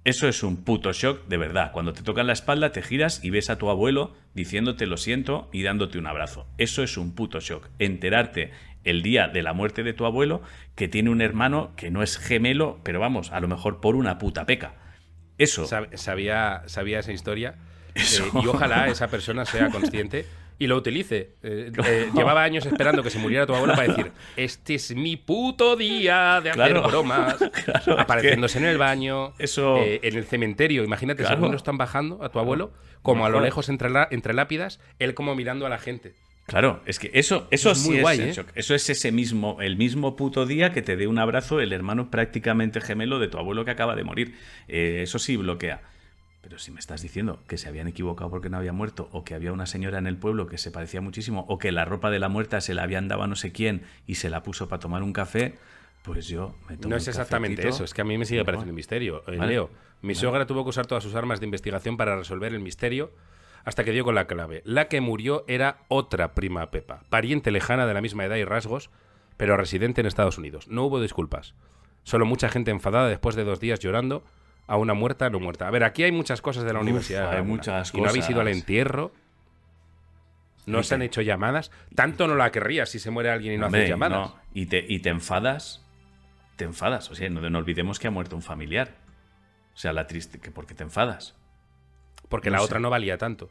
Eso 0.07 0.29
es 0.29 0.45
un 0.45 0.63
puto 0.63 0.93
shock 0.93 1.27
de 1.27 1.37
verdad. 1.37 1.73
Cuando 1.73 1.93
te 1.93 2.05
tocan 2.05 2.29
la 2.29 2.33
espalda, 2.33 2.71
te 2.71 2.81
giras 2.81 3.25
y 3.25 3.31
ves 3.31 3.51
a 3.51 3.59
tu 3.59 3.71
abuelo 3.71 4.15
diciéndote 4.35 4.87
lo 4.87 4.99
siento 4.99 5.49
y 5.53 5.65
dándote 5.65 5.99
un 5.99 6.07
abrazo. 6.07 6.47
Eso 6.59 6.85
es 6.85 6.97
un 6.97 7.13
puto 7.13 7.41
shock. 7.41 7.69
Enterarte 7.81 8.53
el 8.85 9.03
día 9.03 9.27
de 9.27 9.43
la 9.43 9.53
muerte 9.53 9.83
de 9.83 9.95
tu 9.95 10.07
abuelo 10.07 10.43
que 10.77 10.87
tiene 10.87 11.11
un 11.11 11.23
hermano 11.23 11.73
que 11.75 11.91
no 11.91 12.05
es 12.05 12.19
gemelo, 12.19 12.79
pero 12.85 13.01
vamos, 13.01 13.33
a 13.33 13.41
lo 13.41 13.49
mejor 13.49 13.81
por 13.81 13.97
una 13.97 14.17
puta 14.17 14.47
peca. 14.47 14.75
Eso. 15.39 15.67
Sabía, 15.67 16.63
sabía 16.67 17.01
esa 17.01 17.11
historia. 17.11 17.57
Eh, 17.97 18.03
y 18.45 18.47
ojalá 18.47 18.87
esa 18.87 19.09
persona 19.09 19.45
sea 19.45 19.71
consciente 19.71 20.25
y 20.59 20.67
lo 20.67 20.77
utilice. 20.77 21.35
Eh, 21.43 21.71
eh, 21.85 22.11
llevaba 22.15 22.43
años 22.43 22.65
esperando 22.67 23.03
que 23.03 23.11
se 23.11 23.19
muriera 23.19 23.47
tu 23.47 23.55
abuelo 23.55 23.75
para 23.75 23.89
decir, 23.89 24.13
este 24.37 24.75
es 24.75 24.95
mi 24.95 25.17
puto 25.17 25.77
día 25.77 26.41
de 26.41 26.51
hacer 26.51 26.81
bromas, 26.81 27.37
apareciéndose 27.99 28.59
en 28.59 28.65
el 28.65 28.79
baño, 28.79 29.35
eso... 29.39 29.79
Eh, 29.79 30.01
en 30.03 30.17
el 30.17 30.25
cementerio. 30.25 30.85
Imagínate, 30.85 31.25
claro. 31.25 31.49
lo 31.49 31.57
están 31.57 31.79
bajando 31.79 32.23
a 32.23 32.31
tu 32.31 32.39
abuelo, 32.39 32.73
como 33.03 33.27
a 33.27 33.29
lo 33.29 33.41
lejos 33.41 33.69
entre, 33.69 33.91
entre 34.11 34.35
lápidas, 34.35 34.81
él 34.99 35.15
como 35.15 35.35
mirando 35.35 35.67
a 35.67 35.69
la 35.69 35.79
gente. 35.79 36.15
Claro, 36.47 36.81
es 36.87 37.01
que 37.01 37.11
eso, 37.13 37.49
eso, 37.51 37.73
es 37.73 37.85
muy 37.85 38.01
guay, 38.01 38.33
Eso 38.55 38.75
es 38.75 38.89
ese 38.89 39.11
mismo, 39.11 39.61
el 39.61 39.77
mismo 39.77 40.15
puto 40.15 40.47
día 40.47 40.73
que 40.73 40.81
te 40.81 40.97
dé 40.97 41.09
un 41.09 41.19
abrazo 41.19 41.61
el 41.61 41.73
hermano 41.73 42.09
prácticamente 42.09 42.81
gemelo 42.81 43.19
de 43.19 43.27
tu 43.27 43.39
abuelo 43.39 43.65
que 43.65 43.73
acaba 43.73 43.97
de 43.97 44.05
morir. 44.05 44.37
eso 44.69 45.19
sí 45.19 45.37
bloquea. 45.37 45.83
Pero 46.47 46.61
si 46.61 46.71
me 46.71 46.79
estás 46.79 47.03
diciendo 47.03 47.41
que 47.49 47.59
se 47.59 47.69
habían 47.69 47.89
equivocado 47.89 48.31
porque 48.31 48.49
no 48.49 48.57
había 48.57 48.73
muerto, 48.73 49.09
o 49.11 49.25
que 49.25 49.35
había 49.35 49.53
una 49.53 49.67
señora 49.67 49.99
en 49.99 50.07
el 50.07 50.17
pueblo 50.17 50.47
que 50.47 50.59
se 50.59 50.71
parecía 50.71 51.01
muchísimo, 51.01 51.45
o 51.49 51.59
que 51.59 51.73
la 51.73 51.85
ropa 51.85 52.09
de 52.09 52.21
la 52.21 52.29
muerta 52.29 52.61
se 52.61 52.73
la 52.73 52.85
habían 52.85 53.09
dado 53.09 53.25
a 53.25 53.27
no 53.27 53.35
sé 53.35 53.51
quién 53.51 53.83
y 54.07 54.15
se 54.15 54.31
la 54.31 54.45
puso 54.45 54.69
para 54.69 54.79
tomar 54.79 55.03
un 55.03 55.13
café, 55.13 55.59
pues 56.05 56.29
yo 56.29 56.55
me 56.69 56.77
tomo 56.77 56.91
No 56.91 56.97
es 56.99 57.09
exactamente 57.09 57.67
eso, 57.67 57.83
es 57.83 57.93
que 57.93 58.03
a 58.03 58.05
mí 58.05 58.17
me 58.17 58.25
sigue 58.27 58.45
pareciendo 58.45 58.71
un 58.71 58.77
misterio. 58.77 59.25
Eh, 59.27 59.45
Leo, 59.45 59.71
mi 60.03 60.15
suegra 60.15 60.47
tuvo 60.47 60.63
que 60.63 60.69
usar 60.69 60.87
todas 60.87 61.03
sus 61.03 61.17
armas 61.17 61.41
de 61.41 61.47
investigación 61.47 61.97
para 61.97 62.15
resolver 62.17 62.55
el 62.55 62.61
misterio 62.61 63.11
hasta 63.65 63.83
que 63.83 63.91
dio 63.91 64.05
con 64.05 64.15
la 64.15 64.29
clave. 64.29 64.63
La 64.65 64.87
que 64.87 65.01
murió 65.01 65.45
era 65.49 65.79
otra 65.89 66.33
prima 66.33 66.71
Pepa, 66.71 67.03
pariente 67.11 67.51
lejana 67.51 67.89
de 67.89 67.95
la 67.95 68.01
misma 68.01 68.25
edad 68.25 68.37
y 68.37 68.45
rasgos, 68.45 68.91
pero 69.37 69.57
residente 69.57 70.01
en 70.01 70.07
Estados 70.07 70.39
Unidos. 70.39 70.69
No 70.69 70.85
hubo 70.85 71.01
disculpas. 71.01 71.55
Solo 72.05 72.25
mucha 72.25 72.49
gente 72.49 72.71
enfadada 72.71 73.09
después 73.09 73.35
de 73.35 73.43
dos 73.43 73.59
días 73.59 73.81
llorando 73.81 74.23
a 74.67 74.77
una 74.77 74.95
muerta 74.95 75.31
no 75.31 75.41
muerta. 75.41 75.69
A 75.69 75.71
ver, 75.71 75.85
aquí 75.85 76.03
hay 76.03 76.13
muchas 76.13 76.41
cosas 76.43 76.65
de 76.65 76.73
la 76.73 76.81
universidad. 76.81 77.33
Hay 77.33 77.43
muchas 77.43 77.91
cosas. 77.91 77.95
Y 77.95 78.01
no 78.01 78.09
habéis 78.09 78.31
ido 78.31 78.41
al 78.41 78.49
entierro. 78.49 79.13
No 80.67 80.83
se 80.83 80.97
han 80.97 81.03
hecho 81.03 81.23
llamadas. 81.23 81.71
Tanto 81.95 82.27
no 82.27 82.35
la 82.35 82.51
querrías 82.51 82.89
si 82.89 82.99
se 82.99 83.11
muere 83.11 83.31
alguien 83.31 83.55
y 83.55 83.59
no 83.59 83.67
haces 83.67 83.89
llamadas. 83.89 84.33
Y, 84.53 84.67
te, 84.67 84.85
y 84.87 84.99
te 84.99 85.11
enfadas. 85.11 85.85
Te 86.57 86.65
enfadas. 86.65 87.11
O 87.11 87.15
sea, 87.15 87.29
no, 87.31 87.49
no, 87.49 87.59
olvidemos 87.59 88.01
que 88.01 88.09
ha 88.09 88.11
muerto 88.11 88.35
un 88.35 88.43
familiar. 88.43 88.95
O 89.75 89.79
sea, 89.79 89.93
la 89.93 90.07
triste. 90.07 90.41
que 90.41 90.51
¿Por 90.51 90.67
qué 90.67 90.75
te 90.75 90.83
enfadas? 90.83 91.37
Porque 92.29 92.51
la 92.51 92.63
otra 92.63 92.81
no 92.81 92.91
valía 92.91 93.19
tanto. 93.19 93.51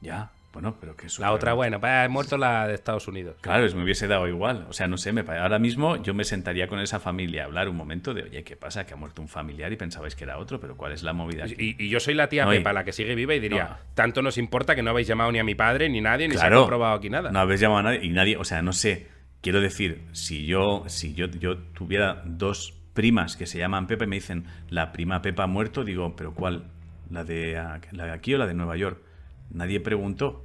Ya. 0.00 0.30
Bueno, 0.54 0.76
pero 0.80 0.96
que. 0.96 1.08
La 1.18 1.32
otra, 1.32 1.52
bueno, 1.52 1.80
pues 1.80 1.92
ha 1.92 2.08
muerto 2.08 2.38
la 2.38 2.68
de 2.68 2.74
Estados 2.74 3.08
Unidos. 3.08 3.36
Claro, 3.40 3.66
me 3.74 3.82
hubiese 3.82 4.06
dado 4.06 4.28
igual. 4.28 4.66
O 4.68 4.72
sea, 4.72 4.86
no 4.86 4.96
sé, 4.96 5.12
me, 5.12 5.22
ahora 5.22 5.58
mismo 5.58 6.00
yo 6.00 6.14
me 6.14 6.22
sentaría 6.22 6.68
con 6.68 6.78
esa 6.78 7.00
familia 7.00 7.42
a 7.42 7.46
hablar 7.46 7.68
un 7.68 7.76
momento 7.76 8.14
de, 8.14 8.22
oye, 8.22 8.44
¿qué 8.44 8.56
pasa? 8.56 8.86
Que 8.86 8.94
ha 8.94 8.96
muerto 8.96 9.20
un 9.20 9.26
familiar 9.26 9.72
y 9.72 9.76
pensabais 9.76 10.14
que 10.14 10.22
era 10.22 10.38
otro, 10.38 10.60
pero 10.60 10.76
¿cuál 10.76 10.92
es 10.92 11.02
la 11.02 11.12
movida? 11.12 11.46
Y, 11.46 11.88
yo 11.88 11.98
soy 11.98 12.14
la 12.14 12.28
tía 12.28 12.46
Pepa, 12.46 12.72
la 12.72 12.84
que 12.84 12.92
sigue 12.92 13.16
viva, 13.16 13.34
y 13.34 13.40
diría, 13.40 13.78
tanto 13.94 14.22
nos 14.22 14.38
importa 14.38 14.76
que 14.76 14.82
no 14.82 14.90
habéis 14.90 15.08
llamado 15.08 15.32
ni 15.32 15.40
a 15.40 15.44
mi 15.44 15.56
padre, 15.56 15.88
ni 15.88 16.00
nadie, 16.00 16.28
ni 16.28 16.36
se 16.36 16.46
ha 16.46 16.50
comprobado 16.50 16.94
aquí 16.94 17.10
nada. 17.10 17.32
No 17.32 17.40
habéis 17.40 17.60
llamado 17.60 17.80
a 17.80 17.82
nadie, 17.82 18.00
y 18.04 18.10
nadie, 18.10 18.36
o 18.36 18.44
sea, 18.44 18.62
no 18.62 18.72
sé. 18.72 19.08
Quiero 19.40 19.60
decir, 19.60 20.04
si 20.12 20.46
yo, 20.46 20.84
si 20.86 21.14
yo, 21.14 21.26
yo 21.26 21.58
tuviera 21.58 22.22
dos 22.24 22.72
primas 22.94 23.36
que 23.36 23.44
se 23.44 23.58
llaman 23.58 23.88
Pepa 23.88 24.04
y 24.04 24.06
me 24.06 24.16
dicen, 24.16 24.44
la 24.70 24.92
prima 24.92 25.20
Pepa 25.20 25.42
ha 25.42 25.46
muerto, 25.48 25.84
digo, 25.84 26.14
¿pero 26.16 26.32
cuál? 26.32 26.70
¿La 27.10 27.24
de, 27.24 27.60
la 27.90 28.06
de 28.06 28.12
aquí 28.12 28.32
o 28.34 28.38
la 28.38 28.46
de 28.46 28.54
Nueva 28.54 28.76
York? 28.76 29.02
Nadie 29.50 29.80
preguntó. 29.80 30.43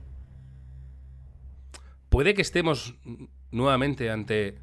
¿Puede 2.10 2.34
que 2.34 2.42
estemos 2.42 2.96
nuevamente 3.52 4.10
ante 4.10 4.56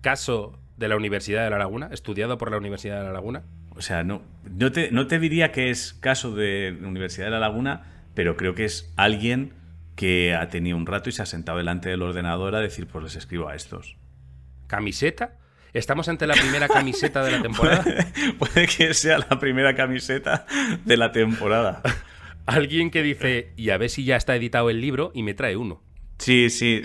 caso 0.00 0.58
de 0.76 0.88
la 0.88 0.96
Universidad 0.96 1.44
de 1.44 1.50
La 1.50 1.58
Laguna, 1.58 1.90
estudiado 1.92 2.38
por 2.38 2.50
la 2.50 2.58
Universidad 2.58 2.98
de 2.98 3.04
La 3.04 3.12
Laguna? 3.12 3.42
O 3.70 3.82
sea, 3.82 4.04
no, 4.04 4.22
no, 4.44 4.72
te, 4.72 4.90
no 4.90 5.06
te 5.06 5.18
diría 5.18 5.52
que 5.52 5.70
es 5.70 5.94
caso 5.94 6.34
de 6.34 6.78
Universidad 6.82 7.26
de 7.26 7.32
La 7.32 7.40
Laguna, 7.40 7.82
pero 8.14 8.36
creo 8.36 8.54
que 8.54 8.64
es 8.64 8.92
alguien 8.96 9.52
que 9.96 10.34
ha 10.34 10.48
tenido 10.48 10.76
un 10.76 10.86
rato 10.86 11.10
y 11.10 11.12
se 11.12 11.22
ha 11.22 11.26
sentado 11.26 11.58
delante 11.58 11.88
del 11.88 12.02
ordenador 12.02 12.54
a 12.54 12.60
decir, 12.60 12.86
pues 12.86 13.04
les 13.04 13.16
escribo 13.16 13.48
a 13.48 13.54
estos. 13.54 13.96
¿Camiseta? 14.66 15.38
¿Estamos 15.72 16.08
ante 16.08 16.26
la 16.26 16.34
primera 16.34 16.68
camiseta 16.68 17.24
de 17.24 17.32
la 17.32 17.42
temporada? 17.42 17.82
puede, 17.82 18.32
puede 18.34 18.66
que 18.66 18.94
sea 18.94 19.18
la 19.18 19.38
primera 19.38 19.74
camiseta 19.74 20.46
de 20.84 20.96
la 20.96 21.12
temporada. 21.12 21.82
Alguien 22.46 22.90
que 22.90 23.02
dice, 23.02 23.52
y 23.56 23.70
a 23.70 23.76
ver 23.76 23.90
si 23.90 24.04
ya 24.04 24.16
está 24.16 24.34
editado 24.34 24.70
el 24.70 24.80
libro 24.80 25.12
y 25.14 25.22
me 25.22 25.34
trae 25.34 25.56
uno. 25.56 25.82
Sí, 26.20 26.48
sí. 26.50 26.80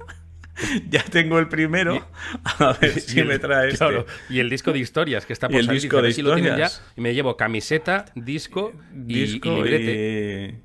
ya 0.90 1.02
tengo 1.04 1.38
el 1.38 1.48
primero. 1.48 2.06
A 2.44 2.72
ver 2.80 3.00
si 3.00 3.22
me 3.24 3.38
trae 3.38 3.68
este. 3.68 3.78
Claro, 3.78 4.06
y 4.28 4.38
el 4.38 4.48
disco 4.48 4.72
de 4.72 4.78
historias 4.78 5.26
que 5.26 5.32
está 5.32 5.48
por 5.48 5.56
Y 5.56 5.58
el 5.58 5.66
salir, 5.66 5.80
disco 5.82 6.00
de 6.02 6.12
si 6.12 6.22
lo 6.22 6.34
tienen 6.34 6.56
ya. 6.56 6.66
historias. 6.66 6.92
Y 6.96 7.00
me 7.00 7.14
llevo 7.14 7.36
camiseta, 7.36 8.04
disco 8.14 8.72
y, 8.92 9.14
Disco 9.24 9.48
y 9.50 9.54
librete. 9.56 9.92
y- 9.92 10.62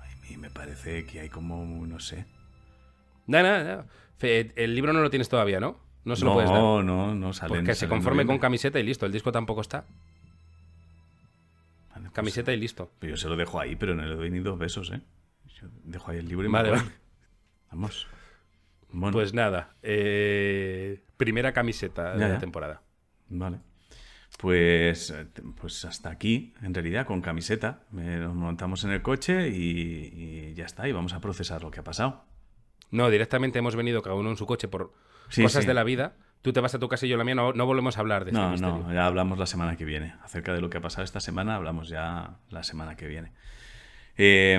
Ay, 0.00 0.10
a 0.12 0.30
mí 0.30 0.36
me 0.38 0.50
parece 0.50 1.04
que 1.04 1.20
hay 1.20 1.28
como, 1.28 1.86
no 1.86 2.00
sé. 2.00 2.26
No. 3.26 3.84
Fe- 4.18 4.52
El 4.56 4.74
libro 4.74 4.92
no 4.92 5.00
lo 5.00 5.10
tienes 5.10 5.28
todavía, 5.28 5.60
¿no? 5.60 5.78
No 6.04 6.16
se 6.16 6.24
lo 6.24 6.32
puedes 6.34 6.50
dar. 6.50 6.58
No, 6.58 6.82
no, 6.82 7.14
no 7.14 7.32
sale. 7.32 7.54
Porque 7.54 7.74
se 7.76 7.86
conforme 7.88 8.26
con 8.26 8.38
camiseta 8.38 8.80
y 8.80 8.82
listo. 8.82 9.06
El 9.06 9.12
disco 9.12 9.30
tampoco 9.30 9.60
está. 9.60 9.84
Camiseta 12.12 12.52
y 12.52 12.56
listo. 12.58 12.90
Pero 12.98 13.12
yo 13.12 13.16
se 13.16 13.28
lo 13.28 13.36
dejo 13.36 13.58
ahí, 13.60 13.74
pero 13.76 13.94
no 13.94 14.04
le 14.04 14.14
doy 14.14 14.30
ni 14.30 14.40
dos 14.40 14.58
besos, 14.58 14.90
¿eh? 14.92 15.00
Yo 15.60 15.68
dejo 15.84 16.10
ahí 16.10 16.18
el 16.18 16.28
libro 16.28 16.46
y 16.46 16.50
me 16.50 16.62
vale. 16.62 16.82
Vamos. 17.72 18.06
Bueno, 18.90 19.12
Pues 19.12 19.32
nada. 19.34 19.74
eh, 19.82 21.02
primera 21.16 21.52
camiseta 21.52 22.12
de 22.12 22.18
la 22.18 22.28
ya. 22.34 22.38
temporada. 22.38 22.82
Vale. 23.28 23.58
Pues, 24.38 25.10
eh, 25.10 25.26
pues 25.60 25.84
hasta 25.84 26.10
aquí, 26.10 26.54
en 26.62 26.74
realidad, 26.74 27.06
con 27.06 27.20
camiseta. 27.20 27.80
Me- 27.90 28.18
Nos 28.18 28.34
montamos 28.34 28.84
en 28.84 28.90
el 28.90 29.02
coche 29.02 29.48
y, 29.48 30.50
y 30.50 30.54
ya 30.54 30.64
está. 30.64 30.88
Y 30.88 30.92
vamos 30.92 31.12
a 31.12 31.20
procesar 31.20 31.62
lo 31.62 31.70
que 31.70 31.80
ha 31.80 31.84
pasado. 31.84 32.24
No, 32.90 33.08
directamente 33.10 33.58
hemos 33.58 33.76
venido 33.76 34.02
cada 34.02 34.14
uno 34.16 34.30
en 34.30 34.36
su 34.36 34.46
coche 34.46 34.68
por 34.68 34.92
Sí, 35.28 35.42
cosas 35.42 35.62
sí. 35.62 35.68
de 35.68 35.74
la 35.74 35.84
vida. 35.84 36.14
Tú 36.42 36.52
te 36.52 36.60
vas 36.60 36.74
a 36.74 36.78
tu 36.78 36.88
casa 36.88 37.06
y 37.06 37.08
yo 37.08 37.14
a 37.14 37.18
la 37.18 37.24
mía. 37.24 37.34
No, 37.34 37.52
no 37.52 37.64
volvemos 37.66 37.96
a 37.96 38.00
hablar 38.00 38.24
de 38.24 38.32
este 38.32 38.40
No, 38.42 38.56
no, 38.56 38.92
ya 38.92 39.06
hablamos 39.06 39.38
la 39.38 39.46
semana 39.46 39.76
que 39.76 39.84
viene. 39.84 40.14
Acerca 40.22 40.52
de 40.52 40.60
lo 40.60 40.68
que 40.68 40.78
ha 40.78 40.80
pasado 40.82 41.04
esta 41.04 41.20
semana, 41.20 41.54
hablamos 41.54 41.88
ya 41.88 42.36
la 42.50 42.62
semana 42.64 42.96
que 42.96 43.06
viene. 43.06 43.32
Eh, 44.18 44.58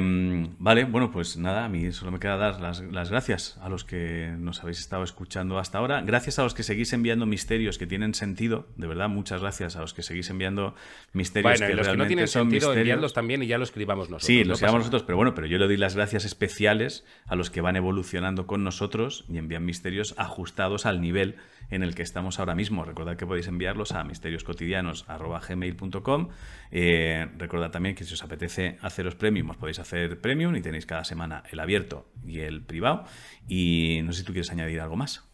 vale, 0.58 0.84
bueno, 0.86 1.12
pues 1.12 1.38
nada, 1.38 1.66
a 1.66 1.70
mí 1.70 1.92
solo 1.92 2.12
me 2.12 2.20
queda 2.20 2.38
dar 2.38 2.60
las, 2.60 2.82
las 2.82 3.12
gracias 3.12 3.58
a 3.62 3.70
los 3.70 3.84
que 3.84 4.34
nos 4.40 4.62
habéis 4.64 4.80
estado 4.80 5.04
escuchando 5.04 5.60
hasta 5.60 5.78
ahora. 5.78 6.02
Gracias 6.02 6.40
a 6.40 6.44
los 6.44 6.56
que 6.56 6.64
seguís 6.64 6.92
enviando 6.92 7.26
misterios 7.28 7.78
que 7.78 7.86
tienen 7.86 8.16
sentido. 8.16 8.68
De 8.78 8.88
verdad, 8.88 9.10
muchas 9.10 9.42
gracias 9.42 9.76
a 9.76 9.82
los 9.82 9.94
que 9.94 10.02
seguís 10.02 10.30
enviando 10.32 10.74
misterios 11.14 11.60
Bueno, 11.60 11.68
que 11.68 11.74
y 11.74 11.76
los 11.76 11.88
que 11.88 11.98
no 11.98 12.04
realmente 12.04 12.08
tienen 12.08 12.28
son 12.28 12.44
sentido, 12.50 12.70
misterios. 12.70 12.78
enviadlos 12.82 13.14
también 13.14 13.44
y 13.44 13.48
ya 13.48 13.60
lo 13.60 13.64
escribamos 13.64 14.10
nosotros. 14.10 14.26
Sí, 14.26 14.40
no 14.40 14.46
lo 14.46 14.50
pasa 14.54 14.60
sabemos 14.62 14.80
nada. 14.80 14.80
nosotros, 14.86 15.04
pero 15.04 15.18
bueno, 15.18 15.36
pero 15.36 15.46
yo 15.46 15.60
le 15.60 15.66
doy 15.66 15.78
las 15.78 15.96
gracias 15.96 16.26
especiales 16.26 17.06
a 17.28 17.36
los 17.36 17.52
que 17.52 17.62
van 17.62 17.76
evolucionando 17.76 18.48
con 18.48 18.64
nosotros 18.64 19.26
y 19.30 19.38
envían 19.38 19.66
misterios 19.66 20.16
ajustados 20.18 20.88
al 20.88 21.00
nivel 21.00 21.36
en 21.70 21.84
el 21.84 21.96
que 21.96 22.04
estamos 22.04 22.40
ahora 22.40 22.56
mismo. 22.56 22.84
Recordad 22.84 23.16
que 23.18 23.26
podéis 23.26 23.48
enviarlos 23.48 23.94
a 23.94 24.04
misterioscotidianos.gmail.com 24.04 26.30
eh, 26.72 27.28
Recordad 27.38 27.72
también 27.72 27.96
que 27.96 28.04
si 28.04 28.14
os 28.14 28.24
apetece 28.24 28.78
haceros 28.82 29.16
premium, 29.16 29.50
os 29.50 29.58
podéis 29.58 29.80
hacer 29.80 30.22
premium 30.22 30.56
y 30.56 30.62
tenéis 30.62 30.86
cada 30.86 31.04
semana 31.04 31.44
el 31.52 31.60
abierto 31.60 32.08
y 32.26 32.40
el 32.40 32.64
privado. 32.64 33.06
Y 33.48 34.02
no 34.04 34.14
sé 34.14 34.20
si 34.20 34.26
tú 34.26 34.34
quieres 34.34 34.52
añadir 34.52 34.82
algo 34.82 34.96
más. 34.96 35.28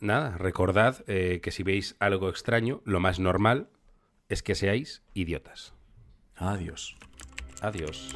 Nada, 0.00 0.36
recordad 0.36 1.04
eh, 1.06 1.40
que 1.42 1.52
si 1.52 1.62
veis 1.62 1.96
algo 2.00 2.28
extraño, 2.28 2.82
lo 2.84 2.98
más 2.98 3.20
normal 3.20 3.68
es 4.28 4.42
que 4.42 4.54
seáis 4.54 5.02
idiotas. 5.14 5.74
Adiós. 6.34 6.96
Adiós. 7.60 8.12